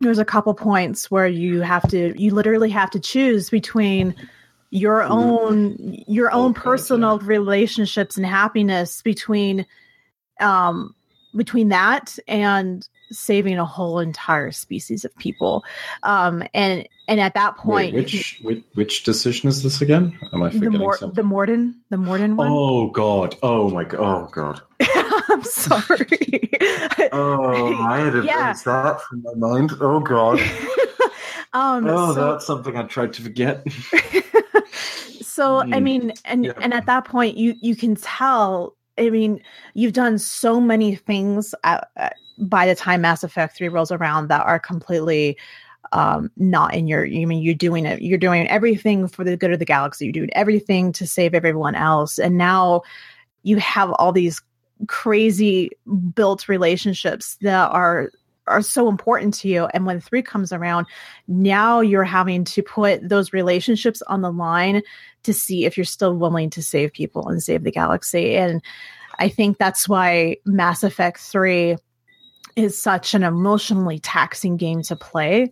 [0.01, 4.15] there's a couple points where you have to you literally have to choose between
[4.71, 9.65] your own your own personal relationships and happiness between
[10.41, 10.95] um
[11.35, 15.65] between that and saving a whole entire species of people
[16.03, 20.19] um and and at that point Wait, which, which which decision is this again?
[20.33, 21.15] Am I the forgetting Mor- something?
[21.15, 23.37] the Mordin the Mordin one Oh god!
[23.43, 24.01] Oh my god!
[24.01, 24.61] Oh god!
[25.29, 26.51] i'm sorry
[27.13, 28.47] Oh, I had Yeah.
[28.49, 29.73] erased that from my mind.
[29.81, 30.41] Oh god!
[31.53, 33.65] um Oh, so- that's something I tried to forget.
[35.23, 35.83] so i Mm.
[35.83, 36.53] mean and Yeah.
[36.61, 39.41] and at that point you you can tell i mean
[39.75, 44.29] you've done so many things at, at- by the time mass effect 3 rolls around
[44.29, 45.37] that are completely
[45.93, 49.53] um not in your you mean you're doing it you're doing everything for the good
[49.53, 50.07] of the galaxy.
[50.07, 52.19] You're doing everything to save everyone else.
[52.19, 52.83] And now
[53.45, 54.43] you have all these
[54.89, 55.71] crazy
[56.15, 58.11] built relationships that are
[58.49, 59.67] are so important to you.
[59.67, 60.87] And when 3 comes around
[61.29, 64.83] now you're having to put those relationships on the line
[65.23, 68.37] to see if you're still willing to save people and save the galaxy.
[68.37, 68.61] And
[69.19, 71.77] I think that's why Mass Effect 3
[72.57, 75.51] is such an emotionally taxing game to play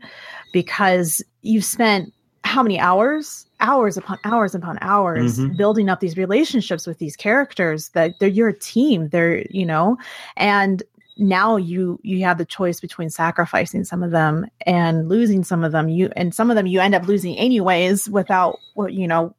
[0.52, 2.12] because you've spent
[2.44, 3.46] how many hours?
[3.60, 5.56] Hours upon hours upon hours Mhm.
[5.56, 9.08] building up these relationships with these characters that they're your team.
[9.08, 9.96] They're, you know,
[10.36, 10.82] and
[11.16, 15.70] now you you have the choice between sacrificing some of them and losing some of
[15.70, 19.32] them you and some of them you end up losing anyways without well, you know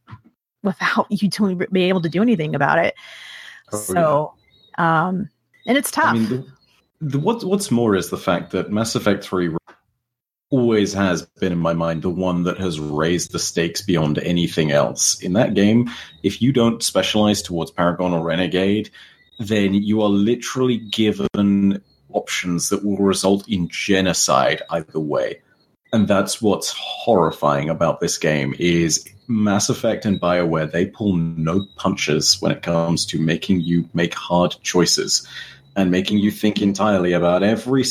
[0.64, 2.96] without you doing be able to do anything about it
[3.74, 4.34] Oh, so
[4.78, 5.30] um
[5.68, 6.50] and it's tough I mean,
[7.06, 9.56] the, what, what's more is the fact that Mass Effect 3
[10.50, 14.72] always has been in my mind the one that has raised the stakes beyond anything
[14.72, 15.22] else.
[15.22, 15.90] In that game,
[16.24, 18.90] if you don't specialize towards Paragon or Renegade,
[19.38, 25.42] then you are literally given options that will result in genocide either way.
[25.94, 31.66] And that's what's horrifying about this game is Mass Effect and BioWare, they pull no
[31.78, 35.28] punches when it comes to making you make hard choices
[35.76, 37.84] and making you think entirely about every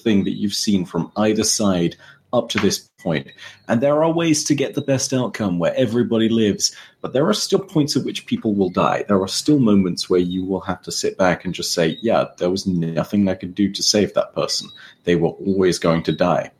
[0.00, 1.96] thing that you've seen from either side
[2.32, 3.26] up to this point.
[3.68, 7.34] And there are ways to get the best outcome where everybody lives, but there are
[7.34, 9.04] still points at which people will die.
[9.08, 12.26] There are still moments where you will have to sit back and just say, yeah,
[12.38, 14.68] there was nothing I could do to save that person.
[15.04, 16.52] They were always going to die.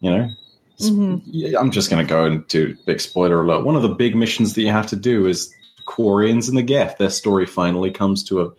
[0.00, 0.28] You know?
[0.80, 1.54] Mhm.
[1.58, 3.64] I'm just going to go into big spoiler alert.
[3.64, 5.54] One of the big missions that you have to do is
[5.86, 6.98] Quarians and the Geth.
[6.98, 8.50] Their story finally comes to a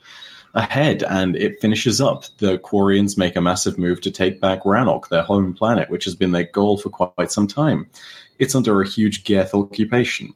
[0.54, 2.26] ahead and it finishes up.
[2.38, 6.16] The Quarians make a massive move to take back Rannoch, their home planet, which has
[6.16, 7.90] been their goal for quite some time.
[8.40, 10.34] It's under a huge Geth occupation.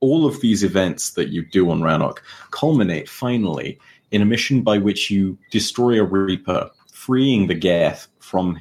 [0.00, 3.78] All of these events that you do on Rannoch culminate finally
[4.10, 8.60] in a mission by which you destroy a Reaper, freeing the Geth from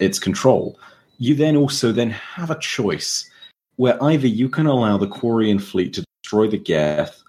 [0.00, 0.78] its control.
[1.18, 3.30] You then also then have a choice
[3.76, 7.22] where either you can allow the Quarian fleet to destroy the Geth,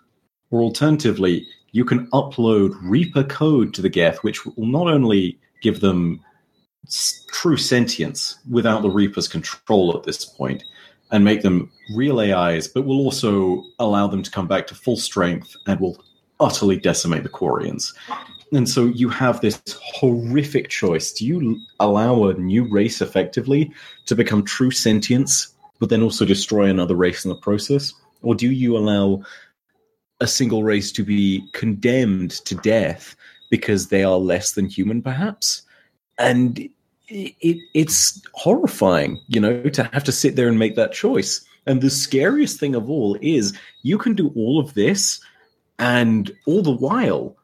[0.51, 5.81] or alternatively, you can upload Reaper code to the Geth, which will not only give
[5.81, 6.21] them
[7.33, 10.63] true sentience without the Reaper's control at this point,
[11.11, 14.95] and make them real AIs, but will also allow them to come back to full
[14.95, 16.01] strength and will
[16.39, 17.93] utterly decimate the Quarians.
[18.53, 19.61] And so you have this
[19.95, 21.11] horrific choice.
[21.11, 23.69] Do you allow a new race effectively
[24.05, 27.93] to become true sentience, but then also destroy another race in the process?
[28.21, 29.23] Or do you allow
[30.19, 33.15] a single race to be condemned to death
[33.49, 35.61] because they are less than human, perhaps?
[36.17, 36.59] And
[37.07, 41.45] it, it, it's horrifying, you know, to have to sit there and make that choice.
[41.65, 45.19] And the scariest thing of all is you can do all of this,
[45.79, 47.35] and all the while,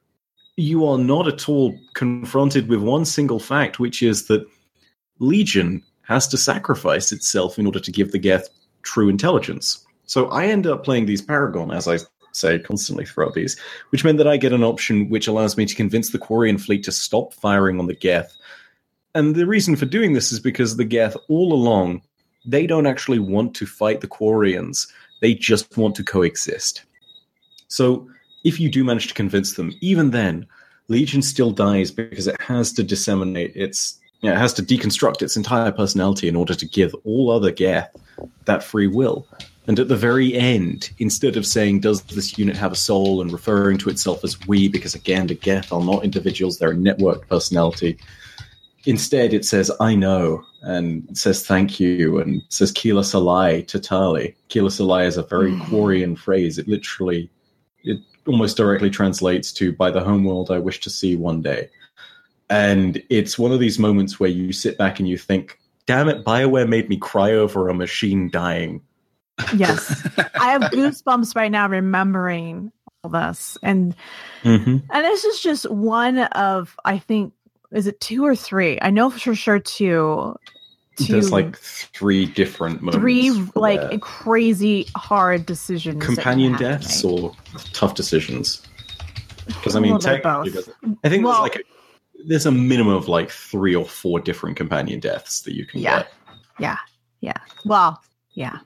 [0.58, 4.46] you are not at all confronted with one single fact, which is that
[5.20, 8.50] Legion has to sacrifice itself in order to give the Geth
[8.84, 9.86] true intelligence.
[10.06, 11.98] So I end up playing these Paragon, as I
[12.32, 13.60] say constantly throughout these,
[13.90, 16.84] which meant that I get an option which allows me to convince the Quarian fleet
[16.84, 18.36] to stop firing on the Geth.
[19.14, 22.02] And the reason for doing this is because the Geth, all along,
[22.46, 24.88] they don't actually want to fight the Quarians.
[25.22, 26.84] They just want to coexist.
[27.68, 28.10] So
[28.44, 30.48] if you do manage to convince them, even then,
[30.88, 35.72] Legion still dies because it has to disseminate its, it has to deconstruct its entire
[35.72, 37.96] personality in order to give all other Geth
[38.46, 39.28] that free will.
[39.68, 43.32] And at the very end, instead of saying, does this unit have a soul, and
[43.32, 47.28] referring to itself as we, because again, the Geth are not individuals, they're a networked
[47.28, 47.98] personality,
[48.86, 53.80] instead it says, I know, and it says thank you, and says Keelah se'lai to
[53.80, 54.36] Tali.
[54.50, 55.62] Keelah se'lai is a very Mhm.
[55.62, 56.58] Quarian phrase.
[56.58, 57.30] It literally,
[57.84, 61.70] it almost directly translates to by the homeworld I wish to see one day.
[62.50, 66.26] And it's one of these moments where you sit back and you think, damn it,
[66.26, 68.82] Bioware made me cry over a machine dying.
[69.56, 70.08] Yes.
[70.36, 72.72] I have goosebumps right now remembering
[73.04, 73.58] all this.
[73.64, 73.96] And
[74.44, 74.78] Mm-hmm.
[74.90, 77.34] and this is just one of I think
[77.72, 78.80] is it two or three?
[78.82, 80.36] I know for sure two.
[80.98, 82.98] two There's like three different moments.
[82.98, 86.04] three like crazy hard decisions.
[86.04, 87.34] companion deaths or
[87.74, 88.62] tough decisions.
[89.46, 90.52] Because I mean, technically.
[91.04, 94.56] I think Well- there's like a, there's a minimum of like three or four different
[94.58, 96.00] companion deaths that you can Yeah.
[96.00, 96.14] get.
[96.60, 96.78] Yeah.
[97.22, 97.38] Yeah.
[97.66, 98.02] Well,
[98.34, 98.58] yeah.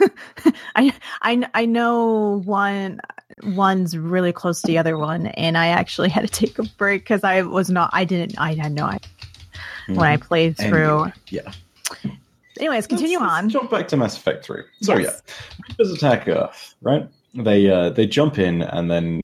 [0.76, 0.92] I
[1.22, 3.00] I I know one
[3.44, 7.02] one's really close to the other one, and I actually had to take a break
[7.02, 7.90] because I was not.
[7.92, 8.38] I didn't.
[8.38, 9.08] I had no idea
[9.88, 11.12] when I played Anyway, through.
[11.28, 11.52] yeah.
[12.58, 13.44] Anyways, continue Let's- on.
[13.44, 14.62] let's jump back to Mass Effect Three.
[14.82, 15.22] So Yes.
[15.26, 15.34] yeah,
[15.68, 17.08] Reapers attack Earth, right?
[17.34, 19.20] They uh, they jump in and then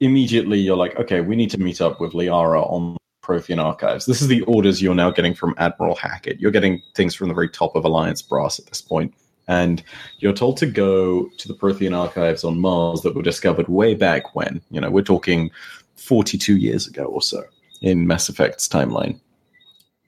[0.00, 4.04] immediately you're like, okay, we need to meet up with Liara on Prothean archives.
[4.06, 6.38] This is the orders you're now getting from Admiral Hackett.
[6.38, 9.14] You're getting things from the very top of Alliance brass at this point,
[9.48, 9.82] and
[10.18, 14.34] you're told to go to the Prothean archives on Mars that were discovered way back
[14.34, 14.60] when.
[14.70, 15.50] You know, we're talking
[15.96, 17.42] 42 years ago or so
[17.80, 19.20] in Mass Effect's timeline.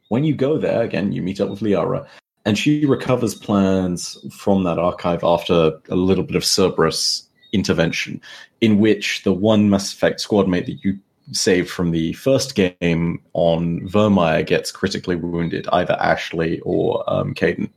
[0.09, 2.07] When you go there, again, you meet up with Liara,
[2.45, 8.21] and she recovers plans from that archive after a little bit of Cerberus intervention,
[8.61, 10.99] in which the one Mass Effect squad mate that you
[11.33, 17.69] saved from the first game on Virmire gets critically wounded, either Ashley or um, Kaidan.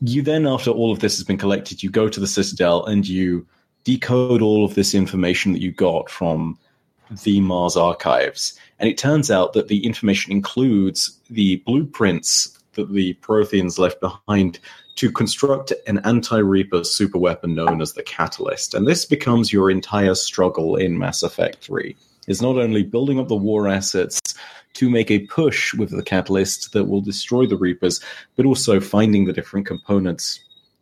[0.00, 3.06] You then, after all of this has been collected, you go to the Citadel and
[3.06, 3.46] you
[3.84, 6.58] decode all of this information that you got from
[7.24, 8.58] the Mars archives.
[8.78, 14.60] And it turns out that the information includes the blueprints that the Protheans left behind
[14.96, 18.74] to construct an anti-Reaper superweapon known as the Catalyst.
[18.74, 21.96] And this becomes your entire struggle in Mass Effect 3.
[22.26, 24.20] Is not only building up the war assets
[24.74, 28.00] to make a push with the Catalyst that will destroy the Reapers,
[28.36, 30.40] but also finding the different components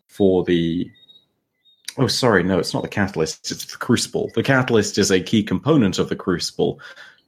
[0.09, 0.91] for the
[1.99, 3.51] Oh, sorry, no, it's not the catalyst.
[3.51, 4.31] It's the crucible.
[4.35, 6.79] The catalyst is a key component of the crucible,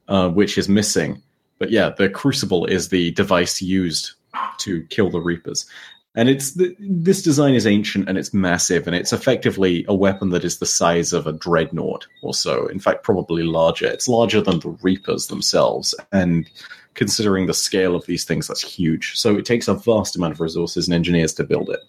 [0.07, 1.23] uh, which is missing.
[1.57, 4.11] But yeah, the crucible is the device used
[4.59, 5.65] to kill the Reapers.
[6.19, 10.31] And it's the, this design is ancient and it's massive, and it's effectively a weapon
[10.31, 12.67] that is the size of a dreadnought or so.
[12.67, 13.85] In fact, probably larger.
[13.85, 16.49] It's larger than the Reapers themselves, and
[16.93, 19.17] considering the scale of these things, that's huge.
[19.17, 21.79] So it takes a vast amount of resources and engineers to build it.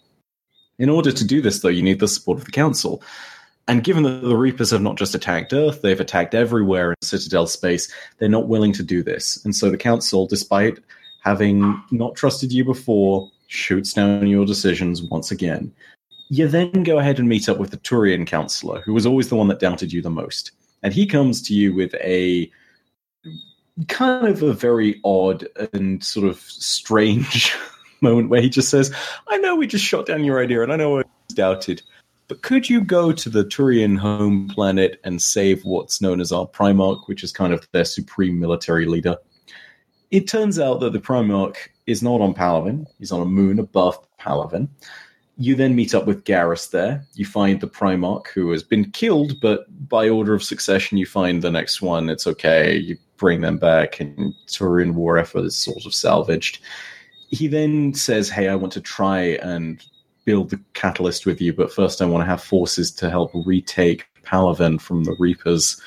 [0.78, 3.02] In order to do this, though, you need the support of the Council.
[3.66, 7.48] And given that the Reapers have not just attacked Earth, they've attacked everywhere in Citadel
[7.48, 9.44] space, they're not willing to do this.
[9.44, 10.78] And so the Council, despite
[11.24, 15.72] having not trusted you before, shoots down your decisions once again.
[16.28, 19.35] You then go ahead and meet up with the Turian Councillor, who was always the
[19.35, 20.52] one that doubted you the most.
[20.85, 22.51] And he comes to you with a
[23.89, 27.52] kind of a very odd and sort of strange
[28.01, 28.94] moment where he just says,
[29.27, 31.02] I know we just shot down your idea and I know I
[31.35, 31.82] doubted,
[32.28, 36.47] but could you go to the Turian home planet and save what's known as our
[36.47, 39.16] Primarch, which is kind of their supreme military leader?
[40.12, 41.56] It turns out that the Primarch
[41.91, 44.69] is not on Palaven, he's on a moon above Palaven.
[45.37, 47.03] You then meet up with Garrus there.
[47.15, 51.41] You find the Primarch who has been killed, but by order of succession, you find
[51.41, 52.11] the next one.
[52.11, 52.77] It's okay.
[52.77, 56.62] You bring them back, and Turian war effort is sort of salvaged
[57.31, 59.85] he then says, Hey, I want to try and
[60.25, 64.07] build the catalyst with you, but first I want to have forces to help retake
[64.25, 65.81] Palaven from the Reapers.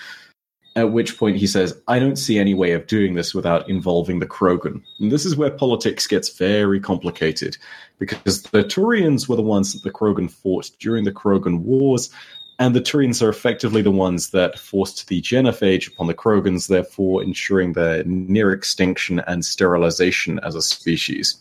[0.76, 4.20] At which point he says, I don't see any way of doing this without involving
[4.20, 4.82] the Krogan.
[5.00, 7.58] And this is where politics gets very complicated,
[8.00, 12.10] because the Turians were the ones that the Krogan fought during the Krogan Wars,
[12.58, 17.22] and the Turians are effectively the ones that forced the genophage upon the Krogans, therefore
[17.22, 21.36] ensuring their near extinction and sterilization as a species.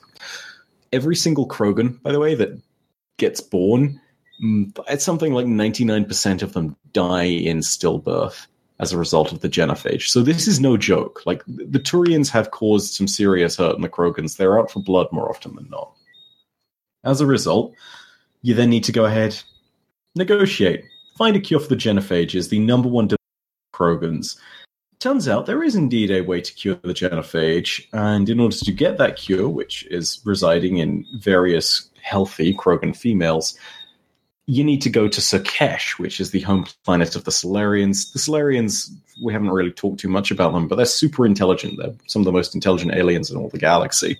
[0.93, 2.61] Every single Krogan, by the way, that
[3.17, 4.01] gets born,
[4.43, 8.47] mm, it's something like 99% of them die in stillbirth
[8.83, 10.09] as a result of the genophage.
[10.09, 11.23] So this is no joke.
[11.25, 14.37] Like, the Turians have caused some serious hurt in the Krogans.
[14.37, 15.93] They're out for blood more often than not.
[17.05, 17.75] As a result,
[18.43, 19.41] you then need to go ahead,
[20.17, 20.85] negotiate,
[21.17, 23.09] find a cure for the genophage is the number one
[23.73, 24.37] Krogans.
[24.99, 28.73] Turns out there is indeed a way to cure the genophage, and in order to
[28.73, 33.57] get that cure, which is residing in various healthy Krogan females,
[34.47, 38.13] you need to go to Sur'Kesh, which is the home planet of the Salarians.
[38.13, 38.91] The Salarians,
[39.23, 41.79] we haven't really talked too much about them, but they're super intelligent.
[41.79, 44.19] They're some of the most intelligent aliens in all the galaxy.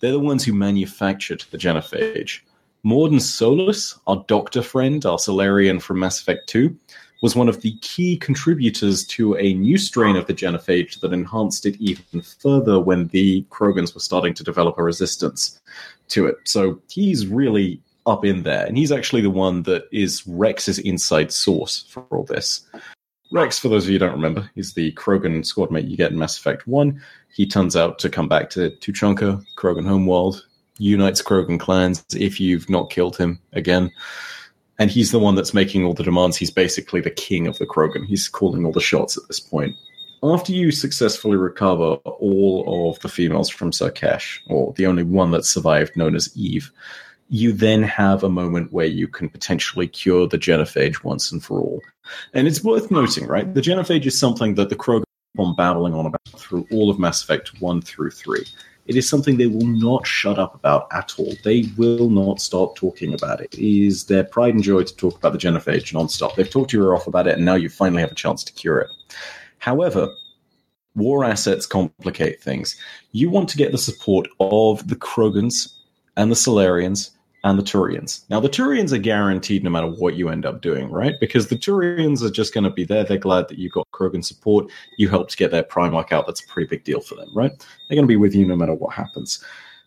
[0.00, 2.40] They're the ones who manufactured the genophage.
[2.84, 6.76] Mordin Solus, our doctor friend, our Salarian from Mass Effect 2,
[7.22, 11.64] was one of the key contributors to a new strain of the genophage that enhanced
[11.64, 15.60] it even further when the Krogans were starting to develop a resistance
[16.08, 16.36] to it.
[16.44, 21.32] So he's really up in there, and he's actually the one that is Wrex's inside
[21.32, 22.66] source for all this.
[23.32, 26.12] Wrex, for those of you who don't remember, is the Krogan squad mate you get
[26.12, 27.00] in Mass Effect 1.
[27.34, 30.46] He turns out to come back to Tuchanka, Krogan homeworld,
[30.78, 33.90] unites Krogan clans if you've not killed him again.
[34.78, 36.36] And he's the one that's making all the demands.
[36.36, 38.06] He's basically the king of the Krogan.
[38.06, 39.76] He's calling all the shots at this point.
[40.22, 45.44] After you successfully recover all of the females from Sur'Kesh, or the only one that
[45.44, 46.72] survived, known as Eve,
[47.28, 51.60] you then have a moment where you can potentially cure the genophage once and for
[51.60, 51.80] all.
[52.32, 53.52] And it's worth noting, right?
[53.52, 55.04] The genophage is something that the Krogan
[55.38, 58.44] on babbling on about through all of Mass Effect 1 through 3.
[58.86, 61.34] It is something they will not shut up about at all.
[61.42, 63.54] They will not stop talking about it.
[63.54, 66.36] It is their pride and joy to talk about the genophage nonstop.
[66.36, 68.52] They've talked your ear off about it, and now you finally have a chance to
[68.52, 68.90] cure it.
[69.58, 70.14] However,
[70.94, 72.78] war assets complicate things.
[73.12, 75.72] You want to get the support of the Krogans
[76.16, 77.10] and the Salarians
[77.44, 78.24] and the Turians.
[78.30, 81.14] Now, the Turians are guaranteed no matter what you end up doing, right?
[81.20, 83.04] Because the Turians are just going to be there.
[83.04, 84.66] They're glad that you got Krogan support.
[84.96, 86.26] You helped get their Primarch out.
[86.26, 87.52] That's a pretty big deal for them, right?
[87.88, 89.44] They're going to be with you no matter what happens.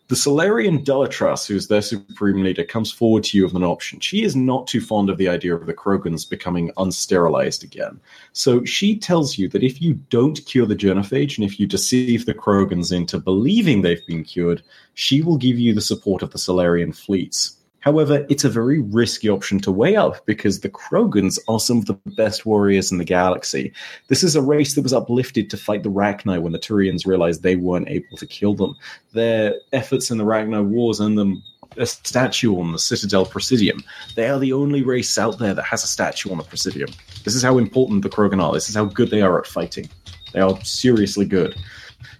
[0.08, 4.00] The Salarian Dalatrass, who's their supreme leader, comes forward to you with an option.
[4.00, 8.00] She is not too fond of the idea of the Krogans becoming unsterilized again.
[8.32, 12.24] So she tells you that if you don't cure the genophage and if you deceive
[12.24, 14.62] the Krogans into believing they've been cured,
[14.94, 17.57] she will give you the support of the Salarian fleets.
[17.80, 21.86] However, it's a very risky option to weigh up because the Krogans are some of
[21.86, 23.72] the best warriors in the galaxy.
[24.08, 27.42] This is a race that was uplifted to fight the Rachni when the Turians realized
[27.42, 28.74] they weren't able to kill them.
[29.12, 31.42] Their efforts in the Rachni Wars earned them
[31.76, 33.84] a statue on the Citadel Presidium.
[34.16, 36.90] They are the only race out there that has a statue on the Presidium.
[37.24, 38.52] This is how important the Krogan are.
[38.52, 39.88] This is how good they are at fighting.
[40.32, 41.56] They are seriously good.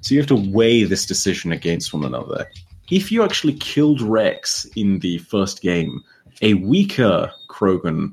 [0.02, 2.47] So you have to weigh this decision against one another
[2.90, 6.02] if you actually killed Wrex in the first game,
[6.43, 8.12] a weaker Krogan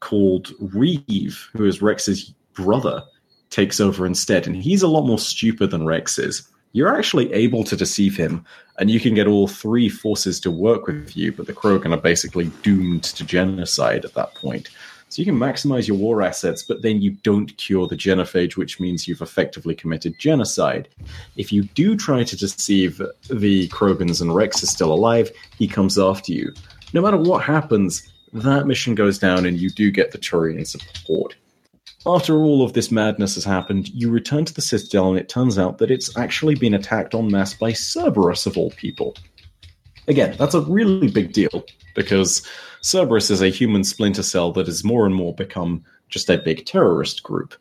[0.00, 3.02] called Wreav, who is Wrex's brother,
[3.50, 6.46] takes over instead, and he's a lot more stupid than Wrex is.
[6.72, 8.44] You're actually able to deceive him,
[8.78, 12.00] and you can get all three forces to work with you, but the Krogan are
[12.00, 14.70] basically doomed to genocide at that point.
[15.14, 18.80] So you can maximize your war assets, but then you don't cure the genophage, which
[18.80, 20.88] means you've effectively committed genocide.
[21.36, 23.00] If you do try to deceive
[23.30, 26.52] the Krogans and Wrex is still alive, he comes after you.
[26.94, 31.36] No matter what happens, that mission goes down and you do get the Turian support.
[32.04, 35.60] After all of this madness has happened, you return to the Citadel and it turns
[35.60, 39.14] out that it's actually been attacked en masse by Cerberus of all people.
[40.08, 41.64] Again, that's a really big deal
[41.94, 42.44] because
[42.84, 46.66] Cerberus is a human splinter cell that has more and more become just a big
[46.66, 47.54] terrorist group.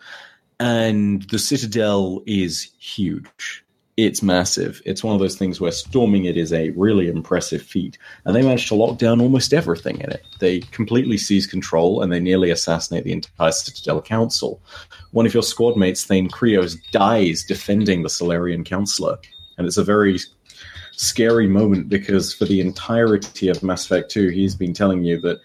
[0.60, 3.64] And the Citadel is huge.
[3.96, 4.82] It's massive.
[4.86, 7.98] It's one of those things where storming it is a really impressive feat.
[8.26, 10.26] And they managed to lock down almost everything in it.
[10.40, 14.62] They completely seize control and they nearly assassinate the entire Citadel Council.
[15.12, 19.20] One of your squad mates, Thane Krios, dies defending the Salarian Councillor.
[19.58, 20.20] And it's a very
[20.96, 25.40] scary moment because for the entirety of Mass Effect 2, he's been telling you that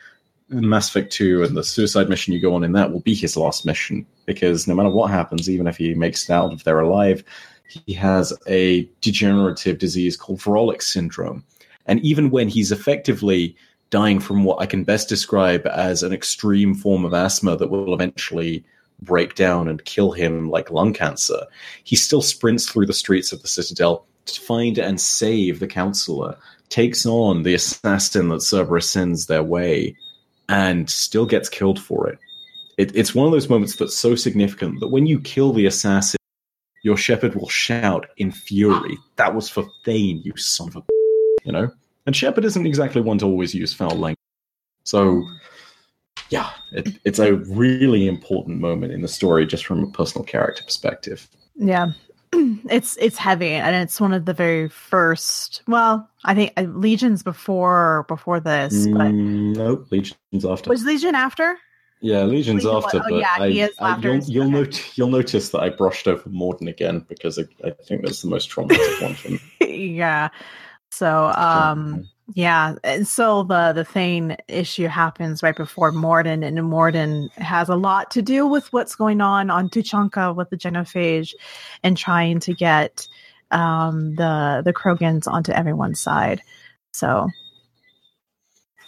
[0.51, 3.37] Mass Effect 2 and the suicide mission you go on in that will be his
[3.37, 6.81] last mission because no matter what happens, even if he makes it out if they're
[6.81, 7.23] alive,
[7.69, 11.45] he has a degenerative disease called Verolic syndrome.
[11.87, 13.57] And even when he's effectively
[13.91, 17.95] dying from what I can best describe as an extreme form of asthma that will
[17.95, 18.65] eventually
[19.01, 21.41] break down and kill him like lung cancer,
[21.85, 24.07] he still sprints through the streets of the Citadel
[24.37, 26.37] find and save the counselor,
[26.69, 29.97] takes on the assassin that Cerberus sends their way,
[30.49, 32.19] and still gets killed for it.
[32.77, 32.95] it.
[32.95, 36.19] It's one of those moments that's so significant that when you kill the assassin,
[36.83, 40.83] your Shepard will shout in fury, "That was for Thane, you son of a,"
[41.45, 41.71] you know.
[42.07, 44.17] And Shepard isn't exactly one to always use foul language,
[44.85, 45.23] so
[46.31, 50.63] yeah, it, it's a really important moment in the story, just from a personal character
[50.63, 51.29] perspective.
[51.57, 51.93] Yeah,
[52.71, 57.23] it's it's heavy and it's one of the very first well i think uh, legions
[57.23, 60.71] before before this but mm, no legions after.
[60.71, 61.59] Was legion after?
[62.01, 64.53] Yeah legions legion after was, oh, yeah, I, he is I, you'll, you'll, okay.
[64.53, 68.29] note, you'll notice that i brushed over Mordin again because i, I think that's the
[68.29, 69.41] most traumatic one for me.
[69.97, 70.29] Yeah
[70.91, 77.33] so um yeah, and so the the Thane issue happens right before Mordin, and Mordin
[77.33, 81.33] has a lot to do with what's going on on Tuchanka with the genophage,
[81.83, 83.09] and trying to get
[83.51, 86.43] um, the the Krogans onto everyone's side.
[86.93, 87.29] So,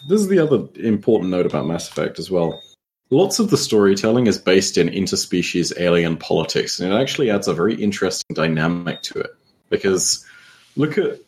[0.06, 2.60] this is the other important note about Mass Effect as well.
[3.08, 7.54] lots of the storytelling is based in interspecies alien politics, and it actually adds a
[7.54, 9.30] very interesting dynamic to it.
[9.70, 10.26] Because
[10.76, 11.20] look at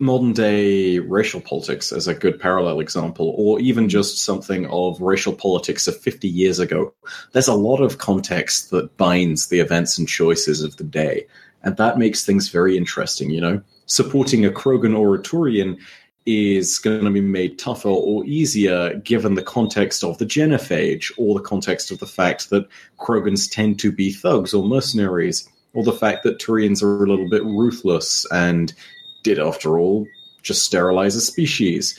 [0.00, 5.32] modern day racial politics as a good parallel example, or even just something of racial
[5.32, 6.92] politics of 50 years ago.
[7.32, 11.26] There's a lot of context that binds the events and choices of the day,
[11.62, 13.60] and that makes things very interesting, you know?
[13.86, 15.78] Supporting a Krogan Oratorian
[16.26, 21.34] is going to be made tougher or easier given the context of the genophage or
[21.34, 22.68] the context of the fact that
[22.98, 27.30] Krogans tend to be thugs or mercenaries or the fact that Turians are a little
[27.30, 28.74] bit ruthless and
[29.22, 30.06] did, after all,
[30.42, 31.98] just sterilize a species.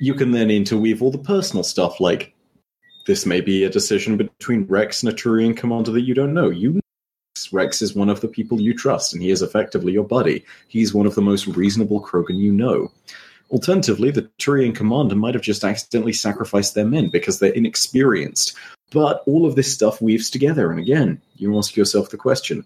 [0.00, 2.34] You can then interweave all the personal stuff like
[3.06, 6.50] this may be a decision between Wrex and a Turian commander that you don't know.
[6.50, 6.80] You
[7.52, 10.44] Wrex is one of the people you trust, and he is effectively your buddy.
[10.68, 12.92] He's one of the most reasonable Krogan you know.
[13.50, 18.54] Alternatively, the Turian commander might have just accidentally sacrificed their men because they're inexperienced.
[18.92, 22.64] But all of this stuff weaves together, and again, you ask yourself the question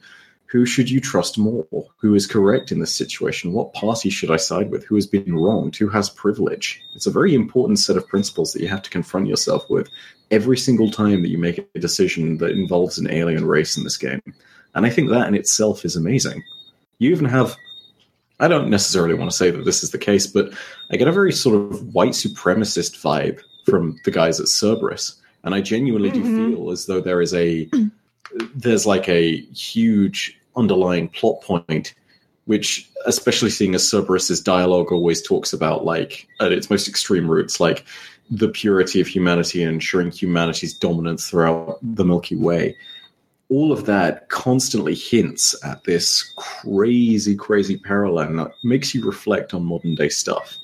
[0.55, 1.67] who should you trust more?
[1.97, 3.53] Who is correct in this situation?
[3.53, 4.85] What party should I side with?
[4.85, 5.75] Who has been wronged?
[5.75, 6.81] Who has privilege?
[6.95, 9.89] It's a very important set of principles that you have to confront yourself with
[10.31, 13.97] every single time that you make a decision that involves an alien race in this
[13.97, 14.23] game.
[14.77, 16.45] And I think that in itself is amazing.
[17.01, 17.57] You even have
[18.39, 20.53] I don't necessarily want to say that this is the case, but
[20.89, 25.53] I get a very sort of white supremacist vibe from the guys at Cerberus, and
[25.53, 26.15] I genuinely Mhm.
[26.15, 26.23] do
[26.55, 27.69] feel as though there is a
[28.55, 31.95] there's like a huge underlying plot point,
[32.47, 37.61] which, especially seeing as Cerberus's dialogue always talks about, like at its most extreme roots,
[37.61, 37.85] like
[38.31, 42.77] the purity of humanity and ensuring humanity's dominance throughout the Milky Way
[43.51, 49.55] all of that constantly hints at this crazy, crazy parallel and that makes you reflect
[49.55, 50.57] on modern day stuff.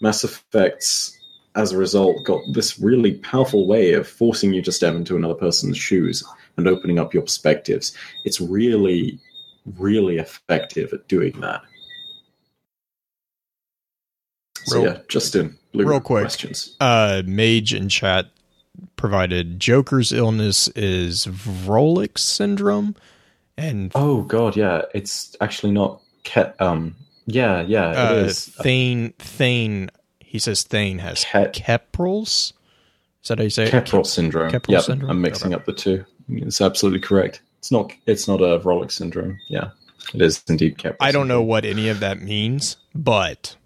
[0.00, 1.18] Mass Effects,
[1.56, 5.34] as a result, got this really powerful way of forcing you to step into another
[5.34, 6.22] person's shoes
[6.56, 7.96] and opening up your perspectives.
[8.24, 9.18] It's really,
[9.76, 11.62] really effective at doing that.
[14.64, 16.22] So, Real- yeah, Justin, real quick.
[16.24, 16.76] questions.
[16.80, 18.26] Uh, Mage in chat
[18.96, 22.94] provided Joker's illness is Vrolik syndrome,
[23.56, 24.82] and Oh, God, yeah.
[24.94, 26.00] It's actually not.
[26.24, 26.94] Ke- um,
[27.26, 28.46] yeah, yeah, uh, it is.
[28.46, 29.90] Thane Thane.
[30.20, 31.56] He says Thane has Ke-.
[33.22, 33.72] Is that how you say it?
[33.72, 34.50] Kepral syndrome.
[34.52, 35.10] Kepral Yep, syndrome?
[35.10, 35.60] I'm mixing Okay.
[35.60, 36.04] up the two.
[36.28, 37.40] It's absolutely correct.
[37.68, 37.92] It's not.
[38.06, 39.38] It's not a Vrolik syndrome.
[39.48, 39.72] Yeah,
[40.14, 40.96] it is indeed Kepral.
[41.00, 43.56] I don't know what any of that means, but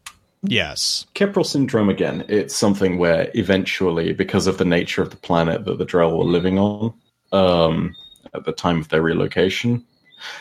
[0.43, 1.07] yes.
[1.15, 2.25] Kepral syndrome again.
[2.29, 6.25] It's something where eventually, because of the nature of the planet that the Drell were
[6.25, 6.93] living on,
[7.31, 7.95] um,
[8.35, 9.87] at the time of their relocation.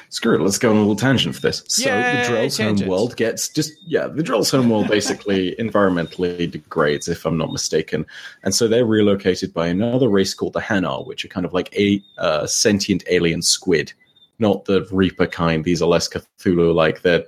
[0.09, 0.41] Screw it.
[0.41, 1.63] Let's go on a little tangent for this.
[1.67, 2.81] So Yay, the Drell's tangents.
[2.81, 4.07] home world gets just yeah.
[4.07, 8.05] The Drell's home world basically environmentally degrades, if I'm not mistaken,
[8.43, 11.75] and so they're relocated by another race called the Hanar, which are kind of like
[11.75, 13.93] a uh, sentient alien squid,
[14.39, 15.63] not the Reaper kind.
[15.63, 17.01] These are less Cthulhu like.
[17.01, 17.25] They're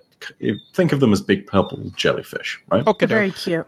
[0.73, 2.85] think of them as big purple jellyfish, right?
[2.85, 3.05] Okay.
[3.05, 3.67] They're very cute.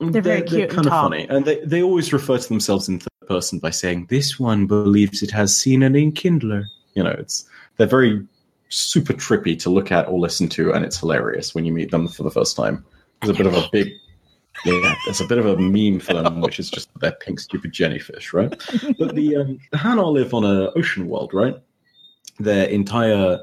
[0.00, 1.10] They're very cute and kind of tall.
[1.10, 4.66] funny, and they they always refer to themselves in third person by saying, "This one
[4.66, 7.44] believes it has seen an enkindler." You know, it's
[7.80, 8.22] they're very
[8.68, 12.08] super trippy to look at or listen to, and it's hilarious when you meet them
[12.08, 12.84] for the first time.
[13.22, 13.92] There's a bit of a big.
[14.66, 17.72] Yeah, there's a bit of a meme for them, which is just their pink, stupid
[17.72, 18.50] jellyfish, right?
[18.98, 21.56] But the um, the Hanar live on an ocean world, right?
[22.38, 23.38] Their entire,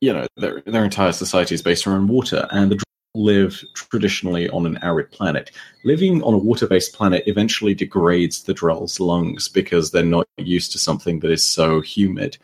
[0.00, 2.78] you know, their their entire society is based around water, and the
[3.16, 5.50] live traditionally on an arid planet.
[5.84, 10.78] Living on a water-based planet eventually degrades the Drell's lungs because they're not used to
[10.78, 12.36] something that is so humid.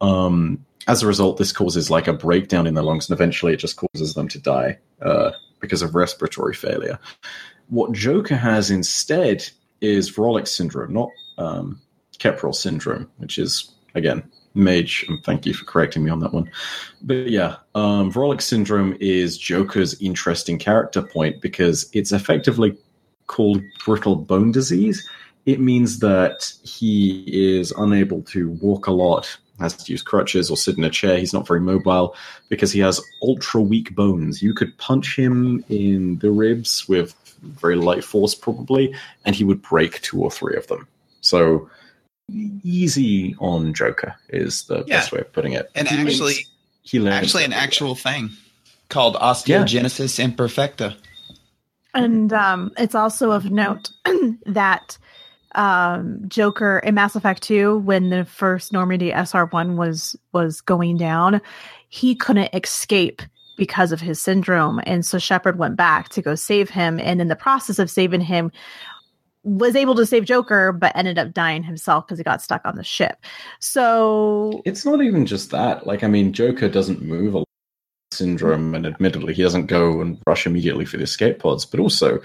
[0.00, 3.58] Um, as a result, this causes like a breakdown in their lungs, and eventually it
[3.58, 6.98] just causes them to die uh, because of respiratory failure.
[7.68, 9.48] What Joker has instead
[9.80, 11.80] is Vrolik syndrome, not um,
[12.18, 14.22] Kepral syndrome, which is again
[14.54, 15.04] Mage.
[15.08, 16.50] And thank you for correcting me on that one.
[17.02, 22.76] But yeah, um, syndrome is Joker's interesting character point because it's effectively
[23.26, 25.08] called brittle bone disease.
[25.46, 30.56] It means that he is unable to walk a lot, has to use crutches or
[30.56, 31.18] sit in a chair.
[31.18, 32.14] He's not very mobile
[32.48, 34.42] because he has ultra weak bones.
[34.42, 39.62] You could punch him in the ribs with very light force, probably, and he would
[39.62, 40.86] break two or three of them.
[41.20, 41.70] So
[42.62, 44.98] easy on Joker is the Yeah.
[44.98, 45.70] best way of putting it.
[45.74, 46.46] And He learns- actually,
[46.82, 47.64] he learns actually, an everywhere.
[47.64, 48.30] actual thing
[48.88, 50.96] called osteogenesis imperfecta.
[51.92, 53.90] And um, it's also of note
[54.46, 54.96] that
[55.54, 61.40] um, Joker in Mass Effect 2, when the first Normandy SR1 was was going down,
[61.88, 63.22] he couldn't escape
[63.56, 64.80] because of his syndrome.
[64.84, 66.98] And so Shepard went back to go save him.
[66.98, 68.50] And in the process of saving him,
[69.42, 72.76] was able to save Joker, but ended up dying himself because he got stuck on
[72.76, 73.24] the ship.
[73.58, 75.86] So It's not even just that.
[75.86, 77.46] Like, I mean, Joker doesn't move a lot
[78.12, 81.64] syndrome, and admittedly, he doesn't go and rush immediately for the escape pods.
[81.64, 82.20] But also,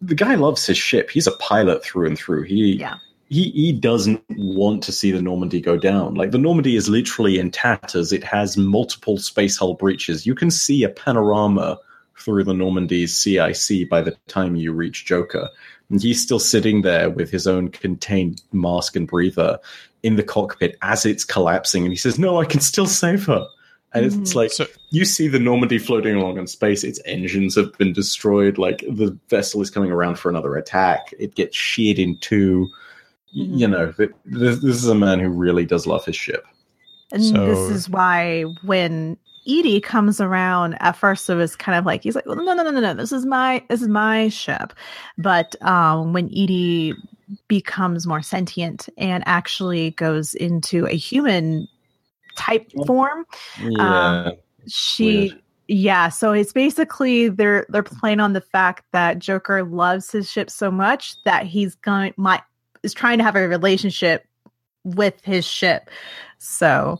[0.00, 1.10] the guy loves his ship.
[1.10, 2.42] He's a pilot through and through.
[2.44, 2.96] He Yeah.
[3.28, 6.14] he he doesn't want to see the Normandy go down.
[6.14, 8.12] Like the Normandy is literally in tatters.
[8.12, 10.26] It has multiple space hull breaches.
[10.26, 11.78] You can see a panorama
[12.18, 15.48] through the Normandy's CIC by the time you reach Joker.
[15.88, 19.58] And he's still sitting there with his own contained mask and breather
[20.02, 21.84] in the cockpit as it's collapsing.
[21.84, 23.46] And he says, No, I can still save her.
[23.92, 24.34] And it's Mhm.
[24.36, 26.84] like So- you see the Normandy floating along in space.
[26.84, 28.56] Its engines have been destroyed.
[28.56, 31.12] Like the vessel is coming around for another attack.
[31.18, 32.68] It gets sheared in two.
[33.34, 33.58] Y- Mhm.
[33.58, 36.44] You know, th- this, this is a man who really does love his ship.
[37.12, 41.84] And So- this is why when EDI comes around, at first it was kind of
[41.86, 44.28] like he's like, well, no, no, no, no, no, this is my this is my
[44.28, 44.72] ship.
[45.18, 46.94] But um, when EDI
[47.48, 51.66] becomes more sentient and actually goes into a human
[52.40, 53.24] type form,
[53.58, 54.30] um, Yeah.
[54.66, 55.42] she Weird.
[55.68, 60.50] yeah so it's basically they're they're playing on the fact that joker loves his ship
[60.50, 62.42] so much that he's going might
[62.82, 64.24] is trying to have a relationship
[64.84, 65.90] with his ship
[66.38, 66.98] so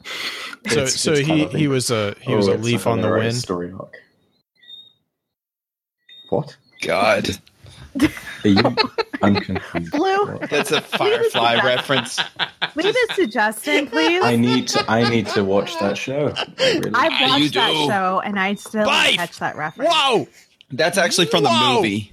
[0.69, 2.87] So It's- so it's kind he he was a he oh, was Oh, a leaf
[2.87, 3.35] on the wind.
[3.37, 3.95] Story arc.
[6.29, 6.57] What?
[6.83, 7.33] God, Are
[7.95, 8.09] you?
[9.23, 9.93] I'm confused.
[9.93, 10.39] Blue?
[10.51, 12.19] That's a Firefly reference.
[12.75, 14.85] leave it to justin please I need to.
[14.91, 16.33] I need to watch that show.
[16.37, 17.87] I really- i Yeah, watched you that do.
[17.87, 20.29] show and i still didn't catch that reference Whoa!
[20.71, 21.77] That's actually from the Whoa.
[21.77, 22.13] movie.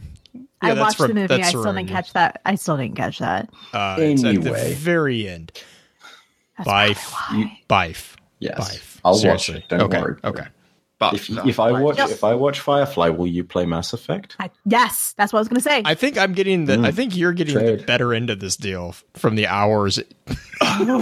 [0.61, 2.95] i that's watched from- the movie i that's still didn't catch that i still didn't
[2.97, 4.73] catch that Uh, it's at the Anyway.
[4.73, 5.51] very end.
[6.57, 7.11] That's probably Bife.
[7.13, 7.59] why.
[7.69, 8.15] Bife.
[8.39, 8.99] Yes, Bife.
[9.05, 9.55] I'll Seriously.
[9.55, 9.69] watch it.
[9.69, 10.01] Don't okay.
[10.01, 10.15] worry.
[10.23, 10.45] Okay.
[10.99, 12.09] But If if I watch Yep.
[12.09, 14.35] if I watch Firefly, will you play Mass Effect?
[14.39, 16.73] I, yes that's what i was gonna say I think I'm getting the.
[16.73, 16.93] I Mm.
[16.95, 19.99] think you're getting the better end of this deal from the hours.
[20.79, 20.97] No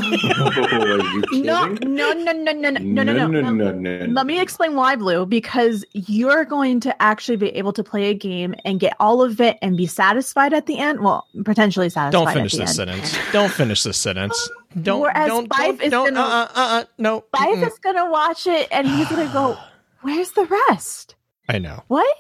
[1.66, 4.06] no no no no no no no no, no no, no, no.
[4.14, 8.14] Let me explain why, Blue, because you're going to actually be able to play a
[8.14, 11.00] game and get all of it and be satisfied at the end.
[11.02, 12.12] Well, potentially satisfied.
[12.12, 12.90] Don't at finish the this end.
[12.90, 13.18] sentence.
[13.32, 14.50] Don't finish this sentence.
[14.82, 15.00] Don't.
[15.06, 15.50] Whereas don't.
[15.50, 15.82] Bife Don't.
[15.82, 17.22] is don't gonna- uh, uh, uh, no.
[17.34, 17.68] Bife Mm-mm.
[17.68, 19.58] is going to watch it and he's going to go,
[20.06, 21.16] Where's the rest?
[21.50, 21.82] I know.
[21.88, 22.16] What?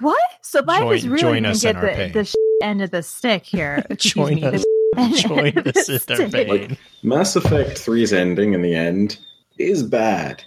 [0.00, 0.20] What?
[0.42, 3.02] So Bife is really join going to us get the, the sh- end of the
[3.02, 3.82] stick here.
[3.90, 4.64] Excuse Join me, us.
[4.98, 6.48] end Join us in their stick.
[6.48, 6.76] pain.
[7.02, 9.18] Mass Effect 3's ending in the end
[9.56, 10.44] is bad,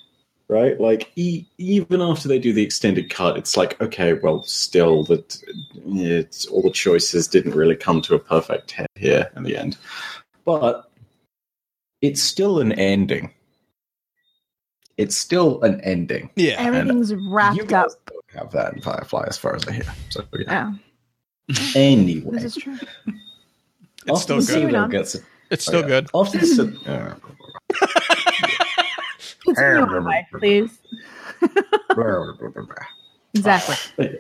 [0.47, 0.80] right?
[0.80, 5.41] Like e- even after they do the extended cut, it's like okay, well, still that
[5.84, 9.77] it's all the choices didn't really come to a perfect head here in the end,
[10.45, 10.91] but
[12.03, 13.31] it's still an ending.
[14.97, 16.30] It's still an ending.
[16.35, 16.55] Yeah.
[16.57, 18.05] Everything's you wrapped guys up.
[18.07, 19.93] don't have that in Firefly, as far as I hear.
[20.09, 20.73] So yeah.
[21.49, 22.77] Yeah, Anyway, this is true.
[24.07, 24.55] It's still good.
[24.55, 24.89] Moving Citadel on.
[24.89, 25.15] gets
[25.49, 25.88] It's oh, still yeah.
[25.88, 26.09] good.
[26.13, 27.15] After the Cit- uh,
[29.43, 30.80] Continue please.
[33.34, 34.19] Exactly.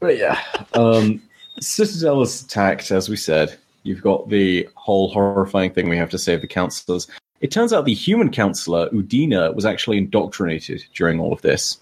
[0.00, 0.40] But yeah,
[0.72, 1.22] um,
[1.60, 3.58] Citadel is attacked, as we said.
[3.82, 7.06] You've got the whole horrifying thing we have to save the councilors.
[7.40, 11.78] It turns out the human councilor, Udina, was actually indoctrinated during all of this.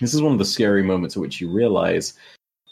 [0.00, 2.14] This is one of the scary moments at which you realize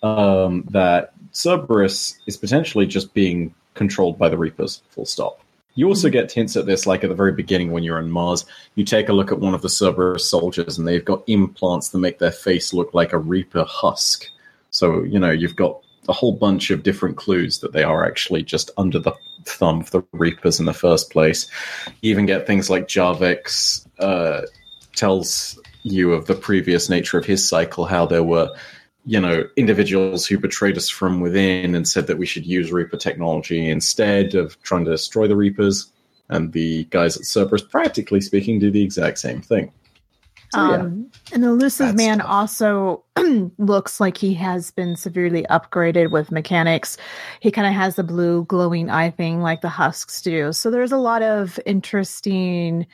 [0.02, 5.40] um, that Cerberus is potentially just being controlled by the Reapers, full stop.
[5.74, 8.44] You also get hints at this, like at the very beginning when you're on Mars.
[8.76, 11.98] You take a look at one of the Cerberus soldiers, and they've got implants that
[11.98, 14.26] make their face look like a Reaper husk.
[14.70, 18.42] So, you know, you've got a whole bunch of different clues that they are actually
[18.42, 19.12] just under the
[19.44, 21.48] thumb of the Reapers in the first place.
[22.02, 24.42] You even get things like Javik uh,
[24.96, 28.50] tells you of the previous nature of his cycle, how there were,
[29.04, 32.96] you know, individuals who betrayed us from within and said that we should use Reaper
[32.96, 35.90] technology instead of trying to destroy the Reapers.
[36.30, 39.72] And the guys at Cerberus, practically speaking, do the exact same thing.
[40.54, 40.76] So, yeah.
[40.76, 42.30] Um, an Illusive Bad man stuff.
[42.30, 43.04] also
[43.58, 46.96] looks like he has been severely upgraded with mechanics.
[47.40, 50.52] He kind of has the blue glowing eye thing like the husks do.
[50.52, 52.86] So there's a lot of interesting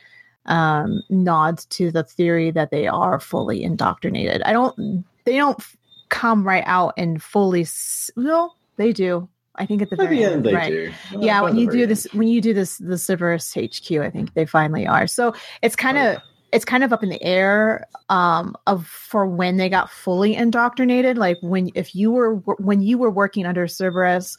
[0.46, 4.42] um, nods to the theory that they are fully indoctrinated.
[4.42, 5.62] I don't, they don't
[6.08, 9.28] come right out and fully, s- well, they do.
[9.56, 10.92] I think at the very the end, they right do.
[11.18, 11.90] yeah when you do end.
[11.90, 15.76] this when you do this the Cerberus HQ I think they finally are so it's
[15.76, 16.20] kind Oh, of yeah.
[16.52, 21.16] It's kind of up in the air um of for when they got fully indoctrinated
[21.16, 24.36] like when if you were when you were working under Cerberus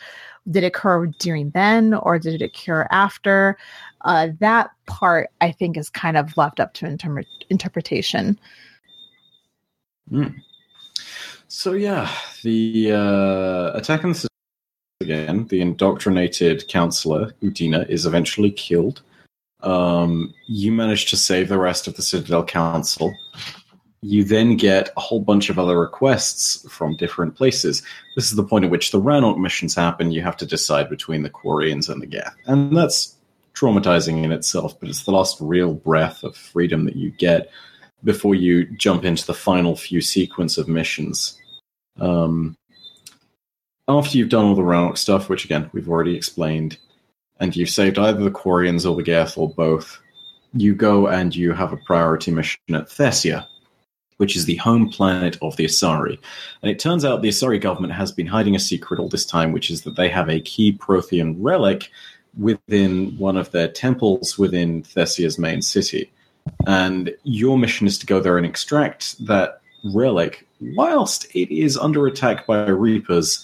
[0.49, 3.57] did it occur during then or did it occur after
[4.01, 8.37] uh that part I think is kind of left up to inter- interpretation
[11.47, 12.09] So yeah,
[12.43, 14.27] the uh, attack on the
[15.01, 15.47] again.
[15.47, 19.01] The indoctrinated councilor, Udina, is eventually killed.
[19.63, 23.13] Um, you manage to save the rest of the Citadel Council.
[24.01, 27.83] You then get a whole bunch of other requests from different places.
[28.15, 30.11] This is the point at which the Rannoch missions happen.
[30.11, 32.35] You have to decide between the Quarians and the Geth.
[32.47, 33.15] And that's
[33.53, 37.51] traumatizing in itself, but it's the last real breath of freedom that you get
[38.03, 41.39] before you jump into the final few sequence of missions.
[41.99, 42.57] Um,
[43.87, 46.77] after you've done all the Rannoch stuff, which again we've already explained,
[47.41, 49.99] and you've saved either the Quarians or the Geth or both,
[50.53, 53.47] you go and you have a priority mission at Thessia,
[54.17, 56.19] which is the home planet of the Asari.
[56.61, 59.51] And it turns out the Asari government has been hiding a secret all this time,
[59.51, 61.89] which is that they have a key Prothean relic
[62.37, 66.11] within one of their temples within Thessia's main city.
[66.67, 72.05] And your mission is to go there and extract that relic whilst it is under
[72.05, 73.43] attack by Reapers.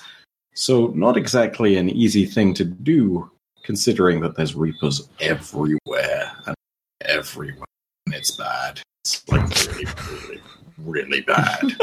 [0.53, 3.30] So, not exactly an easy thing to do,
[3.68, 6.56] considering that there's Reapers everywhere and
[7.02, 7.65] everywhere.
[8.06, 8.80] And it's bad.
[9.03, 10.41] It's like really, really,
[10.77, 11.76] really bad.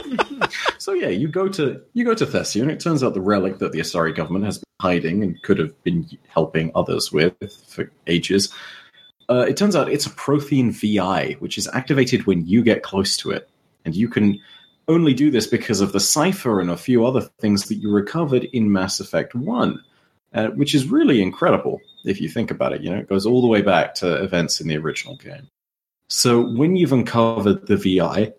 [0.78, 3.59] so yeah, you go to you go to Thessia, and it turns out the relic
[3.59, 7.35] that the Asari government has been hiding and could have been helping others with
[7.69, 8.51] for ages.
[9.28, 13.15] Uh, it turns out it's a Prothean VI, which is activated when you get close
[13.19, 13.51] to it,
[13.85, 14.40] and you can
[14.89, 18.44] only do this because of the cipher and a few other things that you recovered
[18.44, 19.82] in Mass Effect One,
[20.35, 22.82] uh, which is really incredible if you think about it.
[22.82, 25.48] You know, it goes all the way back to events in the original game.
[26.09, 28.32] So when you've uncovered the VI,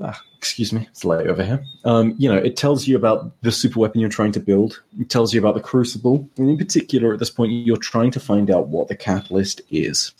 [0.00, 1.62] ah, excuse me, it's late over here.
[1.84, 4.82] Um, you know, it tells you about the super weapon you're trying to build.
[4.98, 8.20] It tells you about the crucible, and in particular, at this point, you're trying to
[8.20, 10.12] find out what the catalyst is.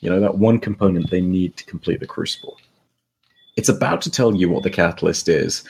[0.00, 2.56] You know, that one component they need to complete the crucible.
[3.56, 5.64] It's about to tell you what the catalyst is,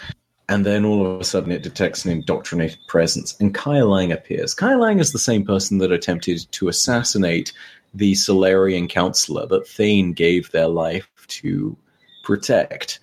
[0.49, 4.55] and then all of a sudden it detects an indoctrinated presence, and Kai Leng appears.
[4.55, 7.53] Kai Leng is the same person that attempted to assassinate
[7.95, 11.77] the Salarian councilor that Thane gave their life to
[12.23, 13.01] protect.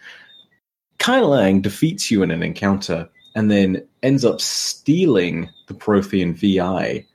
[1.00, 7.06] Kai Leng defeats you in an encounter and then ends up stealing the Prothean VI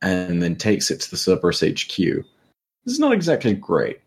[0.00, 1.96] and then takes it to the Cerberus HQ.
[1.96, 4.00] This is not exactly great.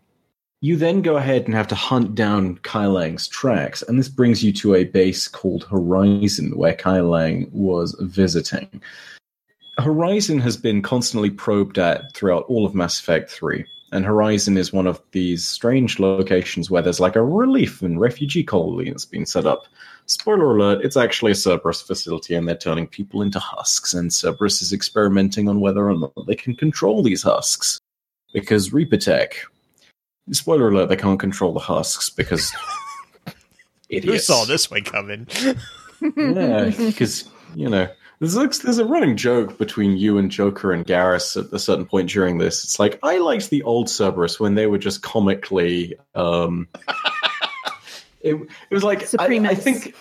[0.64, 4.41] You then go ahead and have to hunt down Kai Leng's tracks, and this brings
[4.41, 8.81] you to a base called Horizon, where Kai Leng was visiting.
[9.77, 13.65] Horizon has been constantly probed at throughout all of Mass Effect 3.
[13.91, 18.45] And Horizon is one of these strange locations where there's like a relief and refugee
[18.45, 19.65] colony that's been set up.
[20.06, 24.61] Spoiler alert, it's actually a Cerberus facility and they're turning people into husks, and Cerberus
[24.61, 27.81] is experimenting on whether or not they can control these husks.
[28.31, 29.44] Because Reaper Tech.
[30.32, 32.54] Spoiler alert, they can't control the husks because.
[33.90, 35.28] Who saw this one coming?
[36.18, 37.88] Yeah, because, you know.
[38.20, 41.86] There's a, there's a running joke between you and Joker and Garrus at a certain
[41.86, 42.64] point during this.
[42.64, 45.95] It's like I liked the old Cerberus when they were just comically.
[46.16, 46.70] Um,
[48.22, 49.94] it, it was like I, I think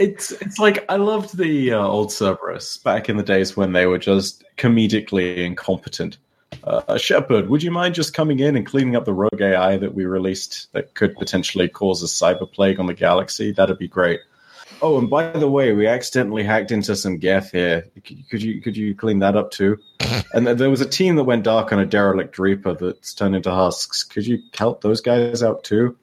[0.00, 3.86] it's it's like I loved the uh, old Cerberus back in the days when they
[3.86, 6.18] were just comedically incompetent.
[6.66, 9.94] Uh, Shepard, would you mind just coming in and cleaning up the rogue AI that
[9.94, 13.52] we released that could potentially cause a cyber plague on the galaxy?
[13.52, 14.20] That'd be great.
[14.82, 17.86] Oh, and by the way, we accidentally hacked into some Geth here.
[18.04, 19.78] Could could you could you clean that up too?
[20.34, 23.50] and there was a team that went dark on a derelict Reaper that's turned into
[23.50, 24.02] husks.
[24.02, 25.96] Could you help those guys out too?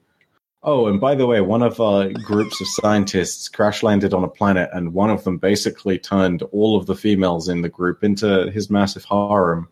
[0.64, 4.30] Oh, and by the way, one of our groups of scientists crash landed on a
[4.30, 8.50] planet, and one of them basically turned all of the females in the group into
[8.50, 9.68] his massive harem.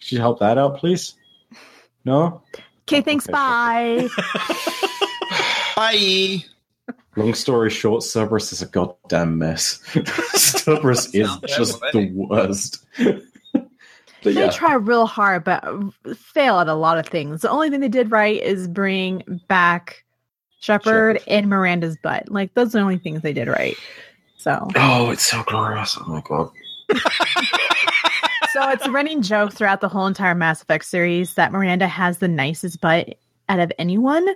[0.00, 1.14] Could you help that out, please?
[2.04, 2.42] No?
[2.88, 3.26] Okay, oh, thanks.
[3.26, 4.08] Okay, Bye.
[5.76, 6.44] Bye.
[7.16, 9.80] Long story short, Cerberus is a goddamn mess.
[10.34, 12.08] Cerberus is just already.
[12.08, 12.84] the worst.
[13.52, 13.66] but
[14.22, 15.64] They yeah, try real hard, but
[16.16, 17.42] fail at a lot of things.
[17.42, 20.04] The only thing they did right is bring back
[20.60, 21.28] Shepard Shepard.
[21.28, 22.30] and Miranda's butt.
[22.30, 23.76] Like those are the only things they did right.
[24.38, 25.98] So, oh, it's so glorious.
[26.00, 26.50] Oh my god.
[28.60, 32.18] So it's a running joke throughout the whole entire Mass Effect series that Miranda has
[32.18, 33.16] the nicest butt
[33.50, 34.26] out of anyone,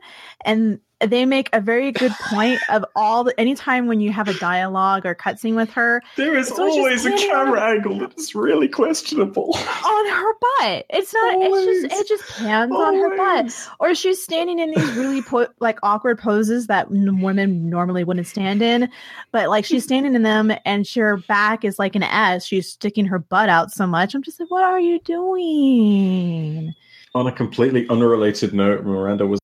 [0.45, 4.35] and they make a very good point of all the anytime when you have a
[4.39, 8.69] dialogue or cutscene with her There is always always a camera angle that is really
[8.69, 9.55] questionable.
[9.55, 10.86] on her butt.
[10.89, 11.35] It's not.
[11.36, 11.45] It's just.
[11.45, 11.85] Always.
[11.85, 13.69] It just pans on her butt.
[13.81, 18.62] Or she's standing in these really po- like awkward poses that women normally wouldn't stand
[18.62, 18.89] in
[19.32, 23.05] but like she's standing in them and her back is like an s she's sticking
[23.07, 26.74] her butt out so much i'm just like what are you doing
[27.15, 29.39] On a completely unrelated note, Miranda was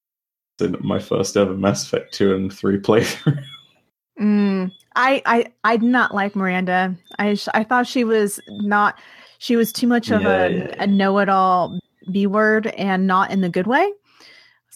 [0.60, 3.42] in my first ever Mass Effect 2 and 3 playthrough.
[4.20, 6.96] mm, I I I did not like Miranda.
[7.18, 8.98] I I thought she was not.
[9.38, 10.74] She was too much of Yeah, a, yeah, yeah.
[10.80, 11.78] a know-it-all
[12.12, 13.90] B word and not in the good way.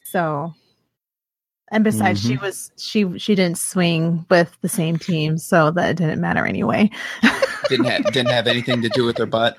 [0.05, 0.55] So,
[1.71, 2.45] and besides, she Mm-hmm.
[2.45, 6.91] was she she didn't swing with the same team, so that didn't matter anyway.
[7.69, 9.57] Didn't have didn't have anything to do with her butt.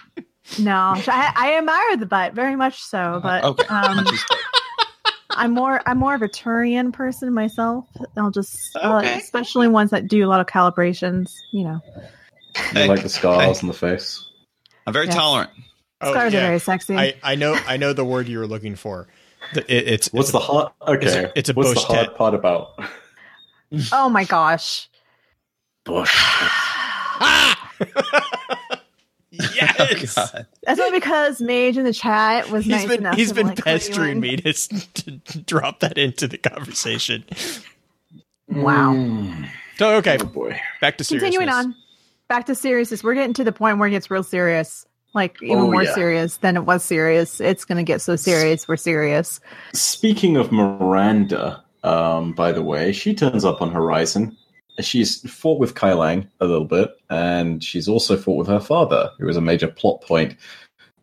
[0.60, 3.66] No, I, I admire the butt very much so, but okay.
[3.68, 4.06] um,
[5.32, 7.86] I'm more I'm more of a Turian person myself.
[8.16, 9.18] I'll just uh, Okay.
[9.18, 11.32] especially ones that do a lot of calibrations.
[11.52, 11.82] You know,
[12.74, 14.24] I like the scars on the face.
[14.86, 15.14] I'm very Yeah.
[15.16, 15.50] tolerant.
[16.02, 16.40] Oh, scars yeah.
[16.40, 16.96] are very sexy.
[16.96, 19.08] I, I know I know the word you were looking for.
[19.54, 20.76] The, it, it's What's it's the hot?
[20.88, 22.18] Okay, it's a- it's a what's the bush hard tet.
[22.18, 22.80] part about
[23.92, 24.90] oh my gosh.
[25.86, 26.12] bush?
[27.18, 27.72] Ah!
[29.56, 30.18] yes.
[30.18, 30.28] Oh,
[30.64, 33.48] That's not because Mage in the chat was He's nice been enough he's to, been
[33.48, 37.24] like, pestering me to, to drop that into the conversation.
[38.50, 38.94] Wow.
[38.94, 39.50] Mm.
[39.78, 40.60] So okay, Oh boy.
[40.82, 41.76] back to Continuing on,
[42.30, 43.04] back to seriousness.
[43.04, 45.94] We're getting to the point where it gets real serious, like even Oh, more yeah.
[45.94, 47.42] serious than it was serious.
[47.42, 48.68] It's going to get so serious.
[48.68, 49.40] We're serious.
[49.74, 54.38] Speaking of Miranda, um, by the way, she turns up on Horizon.
[54.80, 59.10] She's fought with Kai Leng a little bit, and she's also fought with her father,
[59.20, 60.36] who is a major plot point.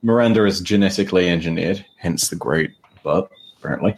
[0.02, 2.72] Miranda is genetically engineered, hence the great
[3.02, 3.96] butt, apparently.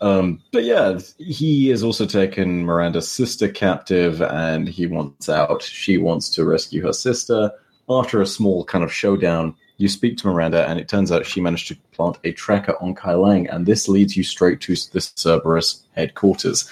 [0.00, 5.62] Um, but yeah, he has also taken Miranda's sister captive, and he wants out.
[5.62, 7.50] She wants to rescue her sister.
[7.90, 11.40] After a small kind of showdown, you speak to Miranda, and it turns out she
[11.40, 15.00] managed to plant a tracker on Kai Leng, and this leads you straight to the
[15.00, 16.70] Cerberus headquarters.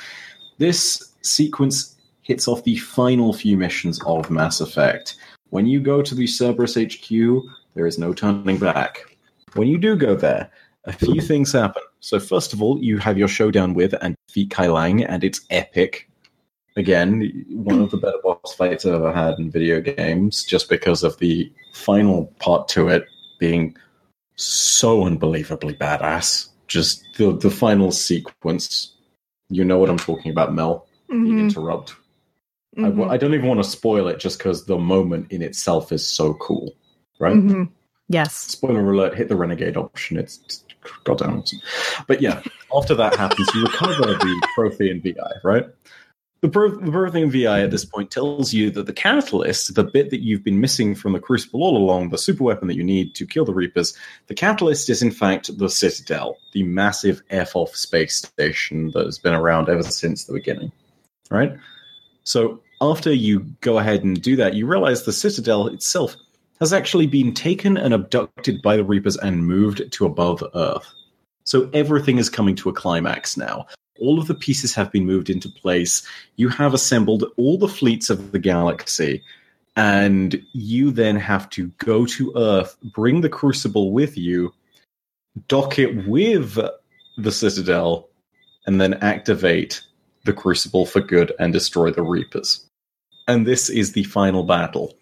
[0.59, 1.96] This sequence
[2.27, 5.17] hits off the final few missions of Mass Effect.
[5.51, 7.09] When you go to the Cerberus HQ,
[7.75, 9.17] there is no turning back.
[9.55, 10.51] When you do go there,
[10.87, 11.85] a few things happen.
[12.01, 15.47] So, first of all, you have your showdown with and defeat Kai Leng, and it's
[15.51, 16.11] epic.
[16.77, 21.05] Again, one of the better boss fights I've ever had in video games, just because
[21.05, 23.07] of the final part to it
[23.39, 23.77] being
[24.35, 26.49] so unbelievably badass.
[26.67, 28.93] Just the the final sequence.
[29.49, 30.87] You know what I'm talking about, Mel.
[31.09, 31.95] You Mhm, interrupt.
[32.79, 35.43] I w- mhm, I, don't even want to spoil it just because the moment in
[35.43, 36.75] itself is so cool,
[37.19, 37.37] right?
[37.37, 37.71] mhm.
[38.09, 38.35] Yes.
[38.35, 40.17] Spoiler alert, hit the renegade option.
[40.19, 40.65] It's, it's
[41.05, 41.61] goddamn awesome.
[42.07, 42.43] But yeah,
[42.77, 45.67] after that happens, you recover the Prothean VI, right?
[46.43, 50.11] The, Pro- the Prothean VI at this point tells you that the catalyst, the bit
[50.11, 53.15] that you've been missing from the Crucible all along, the super weapon that you need
[53.17, 53.97] to kill the Reapers,
[54.27, 59.35] the catalyst is in fact the Citadel, the massive F-off space station that has been
[59.35, 60.71] around ever since the beginning,
[61.31, 61.57] right?
[62.23, 66.17] So after you go ahead and do that, you realize the Citadel itself
[66.61, 70.87] has actually been taken and abducted by the Reapers and moved to above Earth.
[71.45, 73.67] So everything is coming to a climax now.
[74.01, 76.07] All of the pieces have been moved into place.
[76.37, 79.23] You have assembled all the fleets of the galaxy,
[79.77, 84.53] and you then have to go to Earth, bring the Crucible with you,
[85.49, 86.59] dock it with
[87.17, 88.09] the Citadel,
[88.67, 89.83] and then activate
[90.25, 92.66] the Crucible for good and destroy the Reapers.
[93.29, 94.95] And this is the final battle.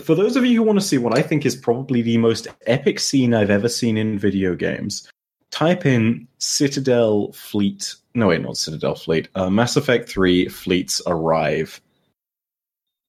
[0.00, 2.48] For those of you who want to see what I think is probably the most
[2.66, 5.10] epic scene I've ever seen in video games,
[5.50, 7.94] type in Citadel Fleet.
[8.14, 9.28] No, wait, not Citadel Fleet.
[9.34, 11.80] Uh, Mass Effect 3 Fleets Arrive.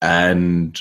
[0.02, 0.80] And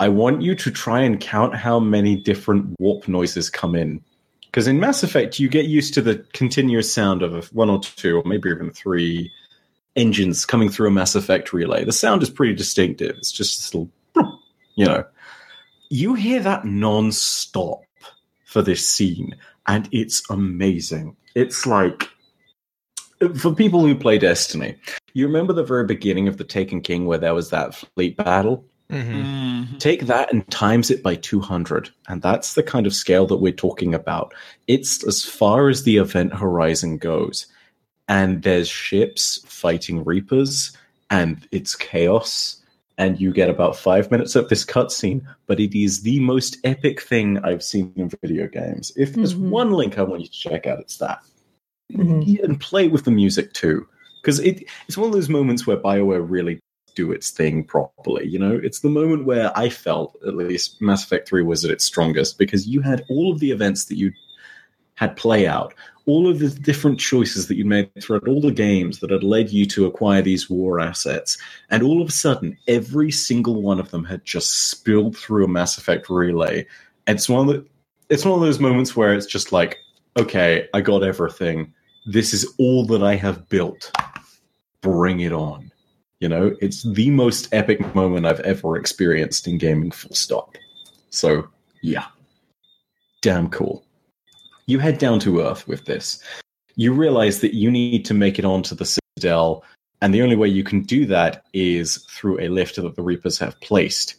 [0.00, 4.02] I want you to try and count how many different warp noises come in.
[4.46, 8.16] Because in Mass Effect, you get used to the continuous sound of one or two,
[8.16, 9.30] or maybe even three
[9.96, 11.84] engines coming through a Mass Effect relay.
[11.84, 13.16] The sound is pretty distinctive.
[13.18, 13.90] It's just this little,
[14.74, 15.04] you know.
[15.88, 17.82] You hear that non-stop
[18.44, 21.16] for this scene, and it's amazing.
[21.34, 22.08] It's like
[23.38, 24.76] for people who play Destiny,
[25.14, 28.64] you remember the very beginning of the Taken King where there was that fleet battle?
[28.90, 29.78] Mhm.
[29.80, 31.90] Take that and times it by 200.
[32.08, 34.32] And that's the kind of scale that we're talking about.
[34.68, 37.46] It's as far as the event horizon goes.
[38.08, 40.76] And there's ships fighting Reapers,
[41.10, 42.62] and it's chaos.
[42.98, 47.02] And you get about five minutes of this cutscene, but it is the most epic
[47.02, 48.90] thing I've seen in video games.
[48.96, 49.50] If there's Mhm.
[49.50, 51.18] one link I want you to check out, it's that.
[51.92, 52.42] Mhm.
[52.42, 53.86] And play with the music too.
[54.22, 56.58] Because it, it's one of those moments where BioWare really
[56.94, 58.26] do its thing properly.
[58.26, 61.70] You know, it's the moment where I felt, at least, Mass Effect 3 was at
[61.70, 64.12] its strongest because you had all of the events that you
[64.96, 65.72] had play out,
[66.06, 69.50] all of the different choices that you made throughout all the games that had led
[69.50, 71.38] you to acquire these war assets,
[71.70, 75.48] and all of a sudden, every single one of them had just spilled through a
[75.48, 76.66] Mass Effect relay.
[77.06, 77.66] It's one of the,
[78.08, 79.78] it's one of those moments where it's just like,
[80.16, 81.72] okay, I got everything.
[82.06, 83.90] This is all that I have built.
[84.80, 85.72] Bring it on.
[86.20, 90.56] You know, it's the most epic moment I've ever experienced in gaming, full stop.
[91.10, 91.48] So,
[91.82, 92.06] yeah.
[93.20, 93.85] Damn cool.
[94.68, 96.20] You head down to Earth with this.
[96.74, 99.64] You realize that you need to make it onto the Citadel,
[100.02, 103.38] and the only way you can do that is through a lift that the Reapers
[103.38, 104.16] have placed.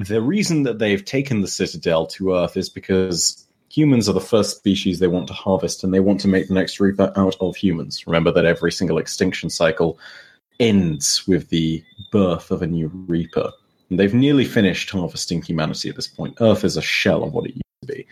[0.00, 4.56] The reason that they've taken the Citadel to Earth is because humans are the first
[4.56, 7.54] species they want to harvest, and they want to make the next Reaper out of
[7.54, 8.06] humans.
[8.08, 9.98] Remember that every single extinction cycle
[10.58, 13.52] ends with the birth of a new Reaper.
[13.88, 16.38] And they've nearly finished harvesting humanity at this point.
[16.40, 18.06] Earth is a shell of what it used to be.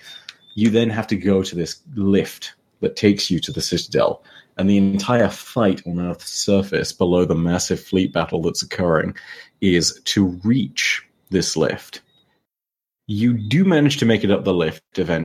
[0.55, 4.23] You then have to go to this lift that takes you to the Citadel,
[4.57, 9.17] and the entire fight on Earth's surface below the massive fleet battle that's occurring
[9.61, 12.03] is to reach this lift.
[13.07, 15.25] You do manage to make it up the lift event.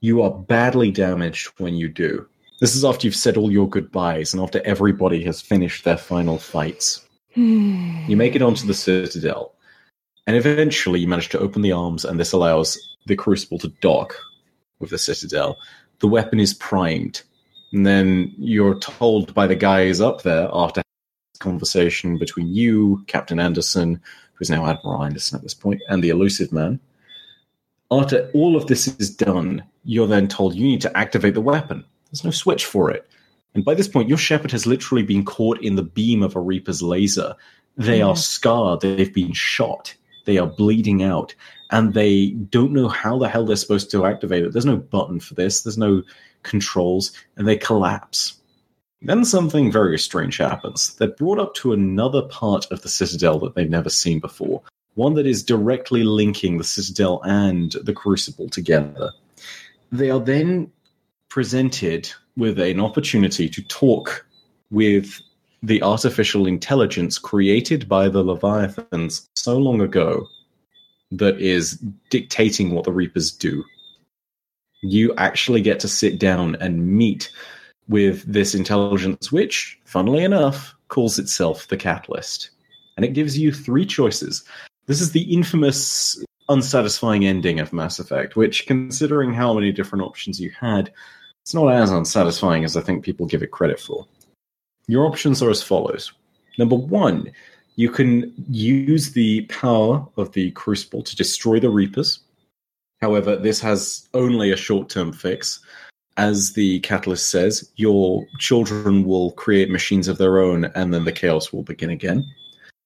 [0.00, 2.26] You are badly damaged when you do.
[2.60, 6.38] This is after you've said all your goodbyes and after everybody has finished their final
[6.38, 7.06] fights.
[7.34, 8.04] Hmm.
[8.08, 9.54] You make it onto the Citadel,
[10.26, 14.16] and eventually you manage to open the arms, and this allows the Crucible to dock
[14.78, 15.58] with the Citadel.
[16.00, 17.22] The weapon is primed,
[17.72, 23.40] and then you're told by the guys up there after this conversation between you, Captain
[23.40, 24.00] Anderson,
[24.34, 26.80] who's now Admiral Anderson at this point, and the Illusive Man.
[27.90, 31.84] After all of this is done, you're then told you need to activate the weapon.
[32.10, 33.08] There's no switch for it.
[33.54, 36.40] And by this point, your Shepard has literally been caught in the beam of a
[36.40, 37.34] Reaper's laser.
[37.76, 38.18] They are mm.
[38.18, 41.34] scarred, they've been shot, they are bleeding out,
[41.70, 44.52] and they don't know how the hell they're supposed to activate it.
[44.52, 46.02] There's no button for this, there's no
[46.42, 48.38] controls, and they collapse.
[49.02, 50.94] Then something very strange happens.
[50.94, 54.62] They're brought up to another part of the Citadel that they've never seen before,
[54.94, 59.12] one that is directly linking the Citadel and the Crucible together.
[59.92, 60.72] They are then
[61.28, 64.26] presented with an opportunity to talk
[64.70, 65.20] with
[65.62, 70.28] the artificial intelligence created by the Leviathans so long ago
[71.12, 71.78] that is
[72.10, 73.64] dictating what the Reapers do.
[74.82, 77.30] You actually get to sit down and meet
[77.88, 82.50] with this intelligence, which, funnily enough, calls itself the Catalyst.
[82.96, 84.44] And it gives you three choices.
[84.86, 90.40] This is the infamous unsatisfying ending of Mass Effect, which, considering how many different options
[90.40, 90.92] you had,
[91.42, 94.06] it's not as unsatisfying as I think people give it credit for.
[94.88, 96.12] Your options are as follows.
[96.58, 97.32] Number one,
[97.76, 102.20] you can use the power of the Crucible to destroy the Reapers.
[103.00, 105.60] However, this has only a short term fix.
[106.16, 111.12] As the Catalyst says, your children will create machines of their own and then the
[111.12, 112.24] chaos will begin again.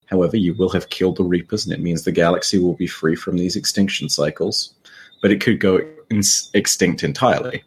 [0.06, 3.14] However, you will have killed the Reapers, and it means the galaxy will be free
[3.14, 4.74] from these extinction cycles,
[5.22, 7.62] but it could go in- extinct entirely.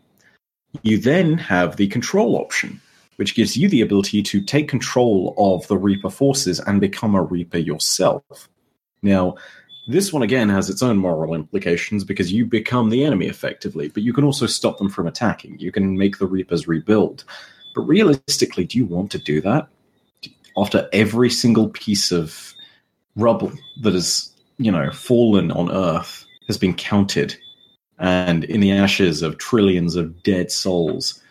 [0.82, 2.82] You then have the control option,
[3.24, 7.22] which gives you the ability to take control of the Reaper forces and become a
[7.22, 8.50] Reaper yourself.
[9.02, 9.35] Now,
[9.88, 14.03] this one again has its own moral implications because you become the enemy effectively, but
[14.03, 15.58] you can also stop them from attacking.
[15.58, 17.24] You can make the Reapers rebuild.
[17.74, 19.69] But realistically, do you want to do that?
[20.58, 22.53] After every single piece of
[23.16, 23.53] rubble
[23.84, 27.38] that has, you know, fallen on Earth has been counted,
[28.00, 31.24] and in the ashes of trillions of dead souls,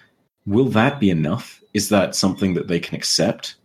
[0.47, 1.59] will that be enough?
[1.75, 3.57] Is that something that they can accept?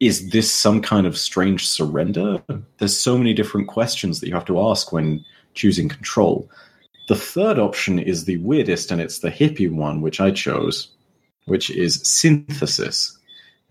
[0.00, 2.42] Is this some kind of strange surrender?
[2.78, 5.24] There's so many different questions that you have to ask when
[5.54, 6.48] choosing control.
[7.08, 10.88] The third option is the weirdest, and it's the hippie one, which I chose,
[11.46, 13.18] which is synthesis.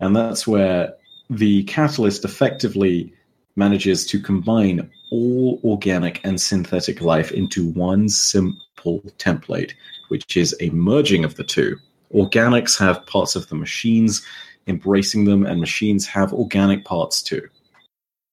[0.00, 0.94] And that's where
[1.30, 3.12] the catalyst effectively
[3.56, 9.72] manages to combine all organic and synthetic life into one simple template,
[10.08, 11.76] which is a merging of the two.
[12.14, 14.22] Organics have parts of the machines
[14.66, 17.48] embracing them, and machines have organic parts too.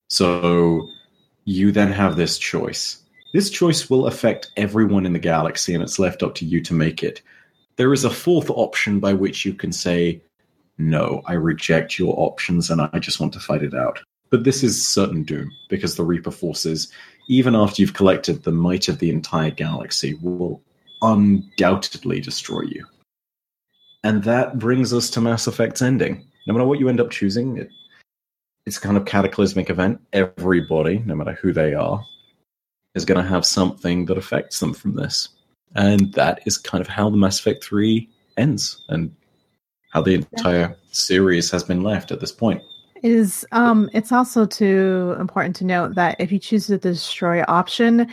[0.10, 0.88] So
[1.46, 3.02] you then have this choice.
[3.34, 6.74] This choice will affect everyone in the galaxy, and it's left up to you to
[6.74, 7.22] make it.
[7.78, 10.22] There is a fourth option by which you can say,
[10.78, 14.00] No, I reject your options and I just want to fight it out.
[14.30, 16.92] But this is certain doom, because the Reaper forces,
[17.28, 20.62] even after you've collected the might of the entire galaxy, will
[21.02, 22.86] undoubtedly destroy you.
[24.06, 26.24] And that brings us to Mass Effect's ending.
[26.46, 27.72] No matter what you end up choosing, it,
[28.68, 30.00] it's kind of cataclysmic event.
[30.14, 32.06] Everybody, no matter who they are,
[32.94, 35.30] is going to have something that affects them from this.
[35.74, 39.12] And that is kind of how the Mass Effect 3 ends and
[39.92, 42.62] how the entire series has been left at this point.
[43.02, 48.08] is um it's also too important to note that if you choose the destroy option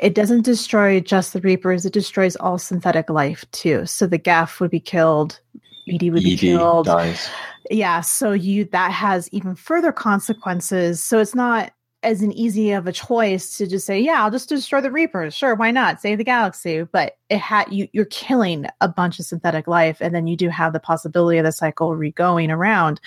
[0.00, 3.86] it doesn't destroy just the reapers it destroys all synthetic life too.
[3.86, 5.40] So the gaff would be killed
[5.86, 6.86] EDI would be Ed killed.
[6.86, 7.28] dies.
[7.70, 11.04] yeah so you that has even further consequences.
[11.04, 14.48] So it's not as an easy of a choice to just say yeah i'll just
[14.48, 15.34] destroy the reapers.
[15.34, 16.00] Sure why not?
[16.00, 16.82] Save the galaxy.
[16.82, 20.48] But it had you you're killing a bunch of synthetic life and then you do
[20.48, 23.00] have the possibility of the cycle re-going around.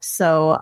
[0.00, 0.60] So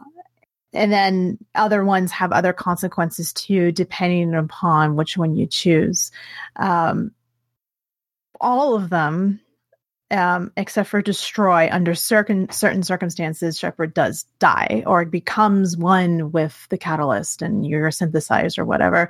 [0.73, 6.10] and then other ones have other consequences too depending upon which one you choose
[6.57, 7.10] um
[8.40, 9.40] all of them
[10.10, 16.66] um, except for destroy under certain certain circumstances, Shepard does die or becomes one with
[16.68, 19.08] the catalyst and you're synthesized or whatever.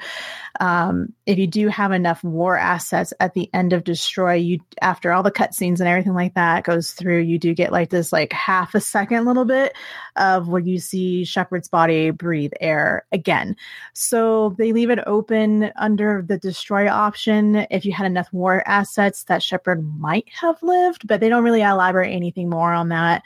[0.60, 5.12] Um, if you do have enough war assets at the end of destroy, you after
[5.12, 8.32] all the cutscenes and everything like that goes through, you do get like this like
[8.32, 9.72] half a second little bit
[10.16, 13.54] of where you see Shepard's body breathe air again.
[13.92, 19.22] So they leave it open under the destroy option if you had enough war assets
[19.24, 23.22] that Shepard might have lived, but they don't really elaborate anything more on that.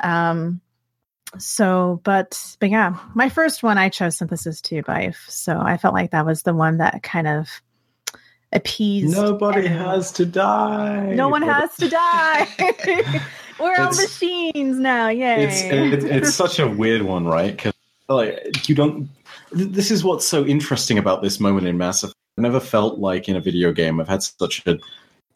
[0.00, 0.60] Um,
[1.38, 5.28] so, but but yeah, my first one I chose synthesis too, Bife.
[5.28, 7.48] So I felt like that was the one that kind of
[8.52, 9.14] appeased.
[9.14, 9.78] Nobody everyone.
[9.78, 11.14] has to die.
[11.14, 12.48] No one has to die.
[13.60, 15.08] We're all machines now.
[15.08, 15.44] Yay!
[15.44, 17.56] It's it's, it's such a weird one, right?
[17.56, 17.72] Because
[18.08, 19.08] like you don't.
[19.52, 22.14] This is what's so interesting about this moment in Mass Effect.
[22.36, 24.80] I've never felt like in a video game I've had such an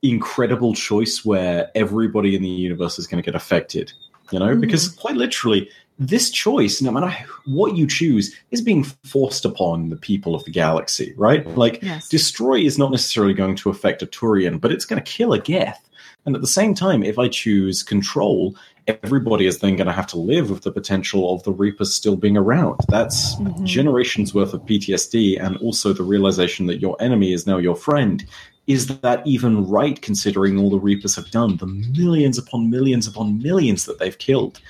[0.03, 3.93] incredible choice where everybody in the universe is going to get affected.
[4.31, 4.61] You know, Mhm.
[4.61, 5.69] because quite literally,
[5.99, 10.51] this choice, no matter what you choose, is being forced upon the people of the
[10.51, 11.47] galaxy, right?
[11.57, 12.09] Like, yes.
[12.09, 15.39] Destroy is not necessarily going to affect a Turian, but it's going to kill a
[15.39, 15.87] Geth.
[16.27, 18.55] And at the same time, if I choose Control,
[18.87, 22.17] everybody is then going to have to live with the potential of the Reapers still
[22.17, 22.81] being around.
[22.89, 23.65] That's Mhm.
[23.65, 28.25] generations worth of PTSD, and also the realization that your enemy is now your friend.
[28.67, 33.43] Is that even right, considering all the Reapers have done, the millions upon millions upon
[33.43, 34.61] millions that they've killed?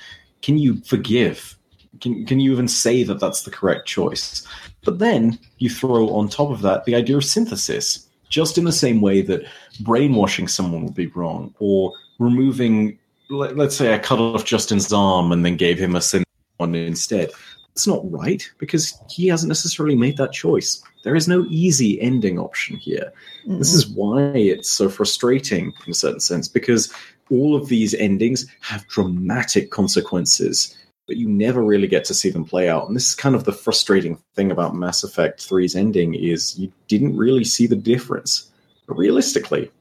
[0.41, 1.55] Can you forgive?
[1.99, 4.47] Can, can you even say that that's the correct choice?
[4.83, 8.71] But then you throw on top of that the idea of synthesis, just in the
[8.71, 9.45] same way that
[9.81, 12.97] brainwashing someone would be wrong, or removing,
[13.29, 16.23] let, let's say, I cut off Justin's arm and then gave him a synth
[16.57, 17.31] one instead.
[17.73, 20.83] It's not right because he hasn't necessarily made that choice.
[21.03, 23.11] There is no easy ending option here.
[23.45, 26.93] This is why it's so frustrating in a certain sense because
[27.31, 30.77] all of these endings have dramatic consequences,
[31.07, 32.87] but you never really get to see them play out.
[32.87, 36.71] And this is kind of the frustrating thing about Mass Effect 3's ending is you
[36.87, 38.51] didn't really see the difference.
[38.85, 39.71] But realistically,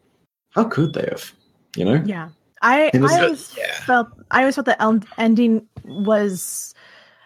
[0.50, 1.32] how could they have?
[1.76, 2.02] You know?
[2.06, 2.30] Yeah.
[2.62, 3.72] I, I always Yeah.
[3.80, 6.74] felt I always felt the ending was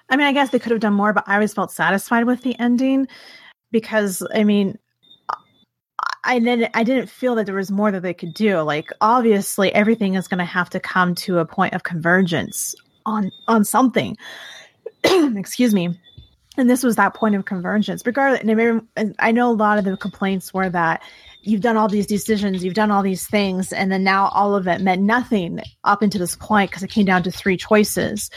[0.08, 2.42] I mean, I guess they could have done more, but I always felt satisfied with
[2.42, 3.08] the ending
[3.70, 4.78] because I mean
[6.24, 8.60] I didn't I didn't feel that there was more that they could do.
[8.60, 12.74] Like obviously everything is gonna have to come to a point of convergence
[13.04, 14.16] on on something.
[15.04, 15.98] Excuse me.
[16.56, 18.06] And this was that point of convergence.
[18.06, 21.02] Regardless, and I I know a lot of the complaints were that
[21.42, 24.66] you've done all these decisions, you've done all these things, and then now all of
[24.68, 28.30] it meant nothing up until this point because it came down to three choices.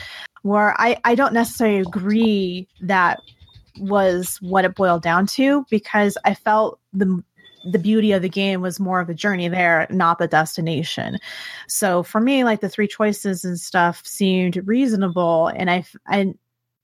[0.47, 3.19] Where I, I don't necessarily agree that
[3.79, 7.23] was what it boiled down to because I felt the
[7.69, 11.17] the beauty of the game was more of the journey there, not the destination.
[11.67, 16.33] So for me, like the three choices and stuff seemed reasonable, and I I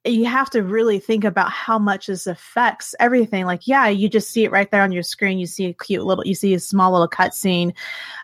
[0.05, 3.45] you have to really think about how much this affects everything.
[3.45, 5.39] Like, yeah, you just see it right there on your screen.
[5.39, 7.73] You see a cute little, you see a small little cutscene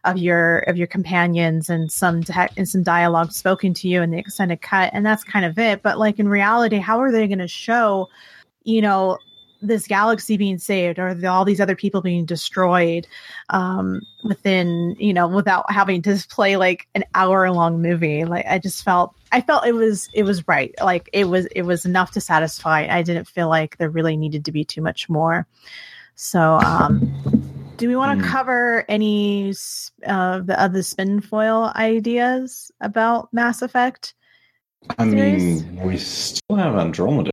[0.04, 2.24] of your of your companions and some
[2.58, 5.82] and some dialogue spoken to you in the extended cut, and that's kind of it.
[5.82, 8.10] But like in reality, how are they going to show,
[8.64, 9.18] you know,
[9.62, 13.08] this galaxy being saved or the, all these other people being destroyed
[13.50, 18.26] um, within, you know, without having to play like an hour long movie?
[18.26, 20.74] Like, I just felt I felt it was it was right.
[20.82, 22.88] Like it was it was enough to satisfy.
[22.90, 25.48] I didn't feel like there really needed to be too much more.
[26.16, 27.00] So, um,
[27.78, 28.30] do we want to Hmm.
[28.30, 29.54] cover any
[30.06, 34.14] of the other spin foil ideas about Mass Effect?
[34.98, 35.64] I Series?
[35.64, 37.32] mean, we still have Andromeda.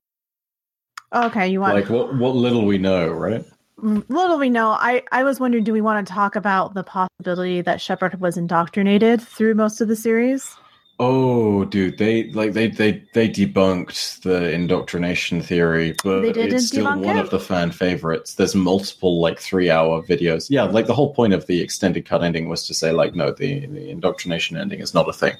[1.13, 3.45] Okay, you want Like, what, what little we know, right?
[3.79, 4.71] little we know.
[4.71, 8.37] I I was wondering, do we want to talk about the possibility that Shepard was
[8.37, 10.57] indoctrinated through most of the series?
[10.99, 16.69] Oh, dude, they like they they they debunked the indoctrination theory, but They didn't it's
[16.69, 17.21] still one it?
[17.21, 18.35] of the fan favorites.
[18.35, 20.47] There's multiple like three hour videos.
[20.49, 23.31] Yeah, like the whole point of the extended cut ending was to say like, no,
[23.31, 25.37] the the indoctrination ending is not a thing.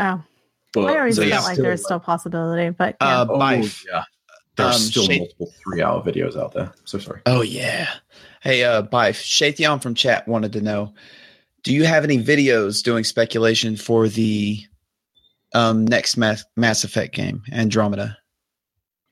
[0.00, 0.20] Oh,
[0.72, 3.20] But I always felt like there's still possibility, but yeah.
[3.20, 3.84] Uh, oh, Bife.
[4.58, 6.72] Yeah, there's Um, still Shay- multiple three hour videos out there.
[6.84, 7.20] So sorry.
[7.26, 7.88] Oh yeah.
[8.42, 10.94] Hey, uh, Bife, Shaytheon from chat wanted to know:
[11.64, 14.60] Do you have any videos doing speculation for the
[15.54, 18.18] um, next Mass, Mass Effect game, Andromeda?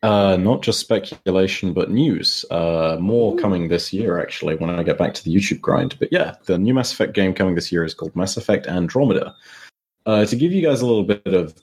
[0.02, 2.44] Uh, not just speculation, but news.
[2.50, 5.98] Uh, more coming this year, actually, when I get back to the YouTube grind.
[5.98, 9.34] But yeah, the new Mass Effect game coming this year is called Mass Effect Andromeda.
[10.04, 11.54] Uh, to give you guys a little bit of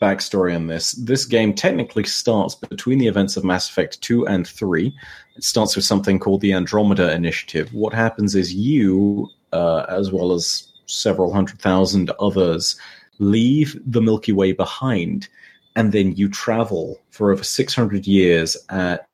[0.00, 4.46] backstory on this, this game technically starts between the events of Mass Effect 2 and
[4.46, 4.94] 3.
[5.36, 7.72] It starts with something called the Andromeda Initiative.
[7.72, 12.80] What happens is you, uh, as well as several hundred thousand others,
[13.18, 15.28] leave the Milky Way behind
[15.76, 19.06] and then you travel for over 600 years at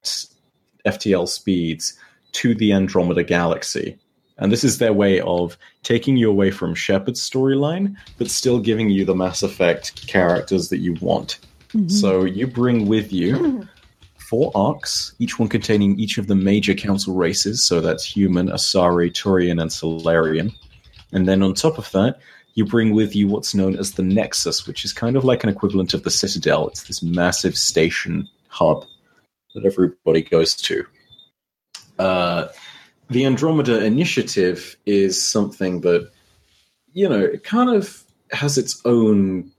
[0.87, 1.99] FTL speeds
[2.33, 3.99] to the Andromeda Galaxy.
[4.39, 8.91] And this is their way of taking you away from Shepard's storyline, but still giving
[8.91, 11.39] you the Mass Effect characters that you want.
[11.69, 11.89] Mm-hmm.
[11.89, 13.67] So you bring with you
[14.19, 17.63] four arks, each one containing each of the major council races.
[17.63, 20.53] So that's human, Asari, Turian, and Salarian.
[21.13, 22.19] And then on top of that,
[22.55, 25.51] you bring with you what's known as the Nexus, which is kind of like an
[25.51, 26.69] equivalent of the Citadel.
[26.69, 28.85] It's this massive station hub
[29.55, 30.85] that everybody goes to.
[31.99, 32.49] Uh,
[33.09, 36.11] the Andromeda Initiative is something that,
[36.93, 38.03] you know, it kind of
[38.33, 39.51] has its own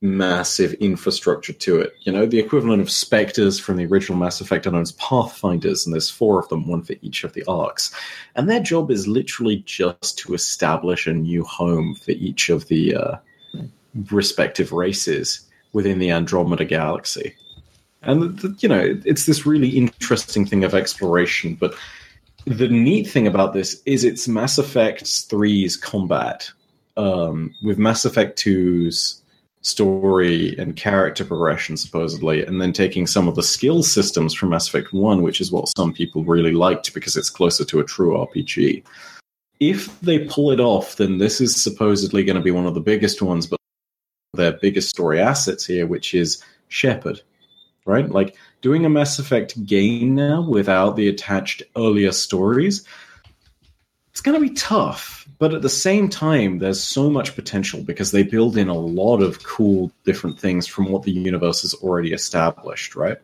[0.00, 1.94] massive infrastructure to it.
[2.02, 5.86] You know, the equivalent of Spectres from the original Mass Effect are known as Pathfinders,
[5.86, 7.94] and there's four of them, one for each of the arks.
[8.36, 12.96] And their job is literally just to establish a new home for each of the
[12.96, 13.16] uh,
[14.10, 15.40] respective races
[15.72, 17.34] within the Andromeda galaxy.
[18.02, 21.74] And, you know, it's this really interesting thing of exploration, but
[22.46, 26.50] the neat thing about this is it's Mass Effect 3's combat.
[26.96, 29.22] Um, with Mass Effect 2's
[29.62, 34.68] story and character progression, supposedly, and then taking some of the skill systems from Mass
[34.68, 38.12] Effect 1, which is what some people really liked because it's closer to a true
[38.12, 38.84] RPG.
[39.58, 42.80] If they pull it off, then this is supposedly going to be one of the
[42.80, 43.58] biggest ones, but
[44.34, 47.22] their biggest story assets here, which is Shepard,
[47.86, 48.08] right?
[48.08, 52.84] Like doing a Mass Effect game now without the attached earlier stories,
[54.10, 58.12] it's going to be tough but at the same time, there's so much potential because
[58.12, 62.12] they build in a lot of cool different things from what the universe has already
[62.12, 63.18] established, right?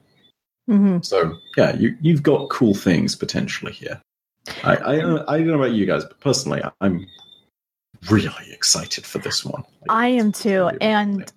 [0.69, 0.99] Mm-hmm.
[1.03, 4.01] So yeah, you you've got cool things potentially here.
[4.65, 4.95] I, I
[5.35, 7.07] I don't know about you guys, but personally, I'm
[8.11, 9.63] really excited for this one.
[9.81, 11.33] Like, I am too, really and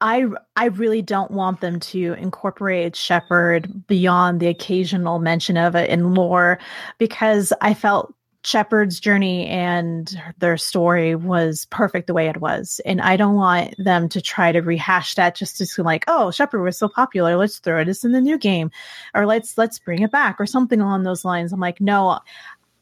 [0.00, 5.90] I I really don't want them to incorporate Shepard beyond the occasional mention of it
[5.90, 6.58] in lore
[6.98, 12.80] because I felt Shepard's journey and their story was perfect the way it was.
[12.86, 16.62] And I don't want them to try to rehash that just to like, oh, Shepard
[16.62, 18.70] was so popular, let's throw this in the new game.
[19.14, 21.52] Or let's let's bring it back or something along those lines.
[21.52, 22.20] I'm like, no,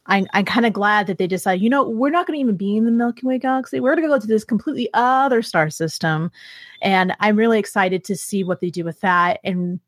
[0.08, 2.56] I'm, I'm kind of glad that they decided, you know, we're not going to even
[2.56, 3.78] be in the Milky Way galaxy.
[3.78, 6.30] We're going to go to this completely other star system.
[6.82, 9.40] And I'm really excited to see what they do with that.
[9.44, 9.80] And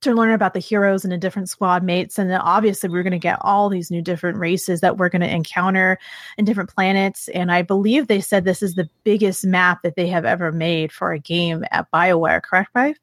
[0.00, 2.18] to learn about the heroes and the different squad mates.
[2.18, 5.20] And then obviously, we're going to get all these new different races that we're going
[5.20, 5.98] to encounter
[6.38, 7.28] in different planets.
[7.28, 10.90] And I believe they said this is the biggest map that they have ever made
[10.92, 12.96] for a game at BioWare, correct, Five?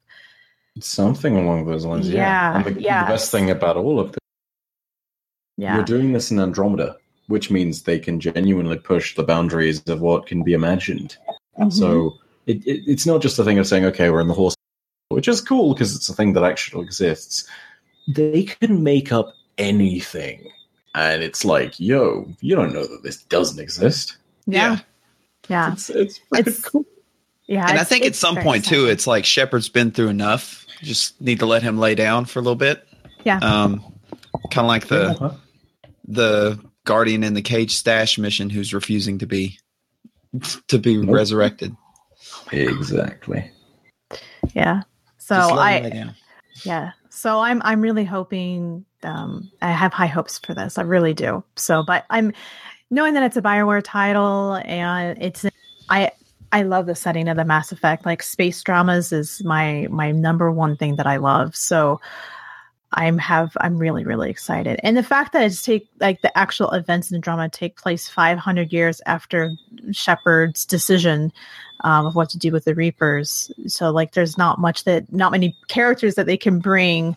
[0.80, 2.56] Something along those lines, yeah.
[2.56, 2.62] Yeah.
[2.62, 3.04] The, yeah.
[3.04, 4.18] the best thing about all of this,
[5.58, 5.74] yeah.
[5.74, 6.96] you're doing this in Andromeda,
[7.26, 11.18] which means they can genuinely push the boundaries of what can be imagined.
[11.58, 11.70] Mm-hmm.
[11.70, 12.14] So
[12.46, 14.54] it, it, it's not just a thing of saying, okay, we're in the horse
[15.08, 17.48] which is cool because it's a thing that actually exists.
[18.06, 20.50] They can make up anything.
[20.94, 24.16] And it's like, yo, you don't know that this doesn't exist.
[24.46, 24.78] Yeah.
[25.48, 25.72] Yeah.
[25.72, 26.84] It's, it's, it's cool.
[27.46, 27.66] Yeah.
[27.68, 28.86] And I think at some point, exciting.
[28.86, 30.66] too, it's like Shepard's been through enough.
[30.80, 32.86] You just need to let him lay down for a little bit.
[33.24, 33.38] Yeah.
[33.38, 33.80] Um,
[34.50, 35.30] kind of like the uh-huh.
[36.08, 39.58] The guardian in the cage stash mission who's refusing to be
[40.66, 41.14] to be nope.
[41.14, 41.76] resurrected.
[42.50, 43.50] Exactly.
[44.54, 44.82] Yeah.
[45.18, 46.12] So I,
[46.64, 46.92] yeah.
[47.10, 48.84] So I'm I'm really hoping.
[49.02, 50.78] Um, I have high hopes for this.
[50.78, 51.44] I really do.
[51.56, 52.32] So, but I'm
[52.90, 55.44] knowing that it's a Bioware title and it's
[55.88, 56.10] I
[56.50, 58.06] I love the setting of the Mass Effect.
[58.06, 61.54] Like space dramas is my my number one thing that I love.
[61.54, 62.00] So
[62.92, 66.70] I'm have I'm really really excited, and the fact that it's take like the actual
[66.70, 69.52] events in the drama take place 500 years after
[69.92, 71.32] Shepard's decision
[71.80, 73.52] um, of what to do with the Reapers.
[73.66, 77.16] So like, there's not much that not many characters that they can bring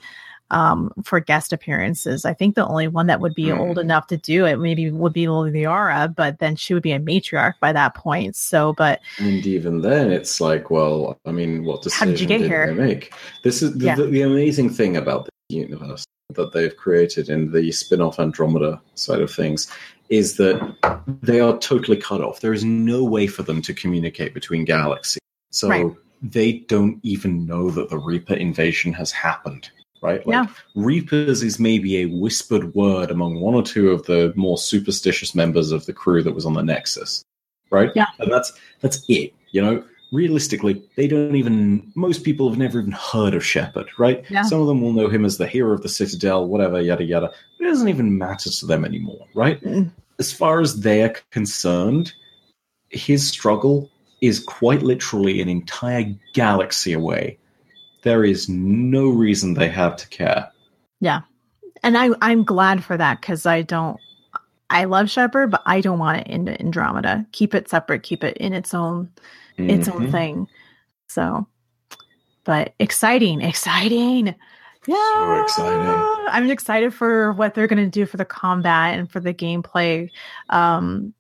[0.52, 2.26] um, for guest appearances.
[2.26, 3.58] I think the only one that would be mm.
[3.58, 7.00] old enough to do it maybe would be Liara, but then she would be a
[7.00, 8.36] matriarch by that point.
[8.36, 12.28] So, but and even then, it's like, well, I mean, what decision how did you
[12.28, 12.74] get did here?
[12.74, 13.96] Make this is the, yeah.
[13.96, 16.06] the, the amazing thing about universe
[16.36, 19.72] that they've created in the spin-off Andromeda side of things
[20.10, 20.76] is that
[21.22, 22.42] they are totally cut off.
[22.42, 25.22] There is no way for them to communicate between galaxies.
[25.52, 25.96] So right.
[26.22, 29.70] they don't even know that the Reaper invasion has happened.
[30.02, 30.26] Right?
[30.26, 30.48] Like, Yeah.
[30.76, 35.72] Reapers is maybe a whispered word among one or two of the more superstitious members
[35.72, 37.24] of the crew that was on the Nexus.
[37.70, 37.92] Right?
[37.96, 38.08] Yeah.
[38.20, 39.34] And that's that's it.
[39.52, 44.24] You know, realistically, they don't even most people have never even heard of Shepard, right?
[44.30, 44.44] Yeah.
[44.44, 47.32] Some of them will know him as the hero of the Citadel, whatever, yada yada.
[47.60, 49.62] It doesn't even matter to them anymore, right?
[49.64, 49.92] Mm.
[50.20, 52.14] As far as they're concerned,
[52.90, 53.90] his struggle
[54.22, 57.38] is quite literally an entire galaxy away.
[58.04, 60.52] There is no reason they have to care.
[61.00, 61.22] Yeah.
[61.84, 64.00] And I I'm glad for that because I don't
[64.72, 67.26] I love Shepard, but I don't want it in Andromeda.
[67.34, 68.04] Keep it separate.
[68.04, 69.10] Keep it in its own
[69.58, 70.12] its own Mhm.
[70.12, 70.48] thing.
[71.08, 71.46] So,
[72.46, 74.34] but exciting, exciting.
[74.88, 76.26] Yeah, so exciting.
[76.30, 80.10] I'm excited for what they're going to do for the combat and for the gameplay.
[80.50, 81.14] Um,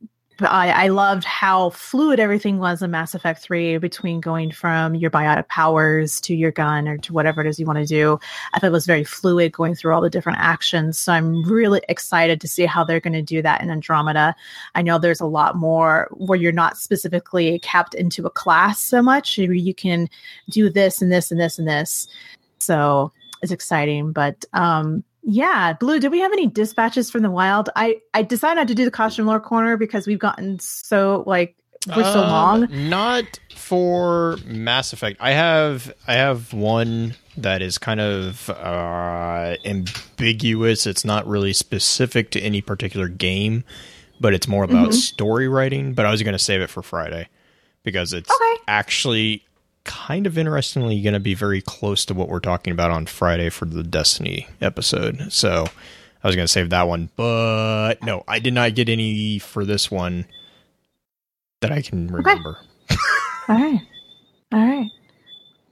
[0.43, 5.11] I, I loved how fluid everything was in Mass Effect 3 between going from your
[5.11, 8.19] biotic powers to your gun or to whatever it is you want to do.
[8.53, 10.97] I thought it was very fluid going through all the different actions.
[10.97, 14.35] So I'm really excited to see how they're going to do that in Andromeda.
[14.75, 19.01] I know there's a lot more where you're not specifically capped into a class so
[19.01, 19.37] much.
[19.37, 20.09] You, you can
[20.49, 22.07] do this and this and this and this.
[22.59, 23.11] So
[23.41, 24.11] it's exciting.
[24.11, 27.69] But um yeah, Blue, did we have any dispatches from the wild?
[27.75, 31.55] I I decided not to do the costume lore corner because we've gotten so like
[31.95, 32.89] we're so Um, long.
[32.89, 35.17] Not for Mass Effect.
[35.19, 40.85] I have I have one that is kind of uh, ambiguous.
[40.85, 43.63] It's not really specific to any particular game,
[44.19, 44.93] but it's more about Mhm.
[44.93, 45.93] story writing.
[45.93, 47.29] But I was going to save it for Friday
[47.83, 48.61] because it's Okay.
[48.67, 49.43] actually
[49.83, 53.49] kind of interestingly going to be very close to what we're talking about on Friday
[53.49, 55.31] for the Destiny episode.
[55.31, 55.65] So
[56.23, 59.65] I was going to save that one, but no, I did not get any for
[59.65, 60.25] this one
[61.61, 62.57] that I can remember.
[63.47, 63.81] All right.
[64.53, 64.89] All right.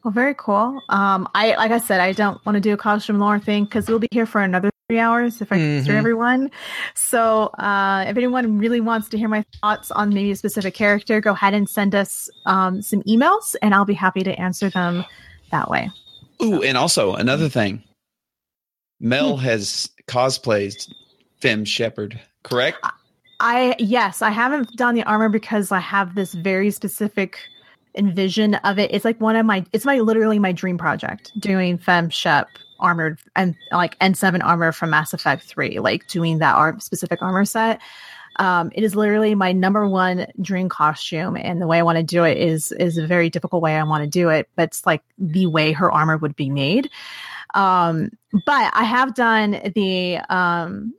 [0.03, 0.81] Well, very cool.
[0.89, 3.87] Um, I like I said, I don't want to do a costume lore thing because
[3.89, 5.89] we'll be here for another three hours if I Mhm.
[5.89, 6.49] everyone.
[6.95, 11.21] So, uh, if anyone really wants to hear my thoughts on maybe a specific character,
[11.21, 15.05] go ahead and send us um, some emails, and I'll be happy to answer them
[15.51, 15.91] that way.
[16.41, 17.83] Ooh, and also another thing.
[18.99, 20.91] Mel has cosplayed
[21.39, 22.83] Fem Shepard, correct?
[23.39, 27.37] I yes, I haven't done the armor because I have this very specific
[27.95, 28.91] envision of it.
[28.91, 33.19] It's like one of my it's my literally my dream project doing Fem Shep armored
[33.35, 37.81] and like N7 armor from Mass Effect 3, like doing that ar- specific armor set.
[38.37, 42.03] Um, it is literally my number one dream costume, and the way I want to
[42.03, 44.85] do it is is a very difficult way I want to do it, but it's
[44.85, 46.89] like the way her armor would be made.
[47.53, 48.11] Um,
[48.45, 50.93] but I have done the um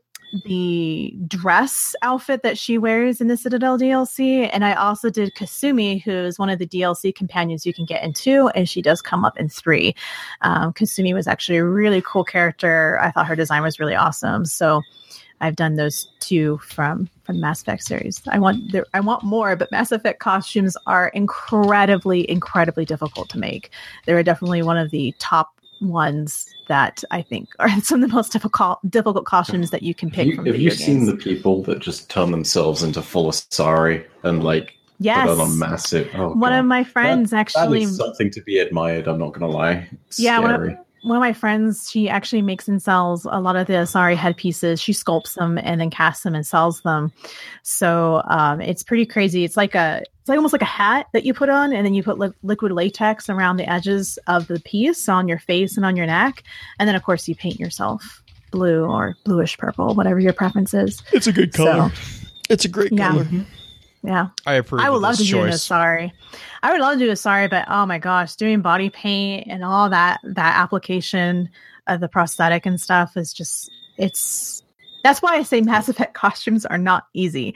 [0.45, 4.49] the dress outfit that she wears in the Citadel DLC.
[4.53, 8.03] And I also did Kasumi, who is one of the DLC companions you can get
[8.03, 9.95] in two, and she does come up in three.
[10.43, 12.99] Um, Kasumi was actually a really cool character.
[13.01, 14.45] I thought her design was really awesome.
[14.45, 14.83] So
[15.41, 18.23] I've done those two from from Mass Effect series.
[18.29, 23.39] I want there, I want more, but Mass Effect costumes are incredibly, incredibly difficult to
[23.39, 23.71] make.
[24.07, 28.33] They're definitely one of the top ones that I think are some of the most
[28.33, 31.63] difficult difficult costumes that you can Have pick you, from have you seen the people
[31.65, 36.09] that just turn themselves into full Asari and like yes, put on a massive?
[36.15, 36.59] Oh, one God.
[36.61, 39.09] of my friends That actually is something to be admired.
[39.09, 39.89] I'm not gonna lie.
[40.07, 40.79] It's Yeah, one of- scary.
[41.03, 44.81] One of my friends, she actually makes and sells a lot of the Asari headpieces.
[44.81, 47.13] She sculpts them and then casts them and sells them.
[47.63, 49.45] So um, it's pretty crazy.
[49.45, 51.95] It's like a, it's like almost like a hat that you put on, and then
[51.95, 55.87] you put li- liquid latex around the edges of the piece on your face and
[55.87, 56.43] on your neck,
[56.79, 61.03] and then of course you paint yourself blue or bluish purple, whatever your preference is.
[61.13, 61.91] It's a good color.
[62.49, 63.11] It's a great Yeah.
[63.13, 63.27] color.
[64.03, 64.29] Yeah.
[64.47, 64.81] I approve.
[64.81, 65.69] I would love to this do an choice.
[65.69, 66.13] Asari.
[66.63, 69.91] I would love to do Asari, but oh my gosh, doing body paint and all
[69.91, 71.51] that that application
[71.87, 74.63] of the prosthetic and stuff is just it's
[75.05, 77.55] that's why I say Mass Effect costumes are not easy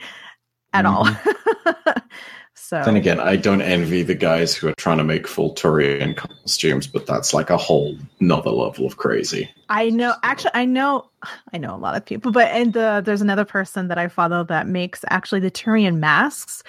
[0.73, 1.05] at all.
[1.05, 1.99] Mm-hmm.
[2.67, 6.17] so Then again, I don't envy the guys who are trying to make full Turian
[6.17, 9.47] costumes, but that's like a whole another level of crazy.
[9.69, 11.07] I know actually I know
[11.53, 14.43] I know a lot of people, but and the, there's another person that I follow
[14.45, 16.63] that makes actually the Turian masks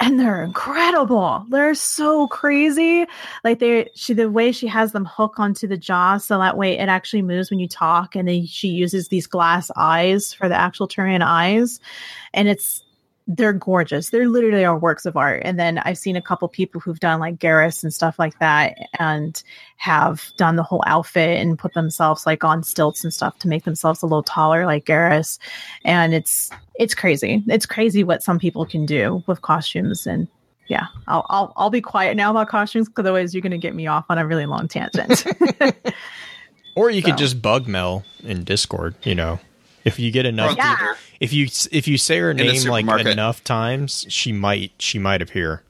[0.00, 1.44] and they're incredible.
[1.50, 3.04] They're so crazy.
[3.44, 6.78] Like they she the way she has them hook onto the jaw so that way
[6.78, 10.54] it actually moves when you talk and then she uses these glass eyes for the
[10.54, 11.80] actual Turian eyes
[12.32, 12.82] and it's
[13.28, 14.08] they're gorgeous.
[14.08, 15.42] They're literally are works of art.
[15.44, 18.74] And then I've seen a couple people who've done like Garrus and stuff like that
[18.98, 19.42] and
[19.76, 23.64] have done the whole outfit and put themselves like on stilts and stuff to make
[23.64, 25.38] themselves a little taller like Garrus.
[25.84, 27.44] And it's it's crazy.
[27.48, 30.26] It's crazy what some people can do with costumes and
[30.68, 33.86] yeah, I'll I'll I'll be quiet now about costumes because otherwise you're gonna get me
[33.86, 35.24] off on a really long tangent.
[36.78, 38.94] Or you could just bug Mel in Discord.
[39.02, 39.40] You know,
[39.88, 40.76] if you get enough, Yeah.
[40.80, 45.20] yeah, if you if you say her name like enough times, she might she might
[45.22, 45.62] appear.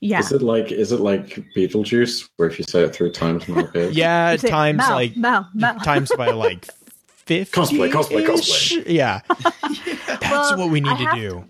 [0.00, 0.18] yeah.
[0.20, 3.56] Is it like is it like Beetlejuice, where if you say it three times, it
[3.56, 3.96] appears?
[3.96, 5.74] Yeah, You times Mel, like Mel, Mel.
[5.84, 6.66] times by like
[7.06, 7.58] fifty.
[7.60, 8.84] Cosplay, cosplay, cosplay.
[9.00, 11.44] Yeah, that's Well, what we need I to have do.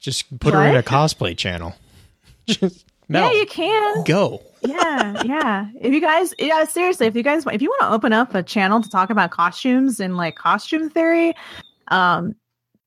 [0.00, 1.74] Just put her in a cosplay channel.
[2.46, 4.04] Just Mel, yeah, you can.
[4.04, 4.42] go.
[4.62, 5.66] yeah, yeah.
[5.80, 8.42] If you guys, yeah, seriously, if you guys, if you want to open up a
[8.42, 11.34] channel to talk about costumes and like costume theory,
[11.88, 12.34] um,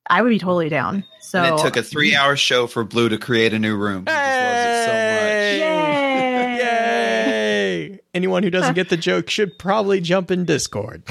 [0.10, 1.04] I would be totally down.
[1.22, 4.00] So and it took a three-hour show for Blue to create a new room.
[4.00, 5.58] He just loves it so much.
[5.60, 6.58] Yay!
[6.58, 6.58] Yay!
[6.58, 8.00] Yay!
[8.14, 11.04] Anyone who doesn't get the joke should probably jump in Discord.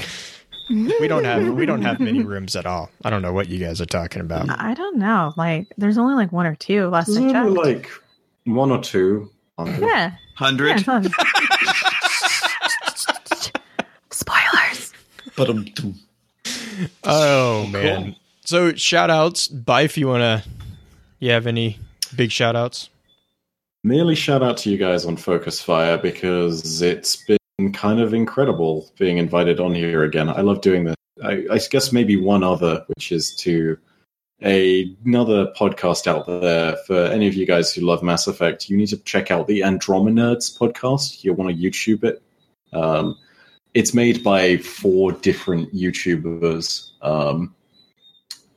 [0.69, 2.89] We don't have we don't have many rooms at all.
[3.05, 4.49] I don't know what you guys are talking about.
[4.59, 5.33] I don't know.
[5.37, 7.49] Like, there's only like one or two last I Isn't checked.
[7.51, 7.89] like
[8.47, 9.29] one or two?
[9.59, 9.89] on there?
[9.89, 10.85] yeah, Hundred.
[10.87, 11.01] yeah.
[11.03, 11.09] it's
[13.07, 13.51] not-
[14.11, 14.93] Spoilers.
[15.35, 15.65] But um,
[17.03, 18.15] Oh man.
[18.45, 19.47] So shout outs.
[19.47, 20.43] Bye if you wanna
[21.19, 21.79] you have any
[22.15, 22.89] big shout outs?
[23.83, 28.89] Merely shout out to you guys on Focus Fire because it's been kind of incredible
[28.99, 30.29] being invited on here again.
[30.29, 30.95] I love doing this.
[31.23, 33.77] I, I guess maybe one other, which is to
[34.43, 38.69] a, another podcast out there for any of you guys who love Mass Effect.
[38.69, 41.23] You need to check out the Andromenerds podcast.
[41.23, 42.21] You want to YouTube it.
[42.73, 43.17] Um,
[43.73, 46.91] it's made by four different YouTubers.
[47.01, 47.55] Um,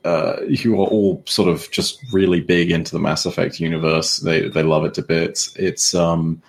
[0.03, 4.17] uh, who are all sort of just really big into the Mass Effect universe.
[4.17, 5.55] They they love it to bits.
[5.55, 6.41] It's um,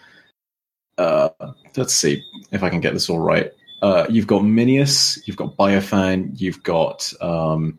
[0.97, 1.29] uh,
[1.77, 3.53] let's see if I can get this all right.
[3.83, 7.79] Uh, you've got Minius, you've got Biofan, you've got um,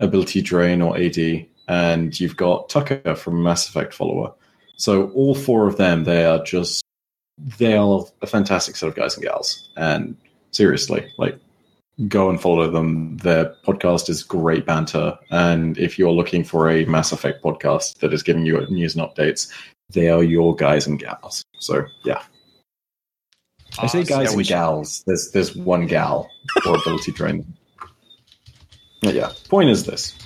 [0.00, 4.32] Ability Drain or AD, and you've got Tucker from Mass Effect Follower.
[4.76, 6.82] So all four of them, they are just
[7.58, 9.70] they are a fantastic set of guys and gals.
[9.76, 10.16] And
[10.50, 11.38] seriously, like
[12.08, 13.16] go and follow them.
[13.18, 15.18] Their podcast is great banter.
[15.30, 19.04] And if you're looking for a Mass Effect podcast that is giving you news and
[19.08, 19.50] updates,
[19.90, 21.44] they are your guys and gals.
[21.58, 22.22] So yeah.
[23.78, 24.04] I say ah, Awesome.
[24.04, 25.02] guys Yeah, and should- gals.
[25.06, 26.28] There's there's one gal
[26.62, 27.56] for Ability Drain.
[29.02, 29.32] But yeah.
[29.48, 30.16] Point is this.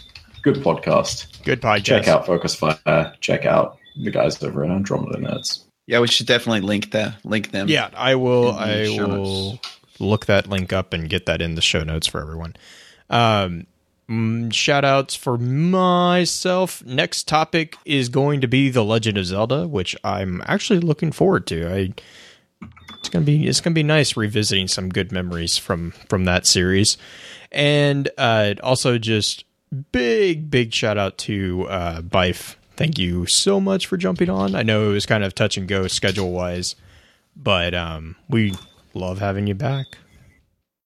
[0.42, 1.42] Good podcast.
[1.44, 1.84] Good podcast.
[1.84, 3.14] Check out Focus Fire.
[3.20, 5.64] Check out the guys over at Andromeda Nerds.
[5.86, 7.16] yeah, we should definitely link that.
[7.24, 7.68] Link them.
[7.68, 8.52] Yeah, I will.
[8.52, 9.78] I will notes.
[9.98, 12.54] look that link up and get that in the show notes for everyone.
[13.08, 13.66] Um,
[14.08, 16.84] mm, shout outs for myself.
[16.84, 21.46] Next topic is going to be the Legend of Zelda, which I'm actually looking forward
[21.48, 21.72] to.
[21.72, 21.94] I
[22.98, 26.98] it's gonna be it's gonna be nice revisiting some good memories from from that series,
[27.52, 29.44] and uh, also just
[29.92, 32.56] big big shout out to uh, Bife.
[32.76, 34.54] Thank you so much for jumping on.
[34.54, 36.76] I know it was kind of touch and go schedule wise,
[37.34, 38.54] but um, we
[38.92, 39.86] love having you back.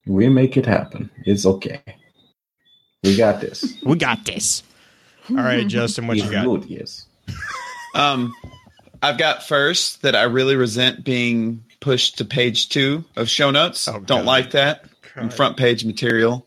[0.06, 1.10] We make it happen.
[1.24, 1.82] It's okay.
[3.02, 3.74] We got this.
[3.84, 4.62] We got this.
[5.30, 6.44] All right, Justin, what you got?
[6.44, 7.06] good, yes.
[7.92, 8.32] Um,
[9.02, 13.89] I've got first that I really resent being pushed to page two of show notes.
[13.89, 14.26] Oh, Don't God.
[14.26, 14.84] like that.
[15.20, 16.47] And front page material,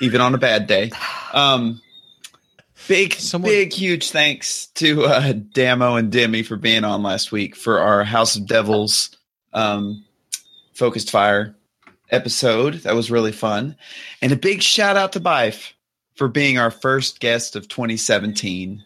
[0.00, 0.90] even on a bad day.
[1.32, 1.80] Um,
[2.88, 7.54] big, Someone- big, huge thanks to uh, Damo and Demi for being on last week
[7.54, 9.10] for our House of Devils
[9.52, 10.04] um,
[10.74, 11.54] focused fire
[12.10, 12.74] episode.
[12.84, 13.76] That was really fun.
[14.22, 15.72] And a big shout out to Bife
[16.14, 18.82] for being our first guest of 2017.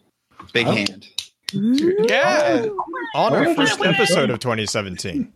[0.53, 0.71] Big Oh.
[0.71, 1.07] hand.
[1.53, 2.67] Yeah,
[3.15, 5.31] on our Oh, first episode of 2017.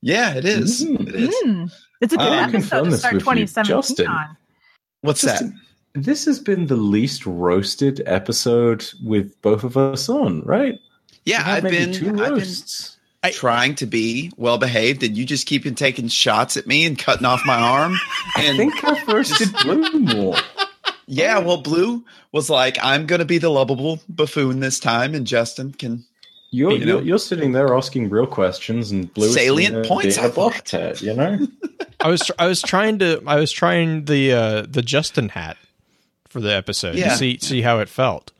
[0.00, 0.84] Yeah, it is.
[0.84, 1.08] Mm.
[1.08, 1.34] It is.
[1.44, 1.72] Mm.
[2.00, 4.06] It's a good Um, episode to start with 2017 Justin.
[4.08, 4.36] on.
[5.02, 5.42] What's that?
[5.94, 10.78] This has been the least roasted episode with both of us on, right?
[11.24, 12.44] Yeah, I've been, two I've been.
[13.22, 16.98] I- trying to be well behaved, and you just keep taking shots at me and
[16.98, 17.94] cutting off my arm.
[18.36, 20.36] I think I've roasted Blue more.
[21.06, 25.26] yeah, well, Blue was like, "I'm going to be the lovable buffoon this time," and
[25.26, 26.04] Justin can.
[26.54, 26.92] You're, You know?
[26.96, 30.32] you're, you're sitting there asking real questions and Blue Salient sitting points, being I a
[30.34, 30.64] buff thought.
[30.66, 31.46] tat, you know?
[32.00, 35.56] I was I was trying to I was trying the uh, the Justin hat
[36.28, 37.10] for the episode Yeah.
[37.10, 38.30] to see see how it felt.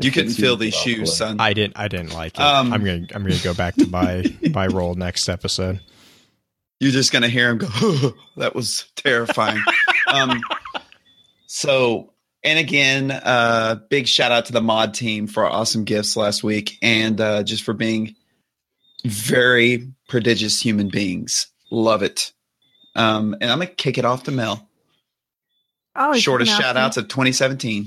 [0.00, 0.94] You couldn't feel these properly.
[0.96, 1.40] shoes, son.
[1.40, 2.40] I didn't I didn't like it.
[2.40, 5.80] Um, I'm gonna I'm gonna go back to my my role next episode.
[6.80, 8.14] You're just going to hear him go.
[8.36, 9.62] that was terrifying.
[10.08, 10.42] um,
[11.46, 12.12] so,
[12.44, 16.78] and again, uh, big shout out to the mod team for awesome gifts last week,
[16.82, 18.14] and uh, just for being
[19.04, 21.48] very prodigious human beings.
[21.70, 22.32] Love it.
[22.94, 24.68] Um, and I'm gonna kick it off to Mel.
[25.94, 27.86] Oh, Shortest shout outs of 2017.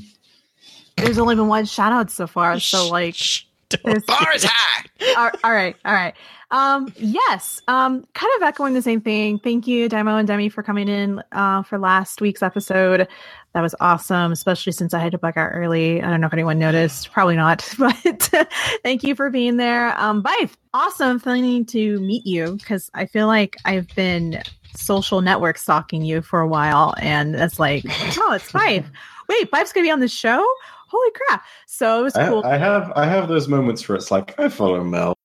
[0.97, 3.43] There's only been one shout out so far, so like Shh.
[3.83, 4.85] There's- Bars high.
[5.17, 6.15] all all right, all right.
[6.51, 7.61] Um, yes.
[7.67, 9.37] Um, kind of echoing the same thing.
[9.37, 13.07] Thank you, Demo and Demi, for coming in uh, for last week's episode.
[13.53, 16.03] That was awesome, especially since I had to bug out early.
[16.03, 17.11] I don't know if anyone noticed.
[17.11, 17.95] Probably not, but
[18.83, 19.99] thank you for being there.
[19.99, 24.43] Um, Bife, awesome feeling to meet you because I feel like I've been
[24.75, 28.85] social network stalking you for a while, and it's like, oh, it's Bife.
[29.27, 30.45] Wait, Bife's gonna be on the show.
[30.87, 31.43] Holy crap!
[31.65, 32.43] So it was I, cool.
[32.45, 35.15] I have I have those moments where it's like I follow Mel.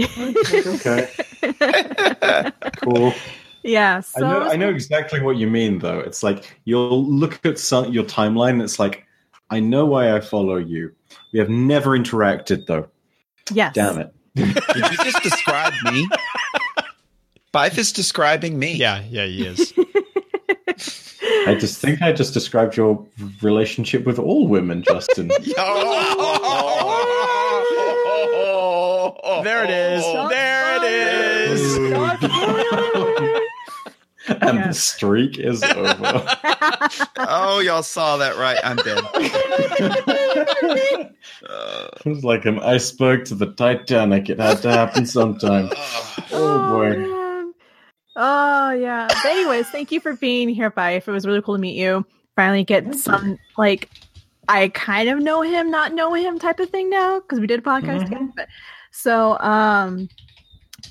[0.00, 1.08] okay,
[2.82, 3.14] cool.
[3.64, 4.00] Yeah.
[4.00, 5.98] So I know I know exactly what you mean though.
[5.98, 9.04] It's like you'll look at some, your timeline and it's like
[9.50, 10.92] I know why I follow you.
[11.32, 12.88] We have never interacted though.
[13.52, 13.74] Yes.
[13.74, 14.14] Damn it.
[14.34, 16.08] Did you just describe me?
[17.52, 18.74] Bife is describing me.
[18.74, 19.72] Yeah, yeah, he is.
[21.46, 23.06] I just think I just described your
[23.42, 25.30] relationship with all women, Justin.
[29.26, 29.42] Oh.
[29.42, 30.04] there it is.
[34.28, 34.68] And Yeah.
[34.68, 36.26] the streak is over.
[37.16, 38.58] Oh, y'all saw that right.
[38.62, 39.02] I'm dead.
[41.48, 44.30] Uh, it was like an iceberg to the Titanic.
[44.30, 45.70] It had to happen sometime.
[46.32, 46.96] Oh boy.
[46.98, 47.54] man.
[48.16, 49.06] Oh yeah.
[49.08, 51.06] But anyways, thank you for being here, Bife.
[51.06, 52.04] It was really cool to meet you.
[52.34, 53.90] Finally get some like
[54.48, 57.60] I kind of know him, not know him type of thing now because we did
[57.60, 58.04] a podcast Mhm.
[58.04, 58.28] together.
[58.36, 58.48] But,
[58.90, 60.08] so um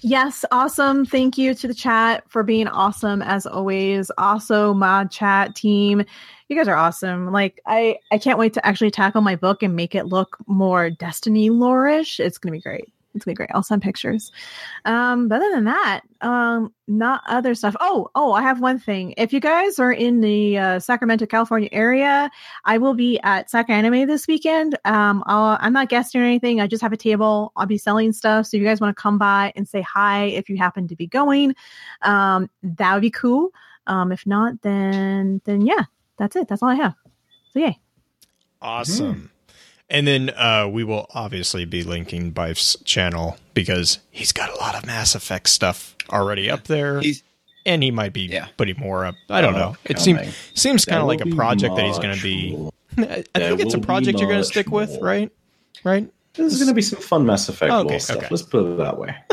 [0.01, 1.05] yes, awesome.
[1.05, 4.11] Thank you to the chat for being awesome as always.
[4.17, 6.03] Also, mod chat team.
[6.49, 7.31] You guys are awesome.
[7.31, 10.89] Like I I can't wait to actually tackle my book and make it look more
[10.89, 12.19] Destiny lore-ish.
[12.19, 12.93] It's gonna be great.
[13.13, 13.49] It's gonna be great.
[13.53, 14.31] I'll send pictures.
[14.85, 17.75] Um, but other than that, um, not other stuff.
[17.79, 19.13] Oh, oh, I have one thing.
[19.17, 22.31] If you guys are in the uh, Sacramento, California area,
[22.65, 24.77] I will be at Sac Anime this weekend.
[24.85, 26.59] Um, I'll, I'm not guesting or anything.
[26.59, 27.51] I just have a table.
[27.55, 28.47] I'll be selling stuff.
[28.47, 30.95] So if you guys want to come by and say hi, if you happen to
[30.95, 31.55] be going,
[32.01, 33.51] um, that would be cool.
[33.87, 35.83] Um, if not, then then yeah,
[36.17, 36.47] that's it.
[36.47, 36.95] That's all I have.
[37.51, 37.79] So yay.
[38.61, 39.29] Awesome.
[39.89, 44.75] And then uh, we will obviously be linking Bife's channel because he's got a lot
[44.75, 47.21] of Mass Effect stuff already up there, he's
[47.65, 48.47] and he might be Yeah.
[48.57, 49.15] putting more up.
[49.29, 49.77] I don't Oh, know.
[49.85, 52.57] It seems seems kind of like a project that he's going to be.
[52.97, 54.99] I There think it's a project you're going to much stick with, more.
[55.03, 55.31] right?
[55.83, 56.09] Right.
[56.33, 58.17] There's going to be some fun Mass Effect Okay, lore stuff.
[58.17, 58.27] okay.
[58.31, 59.15] Let's put it that way.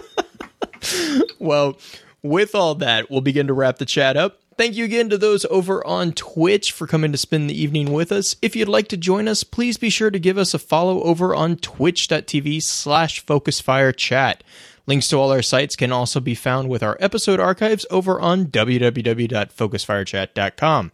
[1.39, 1.79] Well,
[2.23, 4.41] with all that, we'll begin to wrap the chat up.
[4.61, 8.13] Thank you again to those over on Twitch for coming to spend the evening with
[8.13, 8.37] us.
[8.43, 11.35] If you'd like to join us, please be sure to give us a follow over
[11.35, 14.41] on twitch.tv slash focusfirechat.
[14.87, 18.49] Links to all our sites can also be found with our episode archives over on
[18.49, 20.93] www.focusfirechat.com.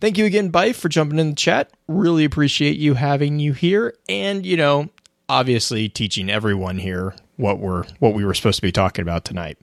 [0.00, 1.70] Thank you again, Bife, for jumping in the chat.
[1.86, 4.88] Really appreciate you having you here and, you know,
[5.28, 9.58] obviously teaching everyone here what we're what we were supposed to be talking about tonight.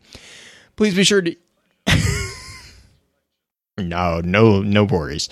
[0.76, 1.36] Please be sure to
[3.80, 5.30] No, no, no worries.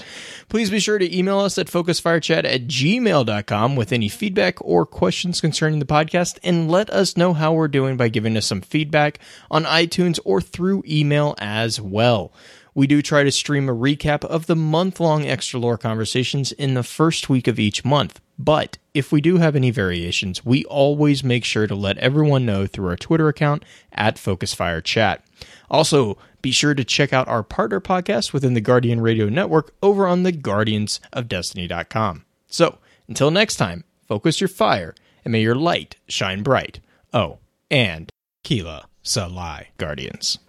[0.49, 5.41] Please be sure to email us at focusfirechat at gmail.com with any feedback or questions
[5.41, 9.19] concerning the podcast and let us know how we're doing by giving us some feedback
[9.51, 12.31] on iTunes or through email as well.
[12.77, 16.75] We do try to stream a recap of the month long extra lore conversations in
[16.75, 18.21] the first week of each month.
[18.37, 22.67] But if we do have any variations, we always make sure to let everyone know
[22.67, 25.21] through our Twitter account at FocusFireChat.
[25.71, 30.07] Also, be sure to check out our partner podcast within the Guardian Radio Network over
[30.07, 32.25] on the guardiansofdestiny.com.
[32.47, 36.79] So, until next time, focus your fire and may your light shine bright.
[37.13, 38.09] Oh, and
[38.43, 40.39] Keelah se'lai Guardians.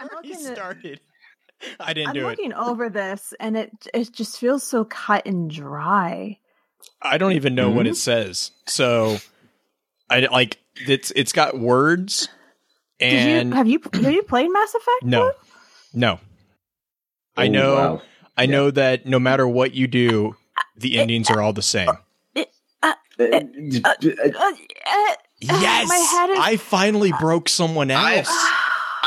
[0.00, 1.00] I'm already looking at- started.
[1.78, 2.30] I didn't I'm do it.
[2.30, 6.38] looking over this and it it just feels so cut and dry.
[7.02, 7.90] I don't even know what Mhm.
[7.90, 8.50] it says.
[8.66, 9.18] So
[10.08, 12.28] I like it's it's got words
[12.98, 15.02] Did and you have you have you played Mass Effect?
[15.02, 15.24] no.
[15.26, 15.36] Luke?
[15.92, 16.20] No.
[17.36, 18.02] I Oh, know wow.
[18.38, 20.36] I know that no matter what you do,
[20.76, 21.90] the endings are all the same.
[21.90, 21.94] Uh,
[22.82, 24.52] uh, uh,
[25.42, 25.88] Yes.
[25.88, 28.06] my head is- I finally broke someone else.
[28.06, 28.26] I've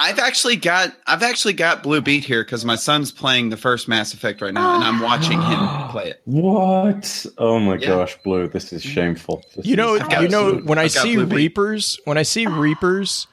[0.03, 3.87] I've actually got I've actually got Blue Beat here because my son's playing the first
[3.87, 6.21] Mass Effect right now, and I'm watching him play it.
[6.25, 7.25] What?
[7.37, 7.87] Oh my Yeah.
[7.87, 9.43] gosh, Blue, this is shameful.
[9.55, 11.35] This You know, is you know when I I've see Blue Beat.
[11.35, 13.27] Reapers, when I see Reapers,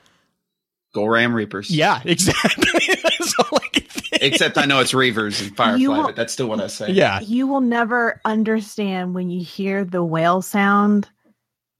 [0.95, 1.71] Go Ram Reapers.
[1.71, 2.81] yeah, exactly.
[3.03, 4.23] That's all I can think.
[4.23, 6.91] Except I know it's Reavers and Firefly, will- but that's still what I say.
[6.93, 11.09] Yeah, You will never understand when you hear the whale sound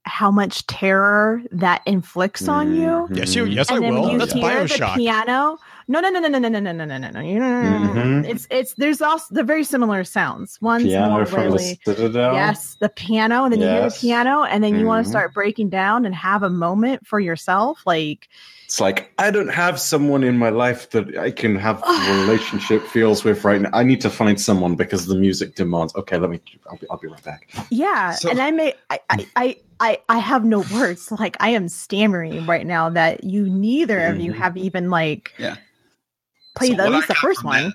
[0.03, 2.87] how much terror that inflicts on you.
[3.09, 3.17] Mhm.
[3.17, 4.01] yes, you, yes, I and then will.
[4.03, 4.95] when you That's hear Bioshock.
[4.95, 5.57] the piano.
[5.87, 7.19] No, no, no, no, no, no, no, no, no, no, no, no.
[7.19, 8.01] You- no, no, no, no.
[8.01, 8.25] Mhm.
[8.29, 10.57] It's it's there's also the very similar sounds.
[10.61, 12.33] One's Piano more from really the Citadel.
[12.33, 15.07] yes, the piano, and then you hear the piano, and then you want Mhm.
[15.07, 17.81] to start breaking down and have a moment for yourself.
[17.85, 18.27] Like
[18.71, 23.21] It's like I don't have someone in my life that I can have relationship feels
[23.25, 23.69] with right now.
[23.73, 25.93] I need to find someone because the music demands.
[25.95, 26.39] Okay, let me.
[26.69, 27.49] I'll be, I'll be right back.
[27.69, 31.11] Yeah, So- and I may I, I I I I have no words.
[31.19, 34.37] Like I am stammering right now that you neither of you Mhm.
[34.37, 35.57] have even like Yeah.
[36.55, 37.63] played So at what I least the first one.
[37.71, 37.73] that-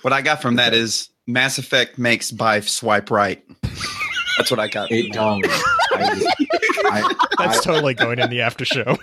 [0.00, 3.44] what I got from that is Mass Effect makes Bife swipe right.
[4.38, 4.90] That's what I got.
[4.90, 5.40] It does.
[6.86, 7.02] I,
[7.38, 8.96] I, That's I- totally going in the after show.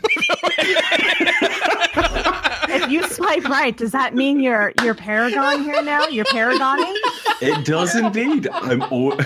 [2.71, 6.07] if you swipe right, does that mean you're you're Paragon here now?
[6.07, 6.93] You're Paragoning?
[7.41, 8.47] it does indeed.
[8.51, 9.17] I'm all.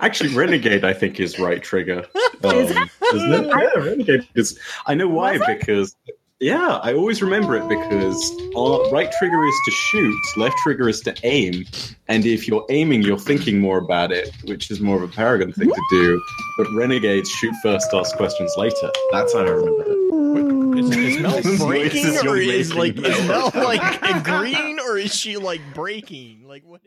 [0.00, 2.04] Actually, Renegade, I think, is right trigger.
[2.44, 2.88] Um, Is it?
[3.14, 3.46] Isn't it?
[3.46, 4.58] Yeah, Renegade is.
[4.86, 6.18] I know why because it?
[6.42, 6.60] Because.
[6.60, 11.00] Yeah, I always remember it because uh, right trigger is to shoot, left trigger is
[11.02, 11.64] to aim,
[12.08, 15.52] and if you're aiming, you're thinking more about it, which is more of a Paragon
[15.52, 16.22] thing to do.
[16.58, 18.90] But Renegades shoot first, ask questions later.
[19.10, 20.78] That's how I remember it.
[20.78, 23.64] Is, is Mel breaking, or is like making is Mel Mel.
[23.64, 26.44] like agreeing, or is she like breaking?
[26.46, 26.80] Like what?